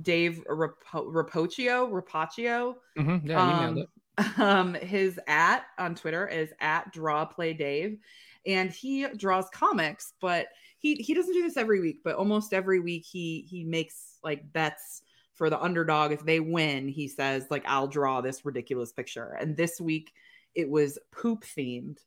Dave 0.01 0.43
Rapo- 0.49 1.11
Rappoccio. 1.11 1.89
Rapaccio. 1.89 2.75
Mhm, 2.97 3.27
Yeah, 3.27 3.67
um, 3.67 3.85
um, 4.37 4.73
his 4.75 5.19
at 5.27 5.63
on 5.77 5.95
Twitter 5.95 6.27
is 6.27 6.51
at 6.59 6.91
draw 6.93 7.25
play 7.25 7.53
Dave, 7.53 7.97
and 8.45 8.71
he 8.71 9.07
draws 9.15 9.49
comics, 9.49 10.13
but 10.21 10.47
he 10.79 10.95
he 10.95 11.13
doesn't 11.13 11.33
do 11.33 11.43
this 11.43 11.57
every 11.57 11.81
week, 11.81 12.01
but 12.03 12.15
almost 12.15 12.53
every 12.53 12.79
week 12.79 13.05
he 13.05 13.45
he 13.49 13.63
makes 13.63 14.17
like 14.23 14.51
bets 14.53 15.01
for 15.33 15.49
the 15.49 15.59
underdog. 15.61 16.11
If 16.11 16.23
they 16.23 16.39
win, 16.39 16.87
he 16.87 17.07
says 17.07 17.47
like 17.49 17.63
I'll 17.67 17.87
draw 17.87 18.21
this 18.21 18.45
ridiculous 18.45 18.93
picture. 18.93 19.37
And 19.39 19.57
this 19.57 19.81
week 19.81 20.13
it 20.53 20.69
was 20.69 20.97
poop 21.11 21.43
themed, 21.43 21.97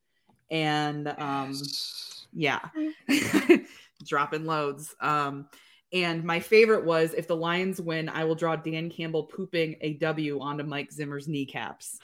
and 0.50 1.08
um 1.18 1.52
yeah, 2.32 2.60
dropping 4.06 4.46
loads. 4.46 4.94
Um, 5.00 5.48
and 5.92 6.22
my 6.24 6.38
favorite 6.40 6.84
was 6.84 7.14
if 7.14 7.26
the 7.26 7.36
Lions 7.36 7.80
win, 7.80 8.08
I 8.08 8.24
will 8.24 8.34
draw 8.34 8.56
Dan 8.56 8.90
Campbell 8.90 9.24
pooping 9.24 9.76
a 9.80 9.94
W 9.94 10.38
onto 10.40 10.64
Mike 10.64 10.92
Zimmer's 10.92 11.26
kneecaps. 11.28 11.98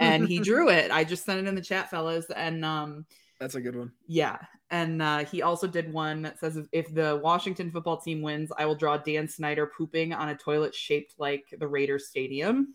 And 0.00 0.28
he 0.28 0.38
drew 0.40 0.68
it. 0.70 0.90
I 0.92 1.02
just 1.04 1.24
sent 1.24 1.40
it 1.40 1.48
in 1.48 1.54
the 1.54 1.60
chat, 1.60 1.90
fellas. 1.90 2.26
And 2.30 2.64
um, 2.64 3.06
That's 3.40 3.54
a 3.56 3.60
good 3.60 3.74
one. 3.76 3.92
yeah. 4.06 4.38
And 4.70 5.02
uh, 5.02 5.24
he 5.24 5.42
also 5.42 5.66
did 5.68 5.92
one 5.92 6.22
that 6.22 6.38
says 6.40 6.56
if- 6.56 6.66
if 6.72 6.94
the 6.94 7.20
Washington 7.22 7.70
football 7.70 8.00
team 8.00 8.22
wins, 8.22 8.50
I 8.56 8.66
will 8.66 8.74
draw 8.74 8.96
Dan 8.96 9.28
Snyder 9.28 9.66
pooping 9.66 10.12
on 10.12 10.28
a 10.30 10.36
toilet 10.36 10.74
shaped 10.74 11.14
like 11.18 11.44
the 11.58 11.68
Raiders 11.68 12.08
Stadium. 12.08 12.74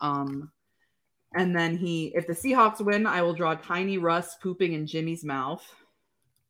Um, 0.00 0.50
and 1.36 1.54
then 1.54 1.76
he, 1.76 2.12
if 2.14 2.26
the 2.26 2.32
Seahawks 2.32 2.80
win, 2.80 3.06
I 3.06 3.22
will 3.22 3.34
draw 3.34 3.54
Tiny 3.54 3.98
Russ 3.98 4.36
pooping 4.42 4.72
in 4.72 4.86
Jimmy's 4.86 5.24
mouth. 5.24 5.62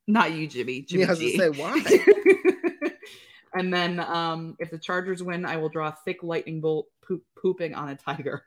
Not 0.07 0.33
you, 0.33 0.47
Jimmy. 0.47 0.83
Jimmy 0.83 1.03
Yeah, 1.03 1.09
I 1.09 1.11
was 1.11 1.19
G. 1.19 1.37
gonna 1.39 1.55
say 1.55 1.61
why. 1.63 2.53
and 3.55 3.73
then 3.73 4.01
um, 4.01 4.57
if 4.59 4.71
the 4.71 4.79
Chargers 4.79 5.23
win, 5.23 5.45
I 5.45 5.57
will 5.57 5.69
draw 5.69 5.89
a 5.89 5.97
thick 6.05 6.23
lightning 6.23 6.61
bolt 6.61 6.89
poop, 7.03 7.23
pooping 7.41 7.75
on 7.75 7.89
a 7.89 7.97
tiger. 7.97 8.43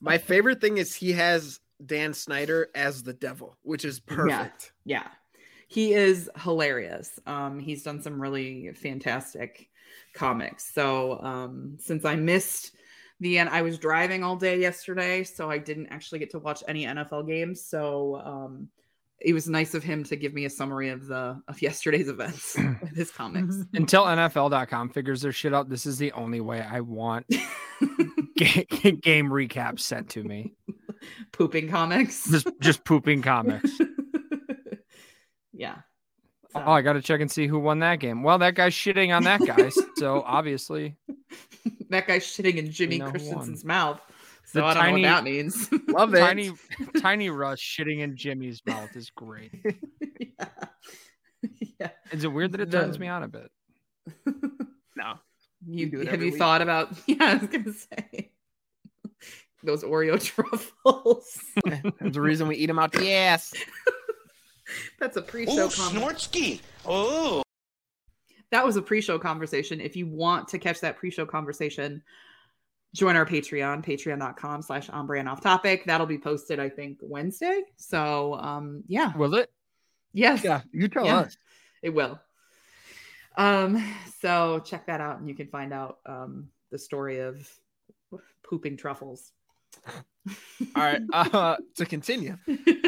My 0.00 0.18
favorite 0.18 0.60
thing 0.60 0.78
is 0.78 0.94
he 0.94 1.12
has 1.12 1.60
Dan 1.84 2.12
Snyder 2.14 2.68
as 2.74 3.02
the 3.02 3.12
devil, 3.12 3.56
which 3.62 3.84
is 3.84 4.00
perfect. 4.00 4.72
Yeah. 4.84 5.08
He 5.68 5.94
is 5.94 6.30
hilarious. 6.36 7.18
Um, 7.26 7.58
he's 7.58 7.82
done 7.82 8.02
some 8.02 8.20
really 8.20 8.72
fantastic 8.72 9.68
comics. 10.14 10.72
So 10.72 11.20
um, 11.20 11.76
since 11.80 12.04
I 12.04 12.16
missed 12.16 12.72
the 13.20 13.38
end, 13.38 13.48
I 13.48 13.62
was 13.62 13.78
driving 13.78 14.22
all 14.22 14.36
day 14.36 14.60
yesterday, 14.60 15.24
so 15.24 15.50
I 15.50 15.58
didn't 15.58 15.88
actually 15.88 16.18
get 16.18 16.30
to 16.30 16.38
watch 16.38 16.62
any 16.68 16.84
NFL 16.84 17.26
games. 17.26 17.64
So 17.64 18.20
um, 18.24 18.68
it 19.20 19.32
was 19.32 19.48
nice 19.48 19.74
of 19.74 19.82
him 19.82 20.04
to 20.04 20.16
give 20.16 20.34
me 20.34 20.44
a 20.44 20.50
summary 20.50 20.90
of 20.90 21.06
the 21.06 21.40
of 21.48 21.62
yesterday's 21.62 22.08
events 22.08 22.56
with 22.82 22.94
his 22.94 23.10
comics. 23.10 23.56
Until 23.74 24.04
NFL.com 24.04 24.90
figures 24.90 25.22
their 25.22 25.32
shit 25.32 25.54
out, 25.54 25.68
this 25.68 25.86
is 25.86 25.98
the 25.98 26.12
only 26.12 26.40
way 26.40 26.60
I 26.60 26.80
want 26.80 27.26
ga- 28.36 28.64
game 29.02 29.30
recaps 29.30 29.80
sent 29.80 30.10
to 30.10 30.22
me. 30.22 30.54
Pooping 31.32 31.68
comics. 31.68 32.28
Just 32.30 32.48
just 32.60 32.84
pooping 32.84 33.22
comics. 33.22 33.70
yeah. 35.52 35.76
Oh, 36.54 36.72
I 36.72 36.80
got 36.80 36.94
to 36.94 37.02
check 37.02 37.20
and 37.20 37.30
see 37.30 37.46
who 37.46 37.60
won 37.60 37.80
that 37.80 38.00
game. 38.00 38.22
Well, 38.22 38.38
that 38.38 38.54
guy's 38.54 38.72
shitting 38.72 39.14
on 39.14 39.24
that 39.24 39.40
guy, 39.46 39.70
so 39.96 40.22
obviously 40.26 40.96
that 41.90 42.06
guy's 42.06 42.24
shitting 42.24 42.56
in 42.56 42.70
Jimmy 42.70 42.98
know 42.98 43.06
who 43.06 43.12
Christensen's 43.12 43.64
mouth. 43.64 44.00
So 44.46 44.60
The 44.60 44.64
I 44.66 44.74
don't 44.74 44.82
tiny- 44.82 45.02
know 45.02 45.08
what 45.10 45.14
that 45.16 45.24
means. 45.24 45.68
Love 45.88 46.14
it. 46.14 46.20
tiny 46.20 46.52
tiny 47.00 47.30
Russ 47.30 47.60
shitting 47.60 48.00
in 48.00 48.16
Jimmy's 48.16 48.62
mouth 48.64 48.94
is 48.96 49.10
great. 49.10 49.52
yeah. 50.20 50.48
yeah. 51.80 51.90
Is 52.12 52.24
it 52.24 52.28
weird 52.32 52.52
that 52.52 52.60
it 52.60 52.70
The- 52.70 52.80
turns 52.80 52.98
me 52.98 53.08
on 53.08 53.22
a 53.24 53.28
bit? 53.28 53.50
No. 54.96 55.14
You, 55.66 55.90
do 55.90 56.00
it 56.02 56.08
have 56.08 56.22
you 56.22 56.30
week. 56.30 56.38
thought 56.38 56.62
about? 56.62 56.92
Yeah, 57.06 57.16
I 57.20 57.34
was 57.36 57.48
gonna 57.48 57.72
say 57.72 58.30
those 59.64 59.82
Oreo 59.82 60.22
truffles. 60.22 61.38
There's 62.00 62.16
a 62.16 62.20
reason 62.20 62.46
we 62.46 62.54
eat 62.56 62.66
them 62.66 62.78
out 62.78 62.92
the 62.92 63.12
ass. 63.12 63.52
That's 65.00 65.16
a 65.16 65.22
pre-show 65.22 65.66
Ooh, 65.66 65.70
comment. 65.70 66.04
Snortsky. 66.04 66.60
Oh. 66.84 67.42
That 68.52 68.64
was 68.64 68.76
a 68.76 68.82
pre-show 68.82 69.18
conversation. 69.18 69.80
If 69.80 69.96
you 69.96 70.06
want 70.06 70.46
to 70.48 70.58
catch 70.58 70.80
that 70.80 70.96
pre-show 70.98 71.26
conversation, 71.26 72.00
join 72.96 73.14
our 73.14 73.26
Patreon, 73.26 73.84
patreon.com 73.84 74.62
slash 74.62 74.88
on 74.88 75.06
brand 75.06 75.28
off 75.28 75.40
topic. 75.40 75.84
That'll 75.84 76.06
be 76.06 76.18
posted, 76.18 76.58
I 76.58 76.68
think, 76.70 76.98
Wednesday. 77.02 77.62
So 77.76 78.34
um 78.34 78.82
yeah. 78.88 79.16
Will 79.16 79.34
it? 79.34 79.50
Yes. 80.12 80.42
Yeah, 80.42 80.62
you 80.72 80.88
tell 80.88 81.04
Yeah. 81.04 81.18
us. 81.18 81.36
It 81.82 81.90
will. 81.90 82.18
Um, 83.36 83.84
so 84.20 84.60
check 84.64 84.86
that 84.86 85.00
out 85.02 85.18
and 85.18 85.28
you 85.28 85.34
can 85.34 85.48
find 85.48 85.72
out 85.72 85.98
um 86.06 86.48
the 86.70 86.78
story 86.78 87.20
of 87.20 87.48
pooping 88.42 88.76
truffles. 88.78 89.32
All 90.74 90.82
right. 90.82 91.02
Uh, 91.12 91.56
to 91.76 91.84
continue, 91.84 92.36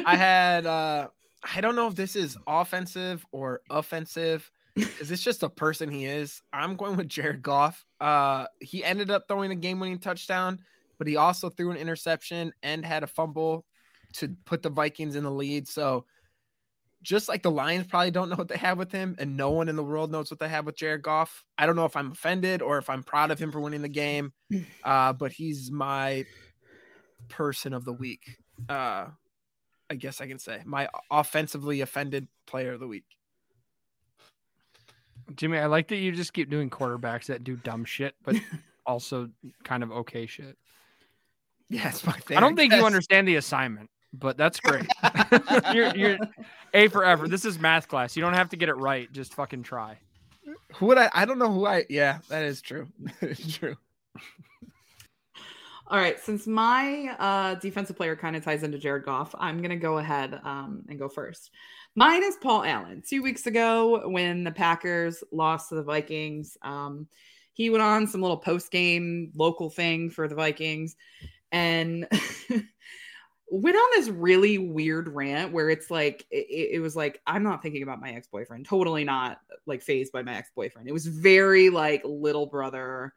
I 0.07 0.17
had 0.17 0.67
uh, 0.67 1.09
I 1.55 1.61
don't 1.61 1.77
know 1.77 1.87
if 1.87 1.95
this 1.95 2.17
is 2.17 2.37
offensive 2.47 3.25
or 3.31 3.61
offensive. 3.71 4.51
Is 4.79 5.09
this 5.09 5.23
just 5.23 5.43
a 5.43 5.49
person 5.49 5.91
he 5.91 6.05
is? 6.05 6.43
I'm 6.53 6.77
going 6.77 6.97
with 6.97 7.09
Jared 7.09 7.43
Goff. 7.43 7.85
Uh, 8.01 8.47
he 8.61 8.85
ended 8.85 9.11
up 9.11 9.25
throwing 9.29 9.51
a 9.51 9.57
game-winning 9.57 9.99
touchdown, 9.99 10.61
but 10.99 11.07
he 11.07 11.17
also 11.17 11.51
threw 11.51 11.71
an 11.71 11.77
interception 11.77 12.53
and 12.63 12.85
had 12.85 13.03
a 13.03 13.07
fumble 13.07 13.65
to 14.15 14.35
put 14.45 14.63
the 14.63 14.71
Vikings 14.71 15.17
in 15.17 15.25
the 15.25 15.31
lead. 15.31 15.69
So, 15.69 16.07
just 17.03 17.29
like 17.29 17.43
the 17.43 17.51
Lions 17.51 17.87
probably 17.87 18.11
don't 18.11 18.29
know 18.29 18.37
what 18.37 18.49
they 18.49 18.57
have 18.57 18.79
with 18.79 18.91
him, 18.91 19.15
and 19.19 19.37
no 19.37 19.51
one 19.51 19.69
in 19.69 19.77
the 19.77 19.85
world 19.85 20.11
knows 20.11 20.31
what 20.31 20.41
they 20.41 20.49
have 20.49 20.67
with 20.67 20.77
Jared 20.77 21.03
Goff. 21.03 21.45
I 21.57 21.67
don't 21.67 21.77
know 21.77 21.85
if 21.85 21.97
I'm 21.97 22.13
offended 22.13 22.61
or 22.63 22.79
if 22.79 22.91
I'm 22.91 23.03
proud 23.03 23.31
of 23.31 23.39
him 23.39 23.53
for 23.53 23.61
winning 23.61 23.83
the 23.83 23.89
game. 23.89 24.33
Uh, 24.85 25.13
but 25.13 25.33
he's 25.33 25.71
my 25.71 26.25
person 27.29 27.75
of 27.75 27.85
the 27.85 27.93
week. 27.93 28.39
Uh, 28.69 29.07
I 29.91 29.95
guess 29.95 30.21
I 30.21 30.27
can 30.27 30.39
say 30.39 30.63
my 30.65 30.89
offensively 31.11 31.81
offended 31.83 32.29
player 32.47 32.73
of 32.73 32.81
the 32.81 32.89
week. 32.89 33.05
Jimmy, 35.35 35.59
I 35.59 35.67
like 35.67 35.89
that 35.89 35.97
you 35.97 36.13
just 36.13 36.33
keep 36.33 36.51
doing 36.51 36.71
quarterbacks 36.71 37.27
that 37.27 37.45
do 37.45 37.57
dumb 37.57 37.85
shit, 37.85 38.15
but 38.25 38.37
also 38.87 39.31
kind 39.65 39.83
of 39.83 39.91
okay 39.91 40.27
shit. 40.27 40.57
Yeah, 41.69 41.89
it's 41.89 42.05
my 42.07 42.13
thing. 42.13 42.37
I 42.37 42.41
don't 42.41 42.57
think 42.57 42.73
you 42.73 42.85
understand 42.85 43.29
the 43.29 43.37
assignment, 43.37 43.91
but 44.13 44.37
that's 44.37 44.59
great. 44.61 44.87
you're, 45.75 45.95
you're 45.95 46.19
A 46.73 46.89
for 46.89 47.05
effort. 47.05 47.31
This 47.31 47.45
is 47.45 47.59
math 47.59 47.89
class. 47.89 48.17
You 48.17 48.23
don't 48.23 48.35
have 48.35 48.49
to 48.51 48.57
get 48.57 48.69
it 48.69 48.77
right. 48.77 49.11
Just 49.13 49.35
fucking 49.35 49.65
try. 49.65 49.99
Who 50.77 50.87
would 50.87 50.99
I? 50.99 51.11
I 51.13 51.25
don't 51.27 51.39
know 51.39 51.53
who 51.53 51.67
I. 51.67 51.85
Yeah, 51.91 52.19
that 52.29 52.45
is 52.45 52.63
true. 52.63 52.89
That 53.21 53.31
is 53.31 53.55
true. 53.55 53.77
All 55.91 55.99
right, 55.99 56.21
since 56.21 56.47
my 56.47 57.17
uh, 57.19 57.55
defensive 57.55 57.97
player 57.97 58.15
kind 58.15 58.37
of 58.37 58.45
ties 58.45 58.63
into 58.63 58.79
Jared 58.79 59.07
Goff, 59.07 59.35
I'm 59.39 59.59
going 59.59 59.71
to 59.71 59.77
go 59.77 59.97
ahead 59.97 60.39
um, 60.45 60.85
and 60.89 60.99
go 60.99 61.09
first. 61.09 61.51
Mine 61.95 62.23
is 62.23 62.37
Paul 62.41 62.65
Allen. 62.65 63.03
Two 63.07 63.23
weeks 63.23 63.47
ago, 63.47 64.09
when 64.09 64.45
the 64.45 64.53
Packers 64.53 65.25
lost 65.33 65.71
to 65.71 65.75
the 65.75 65.83
Vikings, 65.83 66.57
um, 66.63 67.09
he 67.55 67.71
went 67.71 67.83
on 67.83 68.07
some 68.07 68.21
little 68.21 68.37
post 68.37 68.71
game 68.71 69.33
local 69.35 69.69
thing 69.69 70.11
for 70.11 70.29
the 70.29 70.37
Vikings 70.37 70.95
and 71.51 72.07
went 73.51 73.77
on 73.77 73.91
this 73.97 74.09
really 74.09 74.59
weird 74.59 75.09
rant 75.09 75.53
where 75.53 75.71
it's 75.71 75.91
like, 75.91 76.25
it, 76.31 76.75
it 76.75 76.81
was 76.81 76.95
like, 76.95 77.21
I'm 77.27 77.43
not 77.43 77.63
thinking 77.63 77.83
about 77.83 78.01
my 78.01 78.13
ex 78.13 78.29
boyfriend, 78.29 78.67
totally 78.67 79.03
not 79.03 79.41
like 79.67 79.83
phased 79.83 80.13
by 80.13 80.23
my 80.23 80.37
ex 80.37 80.51
boyfriend. 80.55 80.89
It 80.89 80.93
was 80.93 81.07
very 81.07 81.69
like 81.69 82.03
little 82.05 82.47
brother, 82.47 83.13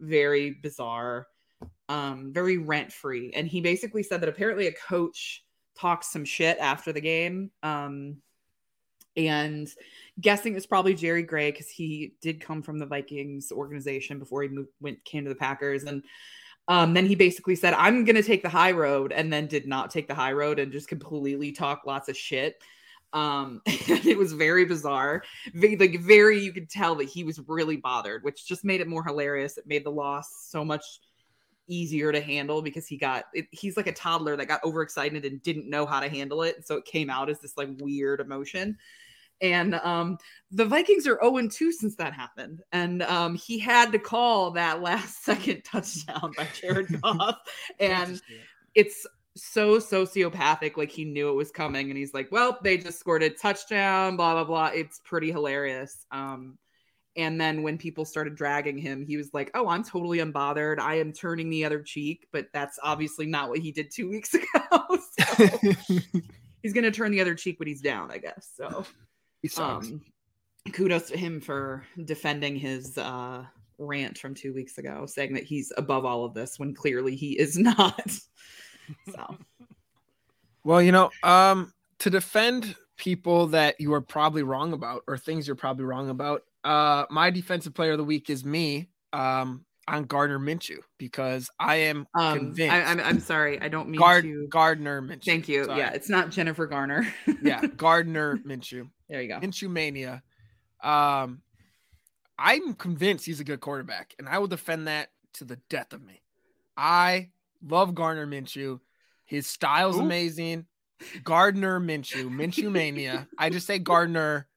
very 0.00 0.50
bizarre 0.50 1.26
um 1.88 2.32
very 2.32 2.58
rent 2.58 2.92
free 2.92 3.30
and 3.34 3.46
he 3.46 3.60
basically 3.60 4.02
said 4.02 4.20
that 4.20 4.28
apparently 4.28 4.66
a 4.66 4.72
coach 4.72 5.43
talked 5.78 6.04
some 6.04 6.24
shit 6.24 6.58
after 6.58 6.92
the 6.92 7.00
game. 7.00 7.50
Um 7.62 8.18
and 9.16 9.68
guessing 10.20 10.56
it's 10.56 10.66
probably 10.66 10.94
Jerry 10.94 11.22
Gray 11.22 11.50
because 11.50 11.68
he 11.68 12.14
did 12.20 12.40
come 12.40 12.62
from 12.62 12.78
the 12.78 12.86
Vikings 12.86 13.52
organization 13.52 14.18
before 14.18 14.42
he 14.42 14.48
moved 14.48 14.70
went 14.80 15.04
came 15.04 15.24
to 15.24 15.28
the 15.28 15.36
Packers. 15.36 15.84
And 15.84 16.02
um 16.68 16.94
then 16.94 17.06
he 17.06 17.14
basically 17.14 17.56
said 17.56 17.74
I'm 17.74 18.04
going 18.04 18.16
to 18.16 18.22
take 18.22 18.42
the 18.42 18.48
high 18.48 18.72
road 18.72 19.12
and 19.12 19.32
then 19.32 19.46
did 19.46 19.66
not 19.66 19.90
take 19.90 20.08
the 20.08 20.14
high 20.14 20.32
road 20.32 20.58
and 20.58 20.72
just 20.72 20.88
completely 20.88 21.52
talk 21.52 21.82
lots 21.86 22.08
of 22.08 22.16
shit. 22.16 22.60
Um 23.12 23.60
it 23.66 24.18
was 24.18 24.32
very 24.32 24.64
bizarre. 24.64 25.22
Like 25.54 26.00
very 26.00 26.40
you 26.40 26.52
could 26.52 26.70
tell 26.70 26.96
that 26.96 27.08
he 27.08 27.22
was 27.22 27.40
really 27.46 27.76
bothered 27.76 28.24
which 28.24 28.46
just 28.46 28.64
made 28.64 28.80
it 28.80 28.88
more 28.88 29.04
hilarious. 29.04 29.58
It 29.58 29.66
made 29.66 29.84
the 29.84 29.90
loss 29.90 30.48
so 30.48 30.64
much 30.64 30.84
easier 31.68 32.12
to 32.12 32.20
handle 32.20 32.62
because 32.62 32.86
he 32.86 32.96
got 32.96 33.24
it, 33.32 33.46
he's 33.50 33.76
like 33.76 33.86
a 33.86 33.92
toddler 33.92 34.36
that 34.36 34.48
got 34.48 34.64
overexcited 34.64 35.24
and 35.24 35.42
didn't 35.42 35.68
know 35.68 35.86
how 35.86 36.00
to 36.00 36.08
handle 36.08 36.42
it 36.42 36.66
so 36.66 36.76
it 36.76 36.84
came 36.84 37.10
out 37.10 37.30
as 37.30 37.40
this 37.40 37.56
like 37.56 37.68
weird 37.80 38.20
emotion. 38.20 38.76
And 39.40 39.74
um 39.74 40.18
the 40.52 40.64
vikings 40.64 41.06
are 41.06 41.18
0 41.22 41.48
2 41.48 41.72
since 41.72 41.96
that 41.96 42.12
happened 42.12 42.62
and 42.72 43.02
um 43.02 43.34
he 43.34 43.58
had 43.58 43.90
to 43.92 43.98
call 43.98 44.52
that 44.52 44.80
last 44.80 45.24
second 45.24 45.62
touchdown 45.64 46.32
by 46.36 46.46
jared 46.60 47.00
goff 47.02 47.38
and 47.80 48.20
it's 48.74 49.06
so 49.36 49.78
sociopathic 49.78 50.76
like 50.76 50.92
he 50.92 51.04
knew 51.04 51.28
it 51.28 51.34
was 51.34 51.50
coming 51.50 51.90
and 51.90 51.98
he's 51.98 52.14
like 52.14 52.30
well 52.30 52.56
they 52.62 52.78
just 52.78 53.00
scored 53.00 53.24
a 53.24 53.30
touchdown 53.30 54.16
blah 54.16 54.34
blah 54.34 54.44
blah. 54.44 54.66
It's 54.66 55.00
pretty 55.00 55.32
hilarious. 55.32 56.06
Um 56.12 56.56
and 57.16 57.40
then 57.40 57.62
when 57.62 57.78
people 57.78 58.04
started 58.04 58.34
dragging 58.34 58.76
him 58.78 59.04
he 59.06 59.16
was 59.16 59.32
like 59.32 59.50
oh 59.54 59.68
i'm 59.68 59.84
totally 59.84 60.18
unbothered. 60.18 60.78
I 60.78 60.96
am 60.96 61.12
turning 61.12 61.50
the 61.50 61.64
other 61.64 61.82
cheek 61.82 62.26
but 62.32 62.48
that's 62.52 62.78
obviously 62.82 63.26
not 63.26 63.48
what 63.48 63.58
he 63.58 63.72
did 63.72 63.90
two 63.90 64.08
weeks 64.10 64.34
ago. 64.34 64.98
So 65.18 65.48
he's 66.62 66.72
gonna 66.72 66.90
turn 66.90 67.10
the 67.10 67.20
other 67.20 67.34
cheek 67.34 67.58
when 67.58 67.68
he's 67.68 67.80
down 67.80 68.10
i 68.10 68.18
guess 68.18 68.50
so 68.56 68.84
he 69.42 69.48
sucks. 69.48 69.88
um 69.88 70.00
kudos 70.72 71.08
to 71.08 71.16
him 71.16 71.40
for 71.40 71.84
defending 72.04 72.56
his 72.56 72.96
uh 72.98 73.44
rant 73.78 74.16
from 74.18 74.34
two 74.34 74.54
weeks 74.54 74.78
ago 74.78 75.04
saying 75.06 75.34
that 75.34 75.42
he's 75.44 75.72
above 75.76 76.04
all 76.04 76.24
of 76.24 76.32
this 76.34 76.58
when 76.58 76.74
clearly 76.74 77.16
he 77.16 77.38
is 77.38 77.58
not 77.58 78.10
so. 79.12 79.36
Well, 80.62 80.80
you 80.80 80.92
know, 80.92 81.10
um, 81.22 81.72
to 81.98 82.10
defend 82.10 82.74
people 82.96 83.48
that 83.48 83.80
you 83.80 83.92
are 83.92 84.00
probably 84.00 84.42
wrong 84.42 84.72
about 84.72 85.02
or 85.06 85.18
things 85.18 85.46
you're 85.46 85.56
probably 85.56 85.84
wrong 85.84 86.10
about, 86.10 86.42
uh, 86.64 87.04
my 87.10 87.30
defensive 87.30 87.74
player 87.74 87.92
of 87.92 87.98
the 87.98 88.04
week 88.04 88.30
is 88.30 88.44
me, 88.44 88.88
um, 89.12 89.64
on 89.86 90.04
Gardner 90.04 90.38
Minshew 90.38 90.78
because 90.98 91.50
I 91.60 91.76
am 91.76 92.06
um 92.14 92.38
convinced. 92.38 92.72
I, 92.74 92.80
I'm, 92.84 93.00
I'm 93.00 93.20
sorry 93.20 93.60
i 93.60 93.68
don't 93.68 93.90
mean 93.90 94.00
Gard- 94.00 94.24
to 94.24 94.46
Gardner 94.48 95.02
Minshew. 95.02 95.24
thank 95.24 95.46
you 95.46 95.64
Sorry. 95.66 95.78
yeah 95.78 95.90
it's 95.90 96.08
not 96.08 96.30
jennifer 96.30 96.66
garner 96.66 97.06
yeah, 97.42 97.66
Gardner 97.66 98.36
Minshew. 98.46 98.88
there 99.10 99.20
you 99.20 99.28
go 99.28 99.40
Minshew 99.40 99.70
mania. 99.70 100.22
Um, 100.82 101.42
I'm 102.38 102.74
convinced 102.74 103.26
he's 103.26 103.40
a 103.40 103.44
good 103.44 103.60
quarterback, 103.60 104.14
and 104.18 104.28
I 104.28 104.38
will 104.38 104.48
defend 104.48 104.86
that 104.88 105.10
to 105.34 105.44
the 105.44 105.56
death 105.70 105.92
of 105.92 106.02
me. 106.02 106.20
I 106.76 107.28
love 107.62 107.94
Gardner 107.94 108.26
Minshew. 108.26 108.80
His 109.26 109.46
style's 109.46 109.96
Who? 109.96 110.02
amazing. 110.02 110.66
Gardner 111.22 111.78
Minshew, 111.80 112.28
Minshew 112.30 112.70
mania. 112.72 113.28
I 113.38 113.50
just 113.50 113.66
say 113.66 113.78
Gardner, 113.78 114.48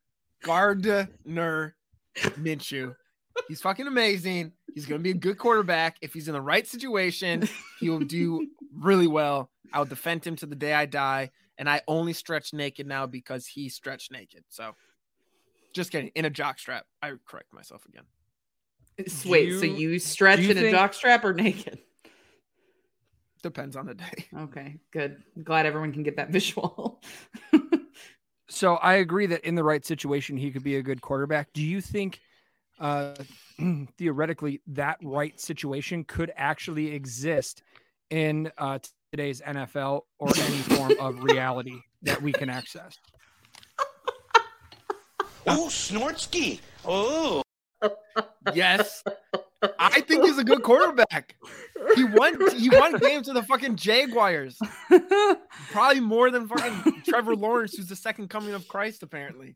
Gardner 0.44 1.76
Minshew. 2.38 2.96
He's 3.48 3.62
fucking 3.62 3.88
amazing. 3.88 4.52
He's 4.74 4.86
gonna 4.86 5.00
be 5.00 5.12
a 5.12 5.16
good 5.16 5.38
quarterback 5.38 5.98
if 6.02 6.14
he's 6.14 6.28
in 6.28 6.34
the 6.34 6.42
right 6.42 6.66
situation. 6.68 7.48
He 7.80 7.90
will 7.90 8.00
do 8.00 8.48
really 8.74 9.08
well. 9.08 9.52
I 9.72 9.80
will 9.80 9.86
defend 9.86 10.26
him 10.26 10.36
to 10.38 10.46
the 10.46 10.56
day 10.56 10.74
I 10.74 10.86
die, 10.86 11.32
and 11.58 11.70
I 11.70 11.82
only 11.88 12.14
stretch 12.14 12.54
naked 12.54 12.88
now 12.88 13.06
because 13.06 13.46
he 13.46 13.70
stretched 13.70 14.12
naked. 14.12 14.44
So, 14.50 14.76
just 15.74 15.92
kidding. 15.92 16.12
In 16.16 16.26
a 16.26 16.30
jock 16.30 16.58
strap. 16.60 16.86
I 17.04 17.14
correct 17.26 17.54
myself 17.54 17.86
again. 17.86 18.04
Wait, 19.26 19.60
so 19.60 19.66
you- 19.66 19.90
you 19.92 20.00
stretch 20.00 20.40
you 20.40 20.50
in 20.52 20.58
a 20.58 20.62
think- 20.62 20.76
jock 20.76 20.94
strap 20.94 21.24
or 21.24 21.34
naked? 21.34 21.80
Depends 23.44 23.76
on 23.76 23.86
the 23.86 23.94
day. 23.94 24.26
Okay, 24.36 24.78
good. 24.92 25.22
I'm 25.36 25.44
glad 25.44 25.68
everyone 25.68 25.94
can 25.94 26.02
get 26.02 26.16
that 26.18 26.30
visual. 26.32 27.02
So 28.50 28.76
I 28.76 28.96
agree 28.96 29.26
that 29.28 29.44
in 29.44 29.56
the 29.56 29.64
right 29.64 29.86
situation 29.86 30.38
he 30.38 30.52
could 30.52 30.64
be 30.64 30.78
a 30.78 30.82
good 30.82 31.02
quarterback. 31.02 31.52
Do 31.54 31.62
you 31.62 31.82
think 31.82 32.20
uh 32.80 33.16
theoretically 33.98 34.62
that 34.68 34.98
right 35.04 35.40
situation 35.40 36.04
could 36.04 36.32
actually 36.36 36.94
exist 36.94 37.64
in 38.10 38.52
uh 38.58 38.80
today's 39.12 39.42
NFL 39.42 40.02
or 40.20 40.30
any 40.30 40.58
form 40.58 40.96
of 41.00 41.24
reality 41.24 41.80
that 42.04 42.22
we 42.22 42.32
can 42.32 42.50
access? 42.50 42.98
Oh, 45.48 45.68
Snortsky. 45.70 46.60
Oh. 46.86 47.42
Yes. 48.54 49.04
I 49.80 50.02
think 50.02 50.24
he's 50.24 50.38
a 50.38 50.44
good 50.44 50.62
quarterback. 50.62 51.36
He 51.96 52.04
won 52.04 52.38
he 52.56 52.70
won 52.70 52.98
games 52.98 53.28
with 53.28 53.36
the 53.36 53.44
fucking 53.44 53.76
Jaguars. 53.76 54.60
Probably 55.72 56.00
more 56.00 56.30
than 56.30 56.48
fucking 56.48 57.02
Trevor 57.04 57.36
Lawrence, 57.36 57.76
who's 57.76 57.88
the 57.88 57.96
second 57.96 58.30
coming 58.30 58.54
of 58.54 58.68
Christ, 58.68 59.04
apparently. 59.04 59.56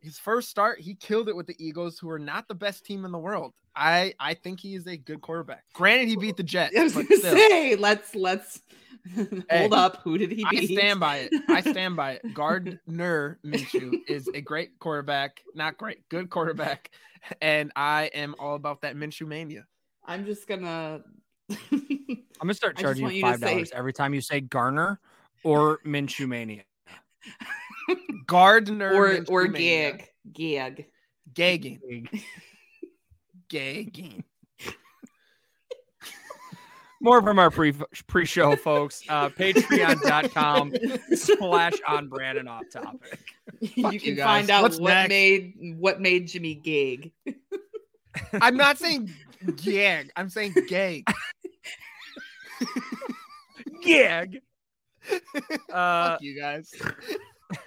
His 0.00 0.18
first 0.18 0.48
start, 0.48 0.80
he 0.80 0.94
killed 0.94 1.28
it 1.28 1.34
with 1.34 1.46
the 1.46 1.56
Eagles, 1.58 1.98
who 1.98 2.08
are 2.10 2.18
not 2.20 2.46
the 2.46 2.54
best 2.54 2.84
team 2.86 3.04
in 3.04 3.10
the 3.12 3.18
world. 3.18 3.54
I 3.74 4.14
I 4.20 4.34
think 4.34 4.60
he 4.60 4.74
is 4.74 4.86
a 4.86 4.96
good 4.96 5.20
quarterback. 5.20 5.64
Granted, 5.74 6.08
he 6.08 6.16
beat 6.16 6.36
the 6.36 6.42
Jets. 6.42 6.76
I 6.76 6.84
was 6.84 6.94
but 6.94 7.08
gonna 7.08 7.20
still, 7.20 7.36
say, 7.36 7.74
let's 7.76 8.14
let's 8.14 8.62
Hey, 9.14 9.42
hold 9.60 9.74
up. 9.74 10.00
Who 10.02 10.16
did 10.18 10.30
he 10.30 10.44
I 10.46 10.64
stand 10.66 11.00
by 11.00 11.18
it. 11.18 11.32
I 11.48 11.60
stand 11.62 11.96
by 11.96 12.12
it. 12.12 12.34
Gardner 12.34 13.38
Minshew 13.44 14.00
is 14.08 14.28
a 14.34 14.40
great 14.40 14.78
quarterback, 14.78 15.42
not 15.54 15.76
great, 15.78 16.08
good 16.08 16.30
quarterback, 16.30 16.90
and 17.40 17.72
I 17.74 18.10
am 18.14 18.34
all 18.38 18.54
about 18.54 18.82
that 18.82 18.96
Minshew 18.96 19.26
mania. 19.26 19.66
I'm 20.04 20.24
just 20.26 20.46
gonna. 20.46 21.02
I'm 21.72 22.22
gonna 22.40 22.54
start 22.54 22.76
charging 22.76 23.06
you 23.06 23.12
you 23.12 23.22
five 23.22 23.40
dollars 23.40 23.70
say- 23.70 23.76
every 23.76 23.92
time 23.92 24.14
you 24.14 24.20
say 24.20 24.40
Garner 24.40 25.00
or 25.44 25.78
Minshew 25.84 26.28
Mania. 26.28 26.62
Gardner 28.26 28.92
or 28.92 29.24
or 29.28 29.46
gig 29.46 30.04
gig. 30.32 30.86
gagging, 31.34 32.08
gagging. 33.48 34.24
More 37.00 37.22
from 37.22 37.38
our 37.38 37.50
pre 37.50 37.72
pre 38.06 38.24
show 38.24 38.56
folks. 38.56 39.02
Uh, 39.08 39.28
Patreon.com 39.28 40.72
slash 41.14 41.74
on 41.86 42.08
brand 42.08 42.38
and 42.38 42.48
off 42.48 42.64
topic. 42.72 43.20
you 43.60 43.90
you 43.90 44.00
can 44.00 44.14
guys. 44.16 44.24
find 44.24 44.50
out 44.50 44.62
What's 44.62 44.80
what 44.80 44.94
next? 44.94 45.08
made 45.08 45.54
what 45.78 46.00
made 46.00 46.26
Jimmy 46.26 46.54
gig. 46.56 47.12
I'm 48.40 48.56
not 48.56 48.78
saying 48.78 49.10
gag. 49.56 50.10
I'm 50.16 50.28
saying 50.28 50.54
gag. 50.68 51.04
Gag. 53.82 54.40
Uh, 55.72 56.10
Fuck 56.10 56.22
you 56.22 56.40
guys. 56.40 56.72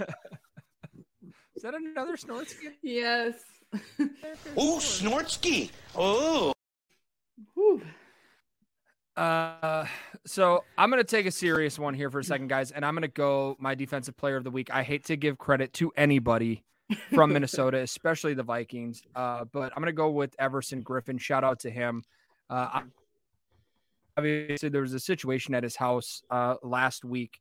is 1.55 1.63
that 1.63 1.73
another 1.73 2.17
snorts? 2.17 2.55
Yes. 2.81 3.35
Oh, 4.57 4.79
Snortsky. 4.79 5.69
Oh. 5.95 6.53
Whew. 7.53 7.81
Uh, 9.15 9.85
so 10.25 10.63
I'm 10.77 10.89
gonna 10.89 11.03
take 11.03 11.25
a 11.25 11.31
serious 11.31 11.77
one 11.77 11.93
here 11.93 12.09
for 12.09 12.19
a 12.19 12.23
second, 12.23 12.47
guys, 12.47 12.71
and 12.71 12.85
I'm 12.85 12.93
gonna 12.93 13.07
go 13.07 13.55
my 13.59 13.75
defensive 13.75 14.15
player 14.15 14.37
of 14.37 14.43
the 14.43 14.51
week. 14.51 14.73
I 14.73 14.83
hate 14.83 15.05
to 15.05 15.17
give 15.17 15.37
credit 15.37 15.73
to 15.73 15.91
anybody 15.97 16.63
from 17.13 17.33
Minnesota, 17.33 17.79
especially 17.79 18.33
the 18.33 18.43
Vikings, 18.43 19.03
uh, 19.15 19.45
but 19.51 19.73
I'm 19.75 19.81
gonna 19.81 19.91
go 19.91 20.09
with 20.09 20.35
Everson 20.39 20.83
Griffen. 20.83 21.19
Shout 21.19 21.43
out 21.43 21.59
to 21.61 21.69
him. 21.69 22.03
Uh, 22.49 22.81
obviously, 24.17 24.69
there 24.69 24.81
was 24.81 24.93
a 24.93 24.99
situation 24.99 25.53
at 25.53 25.63
his 25.63 25.75
house 25.75 26.23
uh, 26.29 26.55
last 26.63 27.03
week 27.03 27.39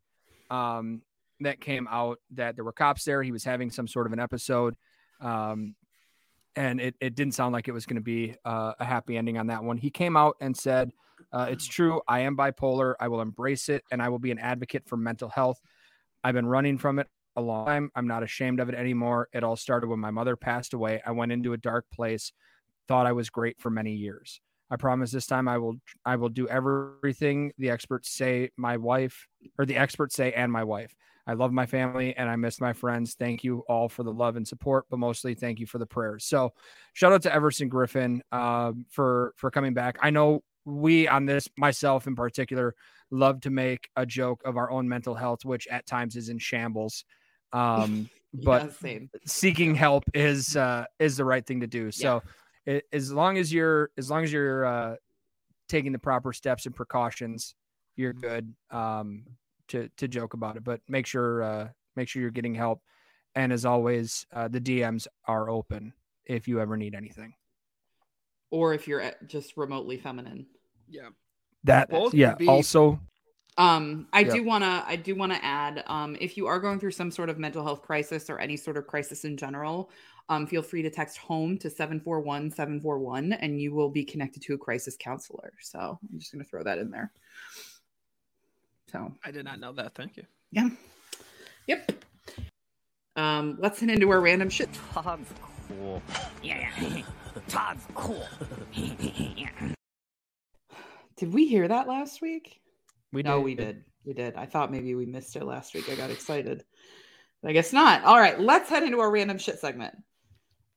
um, 0.50 1.02
that 1.40 1.60
came 1.60 1.88
out 1.90 2.18
that 2.32 2.56
there 2.56 2.64
were 2.64 2.72
cops 2.72 3.04
there. 3.04 3.22
He 3.22 3.32
was 3.32 3.44
having 3.44 3.70
some 3.70 3.88
sort 3.88 4.06
of 4.06 4.12
an 4.12 4.20
episode. 4.20 4.74
Um, 5.20 5.74
and 6.56 6.80
it, 6.80 6.94
it 7.00 7.14
didn't 7.14 7.34
sound 7.34 7.52
like 7.52 7.68
it 7.68 7.72
was 7.72 7.86
going 7.86 7.96
to 7.96 8.02
be 8.02 8.34
uh, 8.44 8.72
a 8.78 8.84
happy 8.84 9.16
ending 9.16 9.38
on 9.38 9.48
that 9.48 9.62
one. 9.62 9.76
He 9.76 9.90
came 9.90 10.16
out 10.16 10.36
and 10.40 10.56
said, 10.56 10.90
uh, 11.32 11.46
It's 11.50 11.66
true. 11.66 12.00
I 12.08 12.20
am 12.20 12.36
bipolar. 12.36 12.94
I 13.00 13.08
will 13.08 13.20
embrace 13.20 13.68
it 13.68 13.84
and 13.90 14.02
I 14.02 14.08
will 14.08 14.18
be 14.18 14.30
an 14.30 14.38
advocate 14.38 14.84
for 14.86 14.96
mental 14.96 15.28
health. 15.28 15.60
I've 16.24 16.34
been 16.34 16.46
running 16.46 16.78
from 16.78 16.98
it 16.98 17.06
a 17.36 17.40
long 17.40 17.66
time. 17.66 17.90
I'm 17.94 18.06
not 18.06 18.22
ashamed 18.22 18.60
of 18.60 18.68
it 18.68 18.74
anymore. 18.74 19.28
It 19.32 19.44
all 19.44 19.56
started 19.56 19.88
when 19.88 20.00
my 20.00 20.10
mother 20.10 20.36
passed 20.36 20.74
away. 20.74 21.00
I 21.06 21.12
went 21.12 21.32
into 21.32 21.52
a 21.52 21.56
dark 21.56 21.86
place, 21.92 22.32
thought 22.88 23.06
I 23.06 23.12
was 23.12 23.30
great 23.30 23.60
for 23.60 23.70
many 23.70 23.94
years. 23.94 24.40
I 24.70 24.76
promise 24.76 25.10
this 25.10 25.26
time 25.26 25.48
I 25.48 25.58
will 25.58 25.76
I 26.04 26.16
will 26.16 26.28
do 26.28 26.46
everything 26.46 27.52
the 27.58 27.70
experts 27.70 28.10
say 28.10 28.50
my 28.56 28.76
wife 28.76 29.26
or 29.58 29.66
the 29.66 29.76
experts 29.76 30.14
say 30.14 30.32
and 30.32 30.52
my 30.52 30.64
wife. 30.64 30.94
I 31.30 31.34
love 31.34 31.52
my 31.52 31.64
family 31.64 32.16
and 32.16 32.28
I 32.28 32.34
miss 32.34 32.60
my 32.60 32.72
friends. 32.72 33.14
Thank 33.14 33.44
you 33.44 33.62
all 33.68 33.88
for 33.88 34.02
the 34.02 34.12
love 34.12 34.34
and 34.34 34.46
support, 34.46 34.86
but 34.90 34.98
mostly 34.98 35.36
thank 35.36 35.60
you 35.60 35.66
for 35.66 35.78
the 35.78 35.86
prayers. 35.86 36.24
So, 36.24 36.54
shout 36.92 37.12
out 37.12 37.22
to 37.22 37.32
Everson 37.32 37.70
Griffen 37.70 38.20
um, 38.32 38.84
for 38.90 39.32
for 39.36 39.48
coming 39.48 39.72
back. 39.72 39.96
I 40.02 40.10
know 40.10 40.42
we 40.64 41.06
on 41.06 41.26
this, 41.26 41.48
myself 41.56 42.08
in 42.08 42.16
particular, 42.16 42.74
love 43.12 43.40
to 43.42 43.50
make 43.50 43.88
a 43.94 44.04
joke 44.04 44.42
of 44.44 44.56
our 44.56 44.72
own 44.72 44.88
mental 44.88 45.14
health, 45.14 45.44
which 45.44 45.68
at 45.68 45.86
times 45.86 46.16
is 46.16 46.30
in 46.30 46.40
shambles. 46.40 47.04
Um, 47.52 48.10
but 48.34 48.72
Yeah, 48.82 49.08
seeking 49.24 49.76
help 49.76 50.02
is 50.12 50.56
uh, 50.56 50.86
is 50.98 51.16
the 51.16 51.24
right 51.24 51.46
thing 51.46 51.60
to 51.60 51.68
do. 51.68 51.92
So, 51.92 52.24
it, 52.66 52.86
as 52.92 53.12
long 53.12 53.38
as 53.38 53.52
you're 53.52 53.90
as 53.96 54.10
long 54.10 54.24
as 54.24 54.32
you're 54.32 54.64
uh, 54.64 54.96
taking 55.68 55.92
the 55.92 56.00
proper 56.00 56.32
steps 56.32 56.66
and 56.66 56.74
precautions, 56.74 57.54
you're 57.94 58.14
good. 58.14 58.52
Um, 58.72 59.26
to 59.70 59.88
to 59.96 60.06
joke 60.08 60.34
about 60.34 60.56
it, 60.56 60.64
but 60.64 60.80
make 60.88 61.06
sure 61.06 61.42
uh, 61.42 61.68
make 61.96 62.08
sure 62.08 62.22
you're 62.22 62.30
getting 62.30 62.54
help. 62.54 62.82
And 63.34 63.52
as 63.52 63.64
always, 63.64 64.26
uh, 64.32 64.48
the 64.48 64.60
DMs 64.60 65.06
are 65.26 65.48
open 65.48 65.92
if 66.24 66.48
you 66.48 66.60
ever 66.60 66.76
need 66.76 66.94
anything. 66.94 67.34
Or 68.50 68.74
if 68.74 68.88
you're 68.88 69.12
just 69.26 69.56
remotely 69.56 69.96
feminine. 69.96 70.46
Yeah. 70.88 71.10
That 71.64 71.88
Both 71.90 72.14
yeah. 72.14 72.34
be. 72.34 72.48
Also, 72.48 72.98
Um, 73.58 74.08
I 74.12 74.20
Yep. 74.20 74.32
do 74.32 74.44
wanna 74.44 74.82
I 74.86 74.96
do 74.96 75.14
wanna 75.14 75.38
add, 75.42 75.84
um, 75.86 76.16
if 76.20 76.36
you 76.36 76.46
are 76.46 76.58
going 76.58 76.80
through 76.80 76.92
some 76.92 77.10
sort 77.10 77.28
of 77.28 77.38
mental 77.38 77.62
health 77.62 77.82
crisis 77.82 78.30
or 78.30 78.38
any 78.38 78.56
sort 78.56 78.76
of 78.76 78.86
crisis 78.86 79.24
in 79.24 79.36
general, 79.36 79.90
um, 80.28 80.46
feel 80.46 80.62
free 80.62 80.82
to 80.82 80.90
text 80.90 81.18
home 81.18 81.58
to 81.58 81.68
741-741 81.68 83.32
and 83.32 83.60
you 83.60 83.74
will 83.74 83.90
be 83.90 84.04
connected 84.04 84.42
to 84.42 84.54
a 84.54 84.58
crisis 84.58 84.96
counselor. 84.98 85.52
So 85.60 85.98
I'm 86.10 86.18
just 86.18 86.32
gonna 86.32 86.44
throw 86.44 86.62
that 86.64 86.78
in 86.78 86.90
there. 86.90 87.12
So 88.90 89.12
I 89.24 89.30
did 89.30 89.44
not 89.44 89.60
know 89.60 89.72
that. 89.72 89.94
Thank 89.94 90.16
you. 90.16 90.24
yeah. 90.50 90.68
Yep. 91.66 91.92
Um, 93.16 93.58
let's 93.60 93.78
head 93.80 93.90
into 93.90 94.10
our 94.10 94.20
random 94.20 94.50
shit. 94.50 94.68
Todd's 94.92 95.30
cool. 95.68 96.02
Yeah, 96.42 96.68
yeah. 96.80 97.02
Todd's 97.48 97.86
cool. 97.94 98.26
Did 101.16 101.34
we 101.34 101.46
hear 101.46 101.68
that 101.68 101.86
last 101.86 102.22
week? 102.22 102.60
we 103.12 103.22
no, 103.22 103.40
we 103.40 103.54
did. 103.54 103.84
We 104.06 104.14
did. 104.14 104.36
I 104.36 104.46
thought 104.46 104.72
maybe 104.72 104.94
we 104.94 105.04
missed 105.04 105.36
it 105.36 105.44
last 105.44 105.74
week. 105.74 105.90
I 105.90 105.94
got 105.94 106.10
excited. 106.10 106.64
But 107.42 107.50
I 107.50 107.52
guess 107.52 107.74
not. 107.74 108.04
All 108.04 108.18
right, 108.18 108.40
let's 108.40 108.70
head 108.70 108.84
into 108.84 109.00
our 109.00 109.10
random 109.10 109.36
shit 109.36 109.58
segment. 109.58 109.94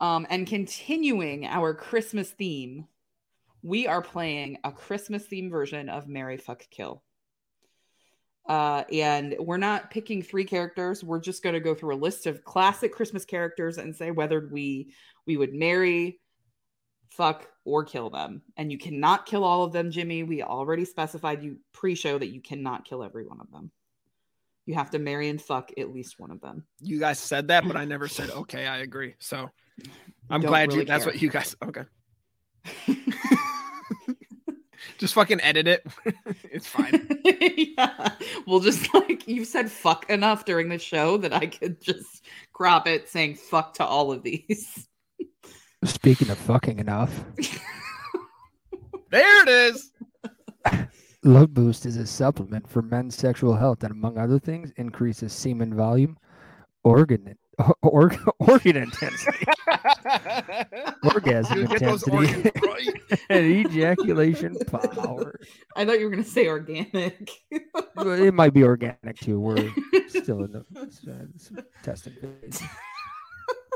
Um, 0.01 0.27
and 0.29 0.45
continuing 0.45 1.45
our 1.45 1.73
Christmas 1.73 2.29
theme, 2.31 2.87
we 3.61 3.87
are 3.87 4.01
playing 4.01 4.57
a 4.65 4.71
Christmas 4.73 5.25
theme 5.25 5.49
version 5.49 5.87
of 5.87 6.09
Marry 6.09 6.35
Fuck 6.35 6.65
Kill. 6.69 7.01
Uh, 8.47 8.83
and 8.91 9.35
we're 9.39 9.57
not 9.57 9.89
picking 9.89 10.21
three 10.21 10.43
characters. 10.43 11.03
We're 11.03 11.21
just 11.21 11.43
going 11.43 11.53
to 11.53 11.61
go 11.61 11.73
through 11.73 11.95
a 11.95 11.97
list 11.97 12.27
of 12.27 12.43
classic 12.43 12.91
Christmas 12.91 13.23
characters 13.25 13.77
and 13.77 13.95
say 13.95 14.11
whether 14.11 14.49
we 14.51 14.93
we 15.25 15.37
would 15.37 15.53
marry, 15.53 16.19
fuck, 17.11 17.47
or 17.63 17.85
kill 17.85 18.09
them. 18.09 18.41
And 18.57 18.71
you 18.71 18.77
cannot 18.77 19.25
kill 19.25 19.45
all 19.45 19.63
of 19.63 19.71
them, 19.71 19.91
Jimmy. 19.91 20.23
We 20.23 20.43
already 20.43 20.83
specified 20.83 21.41
you 21.41 21.57
pre-show 21.71 22.17
that 22.17 22.33
you 22.33 22.41
cannot 22.41 22.83
kill 22.83 23.03
every 23.03 23.25
one 23.25 23.39
of 23.39 23.49
them. 23.51 23.71
You 24.65 24.75
have 24.75 24.91
to 24.91 24.99
marry 24.99 25.29
and 25.29 25.41
fuck 25.41 25.71
at 25.77 25.93
least 25.93 26.19
one 26.19 26.31
of 26.31 26.41
them. 26.41 26.65
You 26.81 26.99
guys 26.99 27.19
said 27.19 27.49
that, 27.49 27.65
but 27.65 27.77
I 27.77 27.85
never 27.85 28.07
said 28.07 28.29
okay. 28.35 28.65
I 28.65 28.77
agree. 28.79 29.15
So 29.19 29.49
I'm 30.29 30.41
Don't 30.41 30.49
glad 30.49 30.69
really 30.69 30.81
you. 30.81 30.85
That's 30.85 31.05
what 31.05 31.21
you 31.21 31.29
guys. 31.29 31.55
Okay. 31.63 31.83
Just 35.03 35.15
fucking 35.15 35.41
edit 35.41 35.67
it. 35.67 35.85
it's 36.45 36.65
fine. 36.65 37.19
yeah. 37.77 38.13
We'll 38.47 38.61
just 38.61 38.93
like 38.93 39.27
you've 39.27 39.49
said 39.49 39.69
fuck 39.69 40.09
enough 40.09 40.45
during 40.45 40.69
the 40.69 40.79
show 40.79 41.17
that 41.17 41.33
I 41.33 41.47
could 41.47 41.81
just 41.81 42.23
crop 42.53 42.87
it 42.87 43.09
saying 43.09 43.35
fuck 43.35 43.73
to 43.73 43.85
all 43.85 44.13
of 44.13 44.23
these. 44.23 44.87
Speaking 45.83 46.29
of 46.29 46.37
fucking 46.37 46.79
enough, 46.79 47.25
There 49.11 49.43
it 49.43 49.49
is. 49.49 49.91
Love 51.25 51.53
Boost 51.53 51.85
is 51.85 51.97
a 51.97 52.07
supplement 52.07 52.69
for 52.69 52.81
men's 52.81 53.17
sexual 53.17 53.57
health 53.57 53.79
that, 53.79 53.91
among 53.91 54.17
other 54.17 54.39
things, 54.39 54.71
increases 54.77 55.33
semen 55.33 55.75
volume, 55.75 56.17
organ 56.85 57.35
or, 57.81 58.11
organ 58.39 58.77
intensity, 58.77 59.45
orgasm 61.03 61.55
Dude, 61.55 61.71
intensity, 61.71 62.51
right. 62.63 63.01
and 63.29 63.45
ejaculation 63.45 64.57
power. 64.65 65.39
I 65.75 65.85
thought 65.85 65.99
you 65.99 66.05
were 66.05 66.11
gonna 66.11 66.23
say 66.23 66.47
organic. 66.47 67.29
It 67.51 68.33
might 68.33 68.53
be 68.53 68.63
organic 68.63 69.19
too. 69.19 69.39
We're 69.39 69.71
Still 70.07 70.43
in 70.43 70.51
the 70.53 70.65
uh, 70.79 71.61
testing 71.83 72.13
phase. 72.13 72.61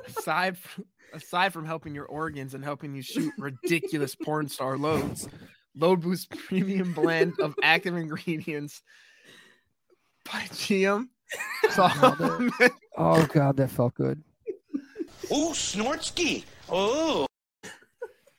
aside 0.07 0.57
from, 0.57 0.85
aside 1.13 1.53
from 1.53 1.65
helping 1.65 1.93
your 1.93 2.05
organs 2.05 2.53
and 2.53 2.63
helping 2.63 2.95
you 2.95 3.01
shoot 3.01 3.31
ridiculous 3.37 4.15
porn 4.15 4.47
star 4.49 4.77
loads, 4.77 5.27
Load 5.75 6.01
Boost 6.01 6.29
premium 6.31 6.93
blend 6.93 7.33
of 7.39 7.53
active 7.61 7.95
ingredients 7.95 8.81
by 10.25 10.41
GM. 10.51 11.07
Oh, 12.97 13.25
god, 13.27 13.57
that 13.57 13.69
felt 13.69 13.93
good. 13.95 14.23
Oh, 15.29 15.49
Snortsky. 15.51 16.45
Oh. 16.69 17.25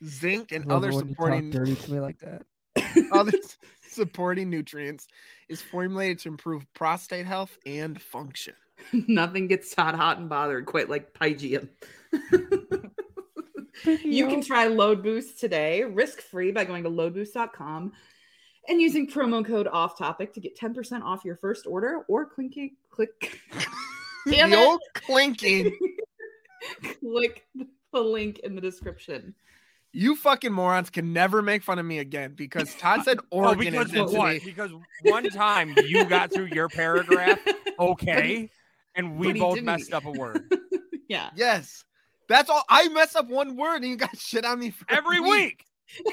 zinc 0.02 0.52
and 0.52 0.70
other 0.72 0.88
it 0.88 0.94
when 0.94 1.08
you 1.08 1.14
talk 1.14 1.24
supporting 1.26 1.50
dirty 1.50 1.74
to 1.74 1.92
me 1.92 2.00
like 2.00 2.18
that. 2.20 2.44
other 3.12 3.32
supporting 3.90 4.48
nutrients 4.48 5.06
is 5.48 5.60
formulated 5.60 6.20
to 6.20 6.28
improve 6.28 6.64
prostate 6.72 7.26
health 7.26 7.58
and 7.66 8.00
function. 8.00 8.54
Nothing 8.92 9.48
gets 9.48 9.74
Todd 9.74 9.96
hot 9.96 10.18
and 10.18 10.30
bothered 10.30 10.64
quite 10.64 10.88
like 10.88 11.12
Pygeum. 11.12 11.68
you 13.84 14.28
can 14.28 14.40
try 14.40 14.68
Load 14.68 15.02
Boost 15.02 15.40
today, 15.40 15.84
risk 15.84 16.22
free, 16.22 16.52
by 16.52 16.64
going 16.64 16.84
to 16.84 16.90
loadboost.com 16.90 17.92
and 18.68 18.80
using 18.80 19.10
promo 19.10 19.44
code 19.44 19.66
off 19.66 19.98
topic 19.98 20.32
to 20.34 20.40
get 20.40 20.56
10% 20.56 21.02
off 21.02 21.24
your 21.24 21.36
first 21.36 21.66
order 21.66 22.04
or 22.08 22.24
clinky 22.24 22.76
click. 22.90 23.40
Damn 24.30 24.50
the 24.50 24.56
it. 24.56 24.66
old 24.66 24.80
clinking. 24.94 25.76
click 27.00 27.46
the 27.92 28.00
link 28.00 28.40
in 28.40 28.54
the 28.54 28.60
description. 28.60 29.34
You 29.92 30.16
fucking 30.16 30.52
morons 30.52 30.90
can 30.90 31.12
never 31.12 31.40
make 31.40 31.62
fun 31.62 31.78
of 31.78 31.86
me 31.86 31.98
again 31.98 32.34
because 32.36 32.74
Todd 32.74 33.00
uh, 33.00 33.02
said 33.04 33.18
Oh, 33.32 33.48
organ 33.48 33.64
because 33.72 33.92
intensity. 33.92 34.16
what? 34.18 34.44
Because 34.44 34.70
one 35.02 35.30
time 35.30 35.74
you 35.86 36.06
got 36.06 36.30
through 36.30 36.46
your 36.46 36.68
paragraph, 36.68 37.38
okay, 37.78 38.50
and 38.94 39.16
we 39.18 39.32
both 39.32 39.54
didn't. 39.54 39.66
messed 39.66 39.94
up 39.94 40.04
a 40.04 40.10
word 40.10 40.52
yeah. 41.08 41.30
Yes. 41.34 41.84
That's 42.28 42.50
all. 42.50 42.62
I 42.68 42.88
mess 42.88 43.16
up 43.16 43.28
one 43.28 43.56
word 43.56 43.76
and 43.76 43.86
you 43.86 43.96
got 43.96 44.14
shit 44.18 44.44
on 44.44 44.58
me 44.58 44.70
for 44.70 44.84
every 44.90 45.20
week. 45.20 45.64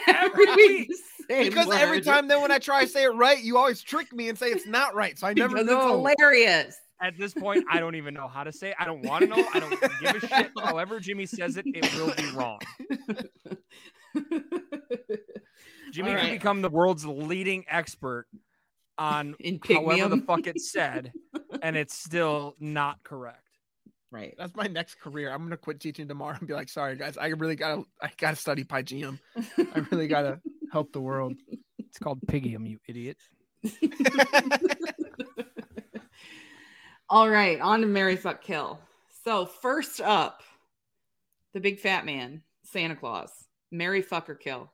Every 0.07 0.45
week. 0.55 0.87
the 0.87 0.97
same 1.29 1.43
Because 1.49 1.69
every 1.69 1.99
time 1.99 2.29
then 2.29 2.41
when 2.41 2.51
I 2.51 2.59
try 2.59 2.83
to 2.85 2.87
say 2.89 3.03
it 3.03 3.09
right, 3.13 3.43
you 3.43 3.57
always 3.57 3.81
trick 3.81 4.13
me 4.13 4.29
and 4.29 4.37
say 4.39 4.47
it's 4.47 4.65
not 4.65 4.95
right. 4.95 5.19
So 5.19 5.27
I 5.27 5.33
never 5.33 5.55
because 5.57 5.67
know. 5.67 5.77
it's 5.77 5.85
hilarious. 6.21 6.77
At 7.01 7.17
this 7.17 7.33
point, 7.33 7.65
I 7.69 7.79
don't 7.79 7.95
even 7.95 8.13
know 8.13 8.27
how 8.27 8.43
to 8.43 8.51
say. 8.51 8.69
it. 8.69 8.75
I 8.79 8.85
don't 8.85 9.05
want 9.05 9.23
to 9.23 9.27
know. 9.27 9.45
I 9.53 9.59
don't 9.59 9.79
give 10.01 10.15
a 10.15 10.27
shit. 10.27 10.51
However, 10.63 10.99
Jimmy 10.99 11.25
says 11.25 11.57
it, 11.57 11.65
it 11.67 11.93
will 11.95 12.13
be 12.15 12.31
wrong. 12.35 12.59
Jimmy 15.91 16.11
All 16.11 16.17
can 16.19 16.31
become 16.31 16.61
the 16.61 16.69
world's 16.69 17.05
leading 17.05 17.65
expert 17.67 18.27
on 18.97 19.35
In 19.39 19.59
however 19.69 20.09
the 20.15 20.21
fuck 20.21 20.47
it's 20.47 20.71
said, 20.73 21.11
and 21.61 21.75
it's 21.75 21.97
still 21.97 22.55
not 22.59 23.03
correct. 23.03 23.41
Right. 24.11 24.33
That's 24.37 24.55
my 24.55 24.67
next 24.67 25.01
career. 25.01 25.31
I'm 25.31 25.43
gonna 25.43 25.57
quit 25.57 25.81
teaching 25.81 26.07
tomorrow 26.07 26.37
and 26.39 26.47
be 26.47 26.53
like, 26.53 26.69
sorry 26.69 26.95
guys, 26.95 27.17
I 27.17 27.27
really 27.27 27.55
gotta 27.55 27.83
I 28.01 28.09
gotta 28.17 28.37
study 28.37 28.63
Pygeum. 28.63 29.19
I 29.57 29.85
really 29.91 30.07
gotta 30.07 30.39
help 30.71 30.93
the 30.93 31.01
world. 31.01 31.33
It's 31.77 31.99
called 31.99 32.19
Pigium, 32.27 32.65
you 32.65 32.79
idiot. 32.87 33.17
All 37.09 37.29
right, 37.29 37.59
on 37.59 37.81
to 37.81 37.87
Marry 37.87 38.15
Fuck 38.15 38.41
Kill. 38.43 38.79
So 39.23 39.45
first 39.45 40.01
up, 40.01 40.41
the 41.53 41.59
big 41.59 41.79
fat 41.79 42.05
man, 42.05 42.41
Santa 42.63 42.95
Claus. 42.95 43.31
Marry 43.71 44.01
Fuck 44.01 44.29
or 44.29 44.35
Kill. 44.35 44.71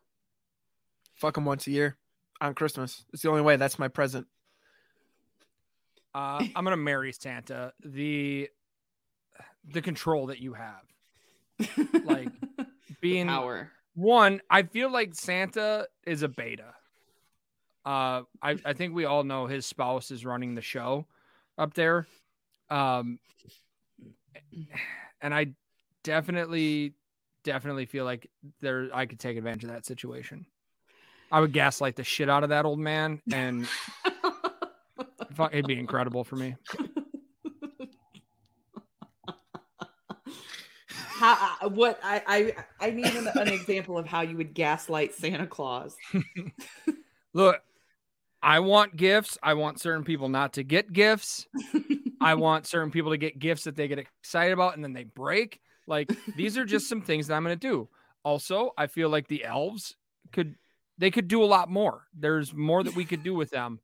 Fuck 1.15 1.37
him 1.37 1.45
once 1.45 1.67
a 1.67 1.71
year 1.71 1.97
on 2.39 2.53
Christmas. 2.53 3.03
It's 3.13 3.21
the 3.21 3.29
only 3.29 3.41
way. 3.41 3.55
That's 3.57 3.79
my 3.79 3.87
present. 3.87 4.27
Uh, 6.13 6.43
I'm 6.55 6.63
gonna 6.65 6.77
marry 6.77 7.13
Santa. 7.13 7.73
The 7.83 8.49
the 9.69 9.81
control 9.81 10.27
that 10.27 10.39
you 10.39 10.53
have, 10.53 10.81
Like, 12.03 12.29
being 12.99 13.27
power. 13.27 13.71
one, 13.93 14.41
I 14.49 14.63
feel 14.63 14.91
like 14.91 15.13
Santa 15.15 15.87
is 16.05 16.23
a 16.23 16.27
beta. 16.27 16.73
Uh, 17.85 18.23
I 18.41 18.57
I 18.65 18.73
think 18.73 18.93
we 18.93 19.05
all 19.05 19.23
know 19.23 19.45
his 19.45 19.65
spouse 19.65 20.11
is 20.11 20.25
running 20.25 20.55
the 20.55 20.61
show 20.61 21.05
up 21.57 21.75
there, 21.75 22.07
um, 22.71 23.19
and 25.21 25.33
I 25.33 25.47
definitely 26.03 26.93
definitely 27.43 27.85
feel 27.85 28.05
like 28.05 28.29
there 28.61 28.89
I 28.93 29.05
could 29.05 29.19
take 29.19 29.37
advantage 29.37 29.65
of 29.65 29.69
that 29.69 29.85
situation. 29.85 30.45
I 31.31 31.39
would 31.39 31.53
gaslight 31.53 31.95
the 31.95 32.03
shit 32.03 32.29
out 32.29 32.43
of 32.43 32.49
that 32.49 32.65
old 32.65 32.79
man, 32.79 33.21
and 33.31 33.67
it'd 35.51 35.67
be 35.67 35.79
incredible 35.79 36.23
for 36.23 36.35
me. 36.35 36.55
how 41.21 41.57
uh, 41.61 41.69
what 41.69 41.99
I 42.03 42.21
I 42.79 42.87
I 42.87 42.89
need 42.91 43.05
an, 43.05 43.27
an 43.35 43.47
example 43.49 43.97
of 43.97 44.07
how 44.07 44.21
you 44.21 44.37
would 44.37 44.53
gaslight 44.53 45.13
Santa 45.13 45.45
Claus. 45.45 45.95
Look, 47.33 47.61
I 48.41 48.59
want 48.59 48.95
gifts. 48.95 49.37
I 49.41 49.53
want 49.53 49.79
certain 49.79 50.03
people 50.03 50.29
not 50.29 50.53
to 50.53 50.63
get 50.63 50.91
gifts. 50.91 51.47
I 52.21 52.35
want 52.35 52.67
certain 52.67 52.91
people 52.91 53.11
to 53.11 53.17
get 53.17 53.39
gifts 53.39 53.63
that 53.63 53.75
they 53.75 53.87
get 53.87 53.99
excited 53.99 54.53
about 54.53 54.75
and 54.75 54.83
then 54.83 54.93
they 54.93 55.03
break. 55.03 55.59
Like 55.87 56.11
these 56.35 56.57
are 56.57 56.65
just 56.65 56.87
some 56.89 57.01
things 57.01 57.27
that 57.27 57.35
I'm 57.35 57.43
going 57.43 57.57
to 57.57 57.67
do. 57.67 57.89
Also, 58.23 58.71
I 58.77 58.87
feel 58.87 59.09
like 59.09 59.27
the 59.27 59.43
elves 59.43 59.95
could 60.31 60.55
they 60.97 61.09
could 61.09 61.27
do 61.27 61.43
a 61.43 61.45
lot 61.45 61.69
more. 61.69 62.05
There's 62.13 62.53
more 62.53 62.83
that 62.83 62.95
we 62.95 63.05
could 63.05 63.23
do 63.23 63.33
with 63.33 63.49
them. 63.49 63.79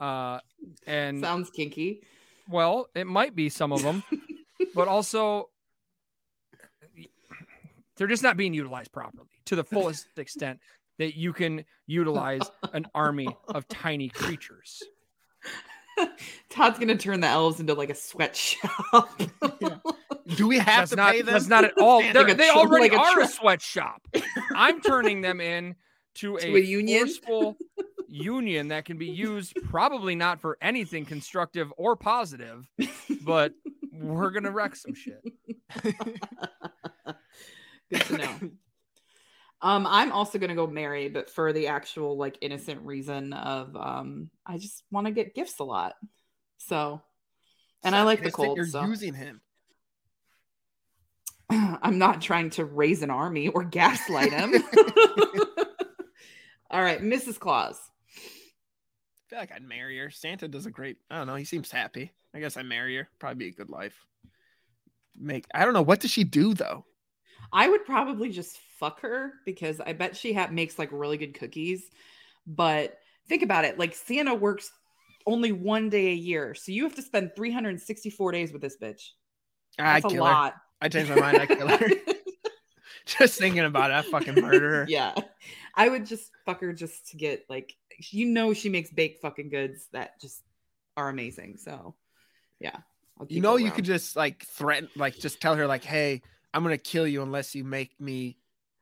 Uh 0.00 0.40
and 0.86 1.20
Sounds 1.20 1.50
kinky. 1.50 2.00
well, 2.48 2.88
it 2.94 3.06
might 3.06 3.36
be 3.36 3.48
some 3.48 3.72
of 3.72 3.82
them, 3.82 4.02
but 4.74 4.88
also 4.94 5.50
they're 7.96 8.06
just 8.06 8.22
not 8.22 8.36
being 8.36 8.54
utilized 8.54 8.90
properly 8.90 9.28
to 9.44 9.54
the 9.56 9.64
fullest 9.64 10.06
extent 10.16 10.58
that 10.98 11.16
you 11.16 11.32
can 11.32 11.64
utilize 11.86 12.42
an 12.72 12.86
army 12.94 13.28
of 13.48 13.68
tiny 13.68 14.08
creatures. 14.08 14.82
Todd's 16.50 16.78
gonna 16.78 16.96
turn 16.96 17.20
the 17.20 17.26
elves 17.28 17.60
into 17.60 17.74
like 17.74 17.90
a 17.90 17.94
sweatshop. 17.94 19.20
Do 20.36 20.46
we 20.48 20.56
have 20.58 20.66
That's 20.88 20.90
to 20.90 20.96
not 20.96 21.12
pay 21.12 21.22
them? 21.22 21.32
that's 21.34 21.48
not 21.48 21.64
at 21.64 21.76
all. 21.78 22.00
Like 22.02 22.12
They're- 22.12 22.28
a 22.28 22.34
they 22.34 22.48
tr- 22.50 22.56
already 22.58 22.88
like 22.90 22.98
a 22.98 23.02
are 23.02 23.20
a 23.22 23.26
sweatshop. 23.28 24.02
I'm 24.54 24.80
turning 24.80 25.20
them 25.20 25.40
in 25.40 25.74
to 26.16 26.36
a, 26.36 26.40
To 26.40 26.56
a 26.56 26.60
union? 26.60 27.06
forceful 27.06 27.56
union 28.08 28.68
that 28.68 28.84
can 28.84 28.98
be 28.98 29.06
used 29.06 29.54
probably 29.70 30.14
not 30.14 30.40
for 30.40 30.58
anything 30.60 31.04
constructive 31.06 31.72
or 31.76 31.96
positive, 31.96 32.68
but 33.22 33.52
we're 33.92 34.30
gonna 34.30 34.50
wreck 34.50 34.76
some 34.76 34.94
shit. 34.94 35.22
Good 37.90 38.00
to 38.02 38.16
know. 38.18 38.34
Um, 39.62 39.86
I'm 39.86 40.10
also 40.10 40.38
gonna 40.38 40.56
go 40.56 40.66
marry, 40.66 41.08
but 41.08 41.30
for 41.30 41.52
the 41.52 41.68
actual 41.68 42.16
like 42.16 42.36
innocent 42.40 42.84
reason 42.84 43.32
of 43.32 43.76
um, 43.76 44.28
I 44.44 44.58
just 44.58 44.82
want 44.90 45.06
to 45.06 45.12
get 45.12 45.34
gifts 45.34 45.60
a 45.60 45.64
lot. 45.64 45.94
So, 46.58 47.00
and 47.84 47.94
I 47.94 48.02
like 48.02 48.24
the 48.24 48.32
cold. 48.32 48.56
You're 48.56 48.66
So 48.66 48.84
using 48.84 49.14
him. 49.14 49.40
I'm 51.50 51.98
not 51.98 52.20
trying 52.20 52.50
to 52.50 52.64
raise 52.64 53.02
an 53.02 53.10
army 53.10 53.48
or 53.48 53.62
gaslight 53.62 54.32
him. 54.32 54.52
All 56.70 56.82
right, 56.82 57.00
Mrs. 57.00 57.38
Claus. 57.38 57.78
I 58.16 58.20
feel 59.28 59.38
like 59.38 59.52
I'd 59.52 59.62
marry 59.62 59.98
her. 59.98 60.10
Santa 60.10 60.48
does 60.48 60.66
a 60.66 60.70
great. 60.70 60.96
I 61.08 61.18
don't 61.18 61.26
know. 61.28 61.36
He 61.36 61.44
seems 61.44 61.70
happy. 61.70 62.12
I 62.34 62.40
guess 62.40 62.56
I 62.56 62.62
marry 62.62 62.96
her. 62.96 63.08
Probably 63.20 63.46
be 63.46 63.50
a 63.50 63.56
good 63.56 63.70
life. 63.70 63.94
Make. 65.16 65.46
I 65.54 65.64
don't 65.64 65.74
know. 65.74 65.82
What 65.82 66.00
does 66.00 66.10
she 66.10 66.24
do 66.24 66.54
though? 66.54 66.84
I 67.52 67.68
would 67.68 67.84
probably 67.84 68.30
just 68.30 68.58
fuck 68.78 69.00
her 69.00 69.34
because 69.44 69.80
I 69.80 69.92
bet 69.92 70.16
she 70.16 70.32
ha- 70.32 70.48
makes 70.50 70.78
like 70.78 70.90
really 70.92 71.18
good 71.18 71.34
cookies. 71.34 71.84
But 72.46 72.98
think 73.28 73.42
about 73.42 73.64
it 73.64 73.78
like 73.78 73.94
Santa 73.94 74.34
works 74.34 74.70
only 75.26 75.52
one 75.52 75.88
day 75.88 76.08
a 76.08 76.14
year. 76.14 76.54
So 76.54 76.72
you 76.72 76.84
have 76.84 76.94
to 76.96 77.02
spend 77.02 77.32
364 77.36 78.32
days 78.32 78.52
with 78.52 78.62
this 78.62 78.76
bitch. 78.76 79.10
I 79.78 80.00
That's 80.00 80.06
a 80.06 80.08
kill 80.08 80.24
her. 80.24 80.52
I 80.80 80.88
change 80.88 81.08
my 81.08 81.16
mind. 81.16 81.38
I 81.38 81.46
kill 81.46 81.68
her. 81.68 81.88
just 83.06 83.38
thinking 83.38 83.64
about 83.64 83.90
it, 83.90 83.94
I 83.94 84.02
fucking 84.02 84.40
murder 84.42 84.70
her. 84.70 84.86
yeah. 84.88 85.14
I 85.74 85.88
would 85.88 86.06
just 86.06 86.30
fuck 86.44 86.60
her 86.60 86.72
just 86.72 87.10
to 87.10 87.16
get 87.16 87.46
like, 87.48 87.74
you 88.10 88.26
know, 88.26 88.52
she 88.52 88.68
makes 88.68 88.90
baked 88.90 89.22
fucking 89.22 89.48
goods 89.48 89.88
that 89.92 90.20
just 90.20 90.42
are 90.96 91.08
amazing. 91.08 91.56
So 91.58 91.94
yeah. 92.60 92.78
You 93.28 93.40
know, 93.40 93.56
you 93.56 93.70
could 93.70 93.84
just 93.84 94.16
like 94.16 94.44
threaten, 94.44 94.88
like 94.96 95.16
just 95.18 95.40
tell 95.40 95.54
her, 95.54 95.66
like, 95.66 95.84
"Hey, 95.84 96.22
I'm 96.54 96.62
gonna 96.62 96.78
kill 96.78 97.06
you 97.06 97.22
unless 97.22 97.54
you 97.54 97.64
make 97.64 97.98
me 98.00 98.36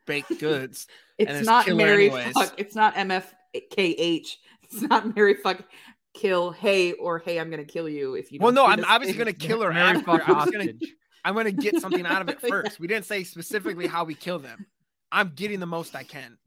baked 0.07 0.39
goods." 0.41 0.87
It's 1.19 1.31
it's 1.31 1.47
not 1.47 1.69
Marry 1.69 2.07
anyways. 2.11 2.33
fuck. 2.33 2.55
It's 2.59 2.75
not 2.75 2.95
MFKH. 2.95 4.37
It's 4.63 4.83
not 4.83 5.15
Marry 5.17 5.35
fuck 5.35 5.63
kill. 6.15 6.51
Hey 6.51 6.93
or 6.93 7.19
hey, 7.19 7.39
I'm 7.39 7.51
gonna 7.51 7.65
kill 7.65 7.89
you 7.89 8.15
if 8.15 8.33
you. 8.33 8.39
well, 8.41 8.53
no, 8.53 8.67
I'm 8.67 8.85
obviously 8.85 9.13
thing. 9.19 9.19
gonna 9.19 9.33
kill 9.33 9.63
her. 9.63 9.73
Marry 9.73 10.01
fuck 10.01 10.29
I'm, 10.29 10.51
gonna, 10.51 10.65
hostage. 10.65 10.95
I'm 11.25 11.35
gonna 11.35 11.51
get 11.53 11.81
something 11.81 12.07
out 12.07 12.23
of 12.23 12.29
it 12.29 12.39
Yeah. 12.43 12.49
first. 12.51 12.81
We 12.81 12.87
didn't 12.87 13.05
say 13.07 13.25
specifically 13.25 13.87
how 13.87 14.05
we 14.05 14.15
kill 14.15 14.39
them. 14.39 14.67
I'm 15.13 15.33
getting 15.35 15.59
the 15.61 15.67
most 15.67 15.97
I 15.97 16.05
can, 16.05 16.39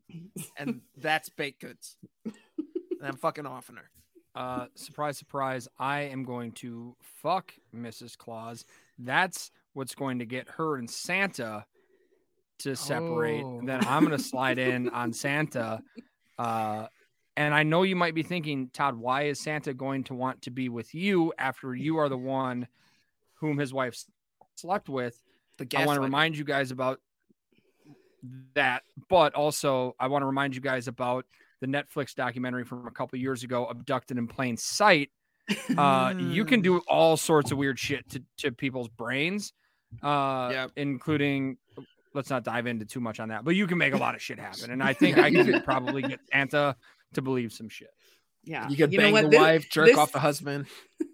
and 0.57 0.81
that's 0.97 1.29
baked 1.29 1.61
goods. 1.61 1.97
And 2.25 2.33
I'm 3.03 3.17
fucking 3.17 3.45
offing 3.45 3.75
her. 3.75 3.89
Uh, 4.35 4.67
surprise, 4.75 5.17
surprise! 5.17 5.67
I 5.77 6.01
am 6.03 6.23
going 6.23 6.53
to 6.53 6.95
fuck 7.21 7.53
Mrs. 7.75 8.17
Claus. 8.17 8.63
That's 8.97 9.51
what's 9.73 9.95
going 9.95 10.19
to 10.19 10.25
get 10.25 10.47
her 10.49 10.77
and 10.77 10.89
Santa 10.89 11.65
to 12.59 12.75
separate. 12.75 13.43
Oh. 13.43 13.61
Then 13.63 13.85
I'm 13.85 14.05
going 14.05 14.17
to 14.17 14.23
slide 14.23 14.59
in 14.59 14.89
on 14.93 15.13
Santa. 15.13 15.81
Uh, 16.37 16.87
and 17.35 17.53
I 17.53 17.63
know 17.63 17.83
you 17.83 17.95
might 17.95 18.15
be 18.15 18.23
thinking, 18.23 18.69
Todd, 18.73 18.95
why 18.95 19.23
is 19.23 19.39
Santa 19.39 19.73
going 19.73 20.03
to 20.05 20.13
want 20.13 20.43
to 20.43 20.51
be 20.51 20.69
with 20.69 20.93
you 20.93 21.33
after 21.37 21.73
you 21.73 21.97
are 21.97 22.09
the 22.09 22.17
one 22.17 22.67
whom 23.35 23.57
his 23.57 23.73
wife 23.73 24.03
slept 24.55 24.87
with? 24.87 25.21
I 25.75 25.85
want 25.85 25.97
to 25.97 26.01
remind 26.01 26.37
you 26.37 26.43
guys 26.43 26.71
about 26.71 26.99
that, 28.55 28.83
but 29.09 29.33
also 29.33 29.95
I 29.99 30.07
want 30.07 30.21
to 30.21 30.27
remind 30.27 30.55
you 30.55 30.61
guys 30.61 30.87
about 30.87 31.25
the 31.61 31.67
Netflix 31.67 32.13
documentary 32.13 32.63
from 32.63 32.87
a 32.87 32.91
couple 32.91 33.17
years 33.19 33.43
ago, 33.43 33.65
Abducted 33.65 34.17
in 34.17 34.27
Plain 34.27 34.57
Sight. 34.57 35.09
Uh, 35.77 36.13
you 36.17 36.45
can 36.45 36.61
do 36.61 36.79
all 36.87 37.17
sorts 37.17 37.51
of 37.51 37.57
weird 37.57 37.79
shit 37.79 38.09
to, 38.09 38.23
to 38.37 38.51
people's 38.51 38.89
brains, 38.89 39.53
uh, 40.01 40.49
Yep. 40.51 40.71
including. 40.77 41.57
Let's 42.15 42.29
not 42.29 42.43
dive 42.43 42.67
into 42.67 42.85
too 42.85 42.99
much 42.99 43.19
on 43.19 43.29
that, 43.29 43.43
but 43.43 43.55
you 43.55 43.65
can 43.65 43.79
make 43.79 43.93
a 43.93 43.97
lot 43.97 44.13
of 44.13 44.21
shit 44.21 44.37
happen, 44.39 44.69
and 44.71 44.83
I 44.83 44.93
think 44.99 45.17
I 45.17 45.31
could 45.31 45.63
probably 45.65 46.03
get 46.03 46.19
Santa 46.31 46.75
to 47.13 47.21
believe 47.21 47.51
some 47.51 47.69
shit. 47.69 47.89
Yeah. 48.43 48.69
You 48.69 48.77
could 48.77 48.91
know 48.91 48.97
bang 48.99 49.13
what? 49.13 49.23
the 49.23 49.29
This- 49.29 49.39
wife, 49.39 49.69
jerk 49.69 49.85
this- 49.87 49.97
off 49.97 50.11
the 50.11 50.19
husband. 50.19 50.67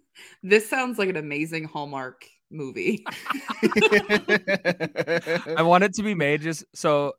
This 0.44 0.70
sounds 0.70 1.00
like 1.00 1.08
an 1.08 1.16
amazing 1.16 1.64
Hallmark 1.64 2.26
movie. 2.52 3.06
I 4.70 5.62
want 5.62 5.84
it 5.86 5.94
to 5.96 6.04
be 6.04 6.14
made 6.14 6.42
just 6.42 6.64
so 6.76 7.14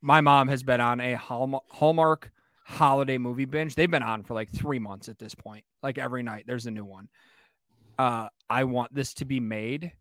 my 0.00 0.20
mom 0.20 0.48
has 0.48 0.62
been 0.62 0.80
on 0.80 1.00
a 1.00 1.14
Hallmark, 1.14 1.64
Hallmark 1.70 2.30
holiday 2.64 3.18
movie 3.18 3.44
binge. 3.44 3.74
They've 3.74 3.90
been 3.90 4.02
on 4.02 4.22
for 4.24 4.34
like 4.34 4.50
three 4.50 4.78
months 4.78 5.08
at 5.08 5.18
this 5.18 5.34
point. 5.34 5.64
Like 5.82 5.98
every 5.98 6.22
night, 6.22 6.44
there's 6.46 6.66
a 6.66 6.70
new 6.70 6.84
one. 6.84 7.08
Uh, 7.98 8.28
I 8.48 8.64
want 8.64 8.94
this 8.94 9.14
to 9.14 9.24
be 9.24 9.40
made 9.40 9.92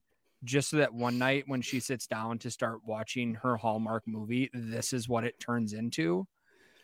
just 0.43 0.69
so 0.69 0.77
that 0.77 0.93
one 0.93 1.17
night 1.17 1.43
when 1.47 1.61
she 1.61 1.79
sits 1.79 2.07
down 2.07 2.38
to 2.39 2.51
start 2.51 2.79
watching 2.85 3.35
her 3.35 3.57
Hallmark 3.57 4.03
movie, 4.07 4.49
this 4.53 4.93
is 4.93 5.09
what 5.09 5.23
it 5.23 5.39
turns 5.39 5.73
into. 5.73 6.27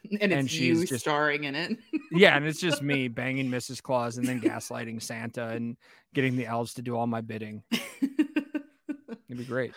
and 0.11 0.31
it's 0.31 0.33
And 0.33 0.49
she's 0.51 0.81
you 0.81 0.85
just- 0.87 1.01
starring 1.01 1.45
in 1.45 1.55
it. 1.55 1.77
Yeah, 2.11 2.35
and 2.35 2.45
it's 2.45 2.59
just 2.59 2.81
me 2.81 3.07
banging 3.09 3.49
Mrs. 3.49 3.81
Claus 3.81 4.17
and 4.17 4.27
then 4.27 4.41
gaslighting 4.41 5.01
Santa 5.01 5.49
and 5.49 5.77
getting 6.13 6.35
the 6.35 6.45
elves 6.47 6.73
to 6.75 6.81
do 6.81 6.95
all 6.97 7.07
my 7.07 7.21
bidding. 7.21 7.63
It'd 7.71 9.37
be 9.37 9.45
great. 9.45 9.73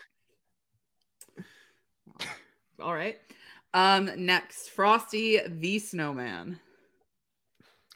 All 2.80 2.94
right. 2.94 3.18
Um, 3.72 4.10
next, 4.16 4.70
Frosty 4.70 5.40
the 5.46 5.78
Snowman. 5.78 6.58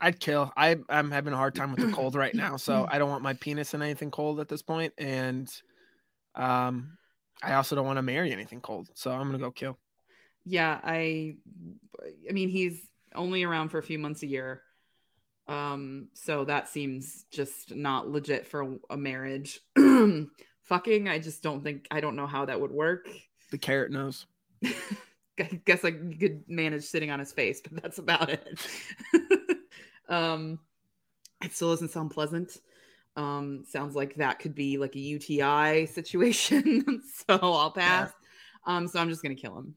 I'd 0.00 0.18
kill. 0.18 0.50
I 0.56 0.76
I'm 0.88 1.10
having 1.10 1.32
a 1.34 1.36
hard 1.36 1.54
time 1.54 1.72
with 1.72 1.84
the 1.86 1.92
cold 1.92 2.14
right 2.14 2.34
now, 2.34 2.56
so 2.56 2.86
I 2.90 2.98
don't 2.98 3.10
want 3.10 3.22
my 3.22 3.34
penis 3.34 3.74
in 3.74 3.82
anything 3.82 4.10
cold 4.10 4.40
at 4.40 4.48
this 4.48 4.62
point, 4.62 4.94
and 4.96 5.50
um, 6.34 6.96
I 7.42 7.54
also 7.54 7.74
don't 7.76 7.86
want 7.86 7.98
to 7.98 8.02
marry 8.02 8.32
anything 8.32 8.60
cold. 8.60 8.88
So 8.94 9.10
I'm 9.10 9.26
gonna 9.26 9.38
go 9.38 9.50
kill. 9.50 9.78
Yeah, 10.44 10.80
I 10.82 11.36
I 12.28 12.32
mean 12.32 12.48
he's 12.48 12.80
only 13.14 13.42
around 13.42 13.70
for 13.70 13.78
a 13.78 13.82
few 13.82 13.98
months 13.98 14.22
a 14.22 14.26
year. 14.26 14.62
Um, 15.48 16.08
so 16.14 16.44
that 16.44 16.68
seems 16.68 17.24
just 17.30 17.74
not 17.74 18.08
legit 18.08 18.46
for 18.46 18.76
a 18.88 18.96
marriage. 18.96 19.60
Fucking, 20.64 21.08
I 21.08 21.18
just 21.18 21.42
don't 21.42 21.64
think 21.64 21.88
I 21.90 22.00
don't 22.00 22.14
know 22.14 22.26
how 22.26 22.44
that 22.44 22.60
would 22.60 22.70
work. 22.70 23.08
The 23.50 23.58
carrot 23.58 23.90
knows. 23.90 24.26
I 24.64 24.74
guess 25.64 25.84
I 25.84 25.90
could 25.90 26.44
manage 26.46 26.84
sitting 26.84 27.10
on 27.10 27.18
his 27.18 27.32
face, 27.32 27.60
but 27.60 27.82
that's 27.82 27.98
about 27.98 28.30
it. 28.30 28.46
um, 30.08 30.60
it 31.42 31.52
still 31.52 31.70
doesn't 31.70 31.90
sound 31.90 32.12
pleasant. 32.12 32.56
Um, 33.16 33.64
sounds 33.68 33.94
like 33.94 34.14
that 34.16 34.38
could 34.38 34.54
be 34.54 34.78
like 34.78 34.94
a 34.96 35.00
UTI 35.00 35.86
situation. 35.86 37.02
so 37.28 37.38
I'll 37.40 37.70
pass. 37.72 38.12
Um, 38.66 38.86
so 38.86 39.00
I'm 39.00 39.08
just 39.08 39.22
gonna 39.22 39.34
kill 39.34 39.58
him. 39.58 39.74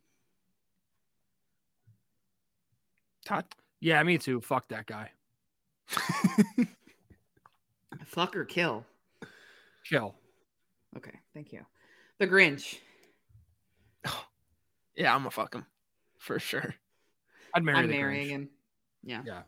Todd. 3.25 3.45
Yeah, 3.79 4.01
me 4.03 4.17
too. 4.17 4.41
Fuck 4.41 4.67
that 4.69 4.85
guy. 4.85 5.11
Fuck 8.05 8.35
or 8.35 8.45
kill. 8.45 8.85
Kill. 9.89 10.15
Okay, 10.95 11.19
thank 11.33 11.51
you. 11.51 11.65
The 12.19 12.27
Grinch. 12.27 12.77
Oh, 14.07 14.25
Yeah, 14.95 15.13
I'm 15.13 15.21
gonna 15.21 15.31
fuck 15.31 15.55
him 15.55 15.65
for 16.19 16.37
sure. 16.39 16.75
I'd 17.55 17.63
marry 17.63 17.79
I'm 17.79 17.89
marrying 17.89 18.27
Grinch. 18.27 18.29
him. 18.29 18.49
Yeah. 19.03 19.21
Yeah. 19.25 19.41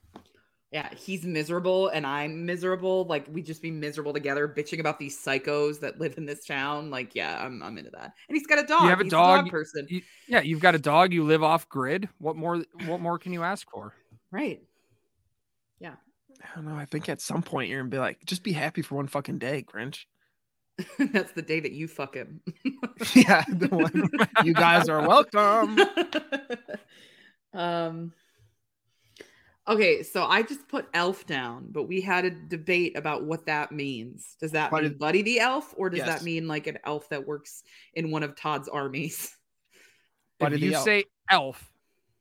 Yeah, 0.76 0.90
he's 0.94 1.24
miserable 1.24 1.88
and 1.88 2.06
I'm 2.06 2.46
miserable. 2.46 3.06
Like 3.06 3.28
we 3.32 3.42
just 3.42 3.62
be 3.62 3.72
miserable 3.72 4.12
together, 4.12 4.46
bitching 4.46 4.82
about 4.82 5.00
these 5.00 5.18
psychos 5.18 5.80
that 5.80 6.02
live 6.02 6.18
in 6.18 6.26
this 6.26 6.44
town. 6.44 6.90
Like, 6.92 7.16
yeah, 7.16 7.42
I'm 7.42 7.64
I'm 7.64 7.78
into 7.78 7.92
that. 7.92 8.12
And 8.28 8.36
he's 8.38 8.46
got 8.46 8.60
a 8.60 8.68
dog. 8.68 8.82
You 8.82 8.90
have 8.90 9.00
a 9.00 9.04
He's 9.06 9.12
dog? 9.12 9.50
person. 9.50 9.88
You- 9.90 10.02
yeah, 10.28 10.42
you've 10.42 10.60
got 10.60 10.76
a 10.76 10.78
dog. 10.78 11.14
You 11.14 11.24
live 11.24 11.44
off 11.44 11.70
grid. 11.70 12.10
What 12.18 12.36
more? 12.36 12.62
What 12.88 13.00
more 13.00 13.18
can 13.18 13.32
you 13.32 13.42
ask 13.42 13.72
for? 13.72 13.94
Right. 14.32 14.64
Yeah. 15.80 15.94
I 16.44 16.48
don't 16.58 16.66
know. 16.66 16.76
I 16.76 16.84
think 16.84 17.08
at 17.08 17.22
some 17.22 17.42
point 17.42 17.70
you're 17.70 17.80
gonna 17.80 17.90
be 17.90 17.98
like, 17.98 18.26
just 18.26 18.44
be 18.44 18.52
happy 18.52 18.82
for 18.82 18.96
one 18.96 19.08
fucking 19.08 19.38
day, 19.38 19.64
Grinch. 19.66 20.04
That's 21.14 21.32
the 21.32 21.42
day 21.42 21.62
that 21.62 21.72
you 21.72 21.88
fuck 21.88 22.16
him. 22.16 22.42
yeah, 23.16 23.46
the 23.48 23.70
one. 23.70 24.10
you 24.44 24.54
guys 24.54 24.90
are 24.90 25.08
welcome. 25.08 25.80
um 27.54 28.12
Okay, 29.68 30.04
so 30.04 30.26
I 30.26 30.44
just 30.44 30.68
put 30.68 30.88
elf 30.94 31.26
down, 31.26 31.68
but 31.72 31.84
we 31.84 32.00
had 32.00 32.24
a 32.24 32.30
debate 32.30 32.96
about 32.96 33.24
what 33.24 33.48
that 33.48 33.72
means. 33.72 34.36
Does 34.40 34.52
that 34.52 34.70
Buddy- 34.70 34.90
mean 34.90 34.98
Buddy 35.00 35.22
the 35.24 35.40
elf 35.40 35.74
or 35.76 35.90
does 35.90 36.00
Yes. 36.00 36.08
that 36.08 36.24
mean 36.24 36.48
like 36.48 36.68
an 36.68 36.78
elf 36.84 37.10
that 37.10 37.26
works 37.26 37.64
in 37.94 38.12
one 38.12 38.22
of 38.24 38.36
Todd's 38.36 38.68
armies? 38.68 39.36
But 40.38 40.52
if 40.52 40.60
you 40.62 40.74
elf. 40.74 40.84
say 40.84 41.06
elf, 41.30 41.74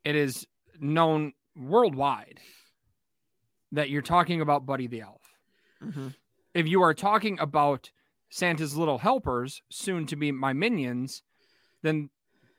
it 0.05 0.15
is 0.15 0.47
known 0.79 1.33
worldwide 1.57 2.41
that 3.73 3.91
you're 3.91 4.03
talking 4.03 4.41
about 4.41 4.65
Buddy 4.65 4.87
the 4.87 5.01
elf. 5.01 5.21
Mhm. 5.83 6.15
If 6.55 6.69
you 6.69 6.81
are 6.83 6.95
talking 6.95 7.39
about 7.41 7.91
Santa's 8.31 8.77
little 8.77 8.99
helpers, 8.99 9.63
soon 9.69 10.07
to 10.07 10.15
be 10.17 10.31
my 10.31 10.53
minions, 10.53 11.23
then 11.83 12.09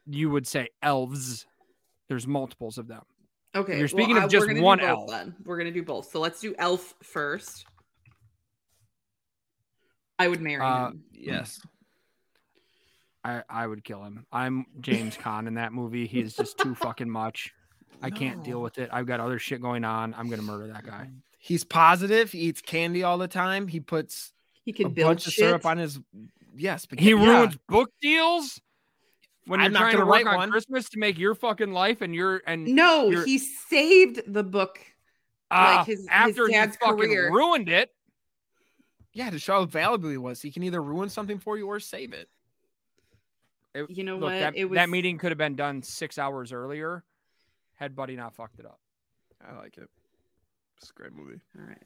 you 0.05 0.29
would 0.29 0.45
say 0.45 0.69
elves. 0.81 1.47
There's 2.09 2.27
multiples 2.27 2.77
of 2.77 2.87
them. 2.87 3.05
Okay. 3.55 3.77
you're 3.79 3.87
speaking 3.87 4.17
of 4.17 4.29
just 4.29 4.41
we're 4.41 4.53
gonna 4.53 4.61
one 4.61 4.79
do 4.79 4.85
both 4.85 4.91
elf. 4.99 5.09
Then. 5.09 5.35
We're 5.45 5.57
gonna 5.57 5.71
do 5.71 5.83
both. 5.83 6.11
So 6.11 6.19
let's 6.19 6.41
do 6.41 6.53
elf 6.57 6.93
first. 7.01 7.65
I 10.19 10.27
would 10.27 10.41
marry 10.41 10.61
Uh, 10.61 10.87
him. 10.89 11.03
Yes. 11.13 11.59
I, 13.23 13.41
I 13.49 13.65
would 13.65 13.83
kill 13.83 14.03
him. 14.03 14.27
I'm 14.31 14.67
James 14.81 15.17
Caan 15.17 15.47
in 15.47 15.55
that 15.55 15.73
movie. 15.73 16.05
He 16.05 16.19
is 16.19 16.35
just 16.35 16.59
too 16.59 16.75
fucking 16.75 17.09
much. 17.09 17.51
I 18.03 18.11
can't 18.11 18.43
deal 18.43 18.61
with 18.61 18.77
it. 18.77 18.89
I've 18.93 19.07
got 19.07 19.19
other 19.19 19.39
shit 19.39 19.61
going 19.61 19.83
on. 19.83 20.13
I'm 20.15 20.29
gonna 20.29 20.43
murder 20.43 20.67
that 20.67 20.85
guy. 20.85 21.09
He's 21.39 21.63
positive. 21.63 22.31
He 22.31 22.39
eats 22.39 22.61
candy 22.61 23.03
all 23.03 23.17
the 23.17 23.27
time. 23.27 23.67
He 23.67 23.79
puts 23.79 24.31
He 24.63 24.73
can 24.73 24.87
a 24.87 24.89
build 24.89 25.09
bunch 25.09 25.27
of 25.27 25.33
syrup 25.33 25.65
on 25.65 25.77
his. 25.79 25.99
Yes, 26.55 26.85
He 26.97 27.09
yeah. 27.11 27.15
ruins 27.15 27.57
book 27.67 27.89
deals 28.01 28.61
when 29.47 29.59
you're 29.59 29.67
I'm 29.67 29.73
trying 29.73 29.91
to 29.91 29.97
gonna 29.97 30.09
work 30.09 30.25
write 30.25 30.27
on 30.27 30.35
one. 30.37 30.51
Christmas 30.51 30.89
to 30.89 30.99
make 30.99 31.17
your 31.17 31.35
fucking 31.35 31.71
life 31.71 32.01
and 32.01 32.13
your 32.15 32.41
and 32.47 32.65
No, 32.65 33.09
you're- 33.09 33.25
he 33.25 33.37
saved 33.37 34.21
the 34.31 34.43
book. 34.43 34.79
ah, 35.51 35.77
like 35.77 35.87
his- 35.87 35.99
his 35.99 36.07
after 36.09 36.47
dad's 36.47 36.75
fucking 36.77 36.97
career. 36.97 37.31
ruined 37.31 37.69
it. 37.69 37.93
Yeah, 39.13 39.29
to 39.29 39.39
show 39.39 39.53
how 39.53 39.65
valuable 39.65 40.09
he 40.09 40.17
was. 40.17 40.41
He 40.41 40.51
can 40.51 40.63
either 40.63 40.81
ruin 40.83 41.09
something 41.09 41.39
for 41.39 41.57
you 41.57 41.67
or 41.67 41.79
save 41.79 42.11
it. 42.13 42.29
it- 43.73 43.89
You 43.89 44.03
know 44.03 44.15
look, 44.15 44.31
what? 44.31 44.39
That, 44.39 44.55
it 44.57 44.65
was 44.65 44.75
that 44.77 44.89
meeting 44.89 45.17
could 45.17 45.31
have 45.31 45.37
been 45.37 45.55
done 45.55 45.81
six 45.83 46.17
hours 46.17 46.51
earlier 46.51 47.03
had 47.75 47.95
Buddy 47.95 48.15
not 48.15 48.33
fucked 48.33 48.59
it 48.59 48.65
up. 48.65 48.79
I 49.45 49.53
like 49.57 49.77
it. 49.77 49.89
It's 50.77 50.89
a 50.89 50.93
great 50.93 51.13
movie. 51.13 51.39
All 51.59 51.65
right. 51.65 51.81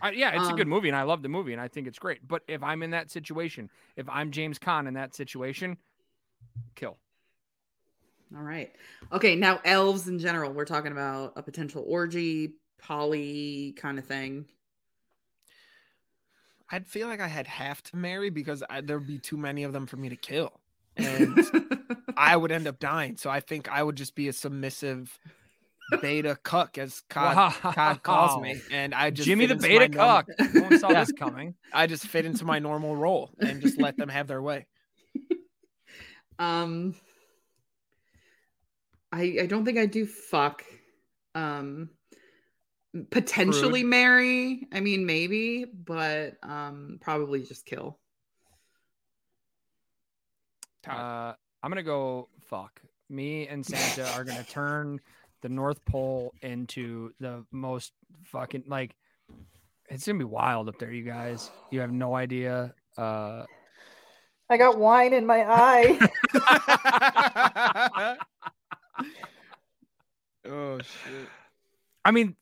I, 0.00 0.10
yeah, 0.12 0.30
it's 0.36 0.46
a 0.48 0.50
Um, 0.52 0.56
good 0.56 0.68
movie 0.68 0.88
and 0.88 0.96
I 0.96 1.02
love 1.02 1.22
the 1.22 1.28
movie 1.28 1.52
and 1.52 1.60
I 1.60 1.68
think 1.68 1.86
it's 1.86 1.98
great. 1.98 2.26
But 2.26 2.42
if 2.48 2.62
I'm 2.62 2.82
in 2.82 2.90
that 2.90 3.10
situation, 3.10 3.70
if 3.96 4.08
I'm 4.08 4.30
James 4.30 4.58
Caan 4.58 4.86
in 4.88 4.94
that 4.94 5.14
situation, 5.14 5.76
kill. 6.74 6.98
All 8.36 8.42
right. 8.42 8.72
Okay. 9.12 9.36
Now, 9.36 9.60
elves 9.64 10.08
in 10.08 10.18
general, 10.18 10.52
we're 10.52 10.64
talking 10.64 10.92
about 10.92 11.34
a 11.36 11.42
potential 11.42 11.84
orgy, 11.86 12.54
poly 12.78 13.72
kind 13.76 13.98
of 13.98 14.04
thing. 14.04 14.46
I'd 16.70 16.86
feel 16.86 17.06
like 17.08 17.20
I 17.20 17.28
had 17.28 17.46
half 17.46 17.82
to 17.84 17.96
marry 17.96 18.30
because 18.30 18.62
I, 18.68 18.80
there'd 18.80 19.06
be 19.06 19.18
too 19.18 19.36
many 19.36 19.62
of 19.64 19.72
them 19.72 19.86
for 19.86 19.96
me 19.96 20.08
to 20.08 20.16
kill, 20.16 20.52
and 20.96 21.38
I 22.16 22.36
would 22.36 22.50
end 22.50 22.66
up 22.66 22.78
dying. 22.80 23.16
So 23.16 23.30
I 23.30 23.40
think 23.40 23.70
I 23.70 23.82
would 23.82 23.96
just 23.96 24.14
be 24.14 24.28
a 24.28 24.32
submissive 24.32 25.16
beta 26.00 26.36
cuck, 26.42 26.78
as 26.78 27.02
Cod, 27.10 27.52
Cod 27.60 28.02
calls 28.02 28.40
me, 28.40 28.60
and 28.72 28.94
I 28.94 29.10
just 29.10 29.26
Jimmy 29.28 29.46
fit 29.46 29.60
the 29.60 29.66
into 29.66 29.78
my 29.78 29.86
beta 29.86 29.96
normal- 29.96 30.22
cuck. 30.22 30.54
No 30.72 30.78
saw 30.78 30.90
Yeah. 30.90 31.00
this 31.04 31.12
coming. 31.12 31.54
I 31.72 31.86
just 31.86 32.06
fit 32.06 32.24
into 32.24 32.44
my 32.46 32.58
normal 32.58 32.96
role 32.96 33.30
and 33.38 33.60
just 33.60 33.78
let 33.78 33.96
them 33.98 34.08
have 34.08 34.26
their 34.26 34.42
way. 34.42 34.66
um, 36.38 36.94
I 39.14 39.38
I 39.42 39.46
don't 39.46 39.64
think 39.64 39.78
I 39.78 39.86
do 39.86 40.06
fuck. 40.06 40.64
Um, 41.34 41.90
Potentially 43.10 43.82
Crude. 43.82 43.90
marry. 43.90 44.68
I 44.72 44.80
mean, 44.80 45.06
maybe, 45.06 45.64
but 45.64 46.36
um, 46.42 46.98
probably 47.00 47.42
just 47.42 47.64
kill. 47.66 47.98
Uh, 50.88 51.32
I'm 51.62 51.70
gonna 51.70 51.82
go 51.82 52.28
fuck. 52.48 52.80
Me 53.08 53.48
and 53.48 53.64
Santa 53.64 54.08
are 54.12 54.24
gonna 54.24 54.44
turn 54.48 55.00
the 55.42 55.48
North 55.48 55.84
Pole 55.86 56.34
into 56.42 57.12
the 57.20 57.44
most 57.50 57.92
fucking 58.24 58.64
like. 58.66 58.94
It's 59.88 60.06
gonna 60.06 60.18
be 60.18 60.24
wild 60.24 60.68
up 60.68 60.78
there, 60.78 60.92
you 60.92 61.04
guys. 61.04 61.50
You 61.70 61.80
have 61.80 61.92
no 61.92 62.14
idea. 62.14 62.74
Uh, 62.96 63.44
I 64.50 64.56
got 64.56 64.78
wine 64.78 65.12
in 65.12 65.26
my 65.26 65.44
eye. 65.48 65.98
shit. 70.86 71.28
I 72.04 72.10
mean, 72.10 72.36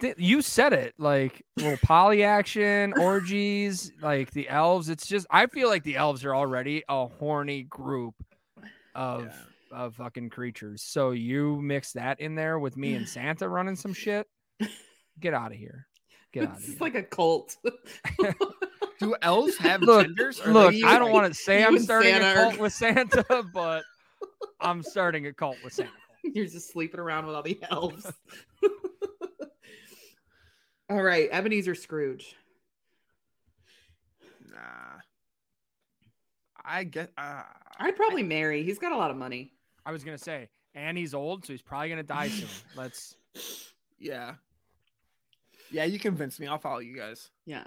th- 0.00 0.16
you 0.18 0.42
said 0.42 0.72
it 0.72 0.94
like 0.98 1.44
little 1.56 1.78
poly 1.82 2.24
action, 2.24 2.92
orgies, 2.98 3.92
like 4.02 4.30
the 4.32 4.48
elves. 4.48 4.88
It's 4.88 5.06
just 5.06 5.26
I 5.30 5.46
feel 5.46 5.68
like 5.68 5.84
the 5.84 5.96
elves 5.96 6.24
are 6.24 6.34
already 6.34 6.82
a 6.88 7.06
horny 7.06 7.62
group 7.64 8.14
of 8.94 9.24
Yeah. 9.24 9.78
of 9.84 9.94
fucking 9.96 10.30
creatures. 10.30 10.82
So 10.82 11.10
you 11.12 11.60
mix 11.62 11.92
that 11.92 12.20
in 12.20 12.34
there 12.34 12.58
with 12.58 12.76
me 12.76 12.94
and 12.94 13.08
Santa 13.08 13.48
running 13.48 13.76
some 13.76 13.92
shit. 13.92 14.26
Get 15.20 15.34
out 15.34 15.52
of 15.52 15.58
here. 15.58 15.86
Get 16.32 16.44
out 16.44 16.56
of 16.56 16.62
here. 16.62 16.72
it's 16.72 16.80
like 16.80 16.94
a 16.94 17.02
cult. 17.02 17.56
Do 19.00 19.14
elves 19.22 19.56
have 19.58 19.80
Look, 19.82 20.06
genders? 20.06 20.40
Look, 20.44 20.72
they 20.72 20.78
I 20.78 20.80
just- 20.80 20.98
don't 20.98 21.12
want 21.12 21.26
to 21.32 21.34
say 21.34 21.64
I'm 21.64 21.78
starting 21.78 22.14
Santa 22.14 22.24
a 22.26 22.30
are- 22.30 22.34
cult 22.50 22.58
with 22.58 22.72
Santa, 22.72 23.44
but 23.54 23.84
I'm 24.60 24.82
starting 24.82 25.26
a 25.26 25.32
cult 25.32 25.56
with 25.62 25.72
Santa. 25.74 25.90
You're 26.34 26.46
just 26.46 26.72
sleeping 26.72 27.00
around 27.00 27.26
with 27.26 27.36
all 27.36 27.42
the 27.42 27.60
elves. 27.70 28.10
all 30.90 31.02
right, 31.02 31.28
Ebenezer 31.30 31.74
Scrooge. 31.74 32.34
Nah. 34.50 34.56
I 36.64 36.84
get. 36.84 37.12
Uh, 37.16 37.42
I'd 37.78 37.96
probably 37.96 38.22
marry. 38.22 38.62
He's 38.62 38.78
got 38.78 38.92
a 38.92 38.96
lot 38.96 39.10
of 39.10 39.16
money. 39.16 39.52
I 39.86 39.92
was 39.92 40.04
gonna 40.04 40.18
say, 40.18 40.48
and 40.74 40.98
he's 40.98 41.14
old, 41.14 41.46
so 41.46 41.52
he's 41.52 41.62
probably 41.62 41.88
gonna 41.88 42.02
die 42.02 42.28
soon. 42.28 42.48
Let's 42.76 43.14
yeah. 43.98 44.34
Yeah, 45.70 45.84
you 45.84 45.98
convinced 45.98 46.40
me. 46.40 46.46
I'll 46.46 46.58
follow 46.58 46.78
you 46.78 46.96
guys. 46.96 47.30
Yeah. 47.46 47.64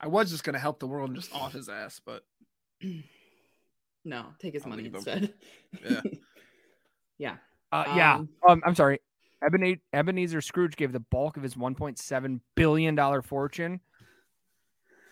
I 0.00 0.08
was 0.08 0.30
just 0.30 0.44
gonna 0.44 0.58
help 0.58 0.80
the 0.80 0.86
world 0.86 1.10
and 1.10 1.18
just 1.18 1.34
off 1.34 1.52
his 1.52 1.68
ass, 1.68 2.00
but 2.04 2.24
No, 4.04 4.26
take 4.38 4.54
his 4.54 4.64
I'll 4.64 4.70
money 4.70 4.84
leave 4.84 4.92
him. 4.92 4.96
instead. 4.96 5.34
Yeah. 5.88 6.00
yeah. 7.18 7.36
Uh, 7.74 7.84
yeah. 7.96 8.14
Um, 8.14 8.28
Um, 8.48 8.62
I'm 8.64 8.74
sorry. 8.74 9.00
Ebenezer, 9.44 9.80
Ebenezer 9.92 10.40
Scrooge 10.40 10.76
gave 10.76 10.92
the 10.92 11.00
bulk 11.00 11.36
of 11.36 11.42
his 11.42 11.54
1.7 11.54 12.40
billion 12.54 12.94
dollar 12.94 13.20
fortune. 13.20 13.80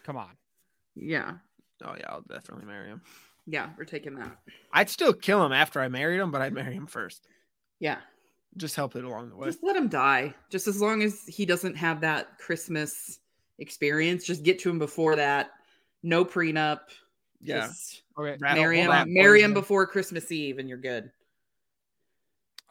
Come 0.05 0.17
on. 0.17 0.31
Yeah. 0.95 1.35
oh 1.85 1.95
yeah, 1.99 2.07
I'll 2.09 2.23
definitely 2.23 2.67
marry 2.67 2.89
him. 2.89 3.03
Yeah. 3.47 3.71
We're 3.77 3.85
taking 3.85 4.15
that. 4.17 4.37
I'd 4.73 4.89
still 4.89 5.13
kill 5.13 5.45
him 5.45 5.53
after 5.53 5.81
I 5.81 5.89
married 5.89 6.21
him, 6.21 6.31
but 6.31 6.41
I'd 6.41 6.53
marry 6.53 6.75
him 6.75 6.87
first. 6.87 7.27
Yeah. 7.81 7.99
Just 8.57 8.77
help 8.77 8.95
it 8.97 9.05
along 9.05 9.31
the 9.31 9.37
way. 9.37 9.49
Just 9.49 9.63
let 9.63 9.77
him 9.77 9.89
die. 9.89 10.35
Just 10.51 10.69
as 10.69 10.81
long 10.81 11.03
as 11.03 11.25
he 11.27 11.45
doesn't 11.45 11.75
have 11.77 12.03
that 12.03 12.39
Christmas 12.39 13.19
experience, 13.59 14.25
just 14.25 14.45
get 14.45 14.61
to 14.61 14.71
him 14.71 14.79
before 14.79 15.17
that. 15.17 15.51
No 16.03 16.25
prenup. 16.25 16.81
Yeah. 17.43 17.67
Just 17.67 18.03
Okay. 18.19 18.37
Marry 18.41 18.79
him, 18.81 18.91
marry 19.13 19.43
him 19.43 19.55
before 19.55 19.87
Christmas 19.87 20.31
Eve 20.31 20.59
and 20.59 20.69
you're 20.69 20.79
good. 20.79 21.11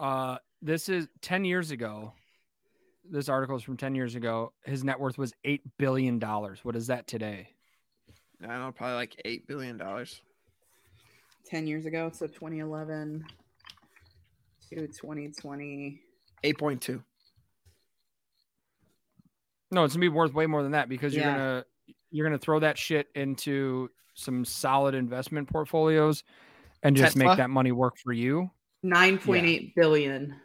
Uh, 0.02 0.38
this 0.64 0.90
is 0.90 1.08
10 1.22 1.46
years 1.46 1.70
ago. 1.70 2.12
This 3.10 3.30
article 3.30 3.56
is 3.56 3.64
from 3.64 3.78
10 3.78 3.94
years 3.94 4.16
ago. 4.16 4.52
His 4.66 4.84
net 4.84 5.00
worth 5.00 5.18
was 5.18 5.32
$8 5.46 5.62
billion. 5.78 6.20
What 6.20 6.76
is 6.76 6.88
that 6.88 7.06
today? 7.08 7.50
I 8.44 8.48
don't 8.48 8.60
know, 8.60 8.72
probably 8.72 8.96
like 8.96 9.16
eight 9.24 9.48
billion 9.48 9.78
dollars. 9.78 10.20
10 11.46 11.68
years 11.68 11.86
ago. 11.86 12.10
So 12.12 12.26
2011 12.26 13.24
to 14.72 14.88
2020. 14.88 16.02
Eight 16.44 16.58
point 16.58 16.82
two. 16.82 17.04
No, 19.70 19.84
it's 19.84 19.94
gonna 19.94 20.02
be 20.02 20.10
worth 20.10 20.34
way 20.34 20.48
more 20.48 20.64
than 20.64 20.72
that 20.72 20.90
because 20.90 21.14
you're 21.14 21.24
Yeah. 21.24 21.36
gonna 21.36 21.66
you're 22.10 22.26
gonna 22.26 22.40
throw 22.40 22.60
that 22.62 22.80
shit 22.80 23.10
into 23.14 23.92
some 24.16 24.44
solid 24.44 24.96
investment 24.96 25.48
portfolios 25.48 26.24
and 26.82 26.96
just 26.98 27.14
Tesla? 27.14 27.30
make 27.30 27.38
that 27.38 27.52
money 27.52 27.72
work 27.72 27.96
for 28.04 28.12
you. 28.12 28.50
Nine 28.84 29.18
point 29.18 29.46
eight 29.46 29.76
billion. 29.76 30.36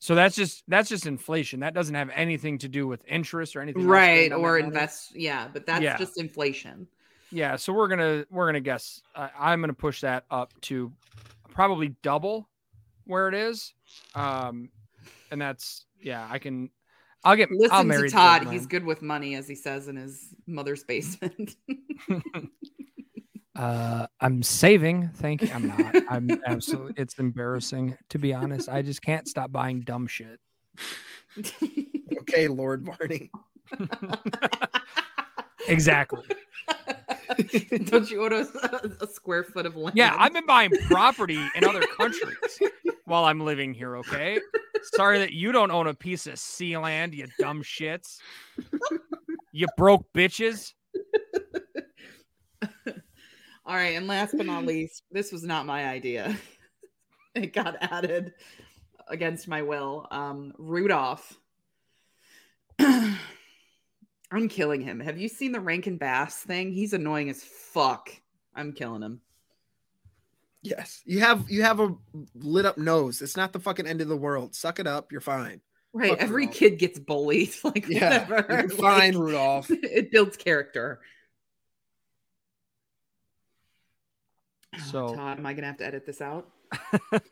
So 0.00 0.14
that's 0.14 0.36
just 0.36 0.62
that's 0.68 0.88
just 0.88 1.06
inflation. 1.06 1.60
That 1.60 1.74
doesn't 1.74 1.94
have 1.94 2.10
anything 2.14 2.58
to 2.58 2.68
do 2.68 2.86
with 2.86 3.02
interest 3.08 3.56
or 3.56 3.60
anything. 3.60 3.86
Right. 3.86 4.32
Or 4.32 4.58
invest. 4.58 5.16
Yeah. 5.16 5.48
But 5.52 5.66
that's 5.66 5.82
Yeah. 5.82 5.96
just 5.98 6.18
inflation. 6.18 6.86
Yeah, 7.30 7.56
so 7.56 7.72
we're 7.72 7.88
gonna 7.88 8.24
we're 8.30 8.46
gonna 8.46 8.60
guess. 8.60 9.02
I 9.14 9.30
I'm 9.38 9.60
gonna 9.60 9.74
push 9.74 10.00
that 10.00 10.24
up 10.30 10.58
to 10.62 10.92
probably 11.50 11.94
double 12.02 12.48
where 13.04 13.28
it 13.28 13.34
is, 13.34 13.74
um, 14.14 14.70
and 15.30 15.40
that's 15.40 15.84
yeah. 16.00 16.26
I 16.30 16.38
can. 16.38 16.70
I'll 17.24 17.36
get. 17.36 17.50
I'll 17.50 17.58
Listen 17.58 17.88
marry 17.88 18.08
to 18.08 18.14
Todd. 18.14 18.46
He's 18.50 18.66
good 18.66 18.84
with 18.84 19.02
money, 19.02 19.34
as 19.34 19.46
he 19.46 19.54
says 19.56 19.88
in 19.88 19.96
his 19.96 20.34
mother's 20.46 20.84
basement. 20.84 21.56
Uh, 23.58 24.06
I'm 24.20 24.42
saving. 24.42 25.10
Thank 25.16 25.42
you. 25.42 25.50
I'm 25.52 25.66
not. 25.66 25.96
I'm 26.08 26.30
absolutely. 26.46 26.94
It's 26.96 27.18
embarrassing 27.18 27.98
to 28.10 28.18
be 28.18 28.32
honest. 28.32 28.68
I 28.68 28.82
just 28.82 29.02
can't 29.02 29.26
stop 29.28 29.52
buying 29.52 29.80
dumb 29.80 30.06
shit. 30.06 30.40
Okay, 32.20 32.48
Lord 32.48 32.84
Barney. 32.84 33.30
Exactly. 35.68 36.24
Don't 37.84 38.10
you 38.10 38.24
own 38.24 38.32
a, 38.32 38.46
a 39.00 39.06
square 39.06 39.44
foot 39.44 39.66
of 39.66 39.76
land? 39.76 39.96
Yeah, 39.96 40.14
I've 40.18 40.32
been 40.32 40.46
buying 40.46 40.70
property 40.86 41.38
in 41.54 41.64
other 41.64 41.82
countries 41.82 42.36
while 43.04 43.24
I'm 43.24 43.40
living 43.40 43.74
here. 43.74 43.96
Okay. 43.98 44.40
Sorry 44.94 45.18
that 45.18 45.32
you 45.32 45.52
don't 45.52 45.70
own 45.70 45.86
a 45.86 45.94
piece 45.94 46.26
of 46.26 46.34
Sealand, 46.34 47.12
you 47.12 47.26
dumb 47.38 47.62
shits. 47.62 48.18
You 49.52 49.66
broke 49.76 50.06
bitches. 50.14 50.72
All 53.68 53.74
right, 53.76 53.96
and 53.96 54.06
last 54.06 54.34
but 54.36 54.46
not 54.46 54.64
least, 54.66 55.02
this 55.12 55.30
was 55.30 55.44
not 55.44 55.66
my 55.66 55.86
idea. 55.86 56.34
it 57.34 57.52
got 57.52 57.76
added 57.82 58.32
against 59.08 59.46
my 59.46 59.60
will. 59.62 60.06
Um, 60.10 60.54
Rudolph. 60.58 61.38
I'm 62.80 64.48
killing 64.48 64.80
him. 64.80 65.00
Have 65.00 65.18
you 65.18 65.28
seen 65.28 65.52
the 65.52 65.60
Rankin 65.60 65.96
Bass 65.98 66.36
thing? 66.42 66.72
He's 66.72 66.92
annoying 66.94 67.30
as 67.30 67.42
fuck. 67.42 68.10
I'm 68.54 68.72
killing 68.72 69.02
him. 69.02 69.20
Yes. 70.62 71.02
You 71.04 71.20
have 71.20 71.48
you 71.50 71.62
have 71.62 71.80
a 71.80 71.94
lit 72.34 72.66
up 72.66 72.78
nose. 72.78 73.22
It's 73.22 73.36
not 73.36 73.52
the 73.52 73.60
fucking 73.60 73.86
end 73.86 74.00
of 74.00 74.08
the 74.08 74.16
world. 74.16 74.54
Suck 74.54 74.80
it 74.80 74.86
up. 74.86 75.12
You're 75.12 75.20
fine. 75.20 75.60
Right. 75.94 76.10
Fuck 76.10 76.18
Every 76.20 76.42
Rudolph. 76.46 76.56
kid 76.58 76.78
gets 76.78 76.98
bullied. 76.98 77.54
Like 77.64 77.86
Yeah. 77.88 78.26
whatever. 78.28 78.46
You're 78.52 78.62
Like, 78.68 78.72
fine, 78.72 79.16
Rudolph. 79.16 79.66
it 79.70 80.10
builds 80.10 80.36
character. 80.36 81.00
So- 84.90 85.06
oh, 85.08 85.14
Todd, 85.14 85.38
am 85.38 85.46
I 85.46 85.54
gonna 85.54 85.66
have 85.68 85.78
to 85.78 85.86
edit 85.86 86.06
this 86.06 86.20
out? 86.20 86.48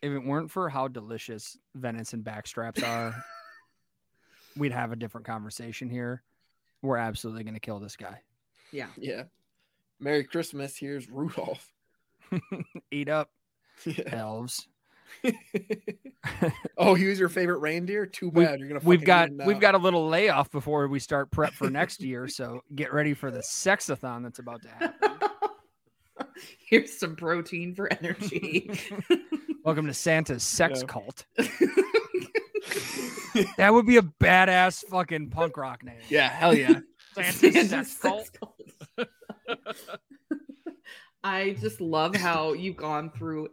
If 0.00 0.12
it 0.12 0.20
weren't 0.24 0.50
for 0.50 0.68
how 0.68 0.86
delicious 0.86 1.58
venison 1.74 2.22
backstraps 2.22 2.86
are, 2.86 3.24
we'd 4.56 4.70
have 4.70 4.92
a 4.92 4.96
different 4.96 5.26
conversation 5.26 5.90
here. 5.90 6.22
We're 6.82 6.98
absolutely 6.98 7.42
going 7.42 7.54
to 7.54 7.60
kill 7.60 7.80
this 7.80 7.96
guy. 7.96 8.20
Yeah. 8.70 8.86
Yeah. 8.96 9.24
Merry 9.98 10.22
Christmas. 10.22 10.76
Here's 10.76 11.10
Rudolph. 11.10 11.72
Eat 12.92 13.08
up, 13.08 13.30
Yeah. 13.84 14.04
elves. 14.12 14.68
oh, 16.78 16.94
he 16.94 17.06
was 17.06 17.18
your 17.18 17.28
favorite 17.28 17.58
reindeer? 17.58 18.06
Too 18.06 18.30
bad. 18.30 18.58
You're 18.58 18.68
gonna 18.68 18.80
We've 18.82 19.04
got 19.04 19.30
we've 19.46 19.60
got 19.60 19.74
a 19.74 19.78
little 19.78 20.08
layoff 20.08 20.50
before 20.50 20.86
we 20.88 20.98
start 20.98 21.30
prep 21.30 21.52
for 21.52 21.70
next 21.70 22.02
year, 22.02 22.28
so 22.28 22.62
get 22.74 22.92
ready 22.92 23.14
for 23.14 23.30
the 23.30 23.40
sexathon 23.40 24.22
that's 24.22 24.38
about 24.38 24.62
to 24.62 24.68
happen. 24.68 24.92
Here's 26.58 26.98
some 26.98 27.16
protein 27.16 27.74
for 27.74 27.92
energy. 27.92 28.70
Welcome 29.64 29.86
to 29.86 29.94
Santa's 29.94 30.42
sex 30.42 30.80
Yeah. 30.80 30.86
cult. 30.86 31.24
That 33.56 33.72
would 33.72 33.86
be 33.86 33.98
a 33.98 34.02
badass 34.02 34.84
fucking 34.88 35.30
punk 35.30 35.56
rock 35.56 35.84
name. 35.84 36.00
Yeah, 36.08 36.28
hell 36.28 36.54
yeah. 36.54 36.80
Santa's 37.14 37.36
Santa's 37.36 37.70
sex 37.70 37.90
sex 37.92 38.30
cult. 38.30 38.56
cult. 38.96 39.08
I 41.24 41.56
just 41.60 41.80
love 41.80 42.14
how 42.16 42.52
you've 42.52 42.76
gone 42.76 43.10
through 43.10 43.48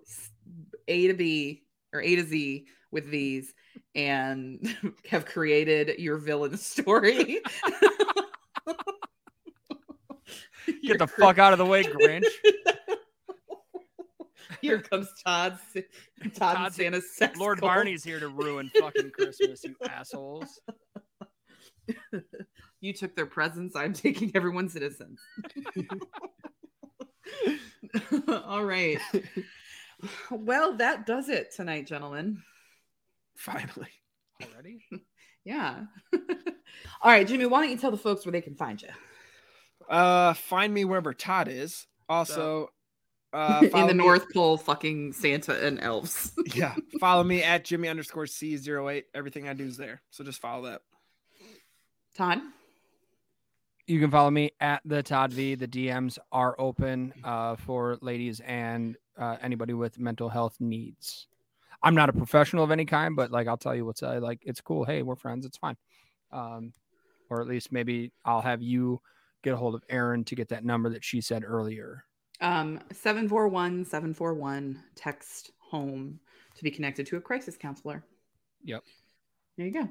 A 0.88 1.08
to 1.08 1.14
B 1.14 1.64
or 1.94 2.02
A 2.02 2.16
to 2.16 2.24
Z 2.24 2.68
with 2.92 3.10
these 3.10 3.54
and 3.94 4.76
have 5.10 5.26
created 5.26 6.00
your 6.00 6.18
villain 6.18 6.58
story. 6.62 7.42
Get 10.84 10.98
the 10.98 11.08
fuck 11.08 11.38
out 11.38 11.54
of 11.54 11.60
the 11.60 11.66
way, 11.66 11.84
Grinch. 11.84 12.26
Here 14.62 14.82
comes 14.82 15.08
Todd. 15.24 15.60
Todd, 15.76 16.34
Todd 16.36 16.58
and 16.58 16.74
Santa's 16.74 17.16
sex 17.16 17.38
Lord. 17.38 17.62
Barney's 17.62 18.04
here 18.04 18.20
to 18.20 18.30
ruin 18.30 18.72
fucking 18.80 19.12
Christmas, 19.12 19.64
you 19.64 19.76
assholes. 19.88 20.60
You 22.82 22.94
took 22.94 23.16
their 23.16 23.28
presents. 23.28 23.76
I'm 23.76 23.94
taking 23.94 24.32
everyone's 24.34 24.76
innocence. 24.76 25.22
All 28.28 28.64
right. 28.64 29.00
Well, 30.32 30.78
that 30.78 31.06
does 31.06 31.30
it 31.30 31.54
tonight, 31.56 31.88
gentlemen. 31.88 32.42
Finally. 33.36 33.90
Already? 34.42 34.80
Yeah. 35.46 35.84
All 37.02 37.12
right, 37.12 37.28
Jimmy, 37.28 37.46
why 37.46 37.62
don't 37.62 37.70
you 37.70 37.78
tell 37.78 37.92
the 37.92 37.98
folks 37.98 38.26
where 38.26 38.32
they 38.32 38.42
can 38.42 38.56
find 38.56 38.82
you? 38.82 38.88
Uh, 39.88 40.34
find 40.34 40.74
me 40.74 40.86
wherever 40.86 41.14
Todd 41.14 41.48
is. 41.48 41.86
Also, 42.10 42.72
uh, 43.32 43.60
In 43.76 43.86
the 43.86 43.94
me- 43.94 44.04
North 44.04 44.26
Pole, 44.34 44.58
fucking 44.58 45.14
Santa 45.14 45.64
and 45.64 45.80
elves. 45.80 46.32
Yeah, 46.56 46.74
follow 47.00 47.24
me 47.24 47.44
at 47.44 47.64
Jimmy 47.64 47.90
underscore 47.90 48.26
C08. 48.26 49.04
Everything 49.14 49.48
I 49.48 49.54
do 49.54 49.66
is 49.66 49.78
there, 49.78 50.02
so 50.10 50.24
just 50.24 50.42
follow 50.42 50.64
that. 50.66 50.82
Todd? 52.18 52.40
You 53.86 54.00
can 54.00 54.10
follow 54.10 54.32
me 54.32 54.50
at 54.60 54.82
the 54.84 55.04
Todd 55.04 55.32
V. 55.32 55.54
The 55.54 55.68
DMs 55.68 56.18
are 56.32 56.56
open 56.58 57.14
uh, 57.24 57.56
for 57.56 58.00
ladies 58.02 58.40
and 58.40 58.98
uh, 59.18 59.38
anybody 59.42 59.74
with 59.74 60.00
mental 60.00 60.30
health 60.30 60.56
needs. 60.60 61.28
I'm 61.84 61.96
not 61.96 62.10
a 62.10 62.14
professional 62.14 62.64
of 62.64 62.72
any 62.72 62.86
kind, 62.86 63.16
but 63.16 63.32
like 63.32 63.48
I'll 63.48 63.58
tell 63.58 63.76
you 63.76 63.86
what's 63.86 64.04
uh, 64.04 64.20
like. 64.22 64.40
It's 64.44 64.62
cool. 64.62 64.86
Hey, 64.86 65.04
we're 65.04 65.16
friends. 65.16 65.46
It's 65.46 65.58
fine. 65.58 65.78
Um, 66.32 66.74
or 67.30 67.42
at 67.42 67.48
least 67.48 67.72
maybe 67.72 68.12
I'll 68.24 68.42
have 68.42 68.62
you 68.62 69.02
get 69.44 69.54
a 69.54 69.58
hold 69.58 69.76
of 69.76 69.84
Erin 69.90 70.24
to 70.26 70.36
get 70.36 70.50
that 70.50 70.66
number 70.66 70.90
that 70.90 71.04
she 71.04 71.22
said 71.22 71.44
earlier. 71.46 72.04
Um, 72.42 72.80
741 72.92 73.86
741, 73.86 74.84
text 74.96 75.52
home 75.60 76.20
to 76.56 76.64
be 76.64 76.72
connected 76.72 77.06
to 77.08 77.18
a 77.18 77.22
crisis 77.22 77.56
counselor. 77.58 78.04
Yep. 78.64 78.84
There 79.58 79.68
you 79.68 79.74
go. 79.74 79.90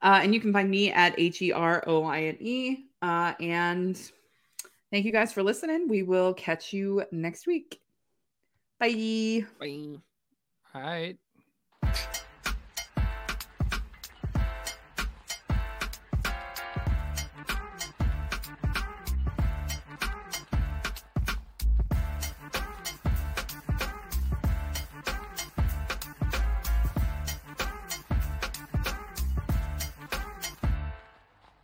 Uh, 0.00 0.20
and 0.22 0.34
you 0.34 0.40
can 0.40 0.52
find 0.52 0.70
me 0.70 0.90
at 0.92 1.14
H 1.18 1.42
E 1.42 1.52
R 1.52 1.84
O 1.86 2.04
I 2.04 2.22
N 2.22 2.36
E. 2.40 2.86
Uh, 3.02 3.34
and 3.40 4.00
thank 4.90 5.04
you 5.04 5.12
guys 5.12 5.32
for 5.32 5.42
listening. 5.42 5.88
We 5.88 6.02
will 6.02 6.34
catch 6.34 6.72
you 6.72 7.04
next 7.12 7.46
week. 7.46 7.80
Bye. 8.78 9.46
Bye. 9.58 10.00
All 10.74 10.80
right. 10.82 11.18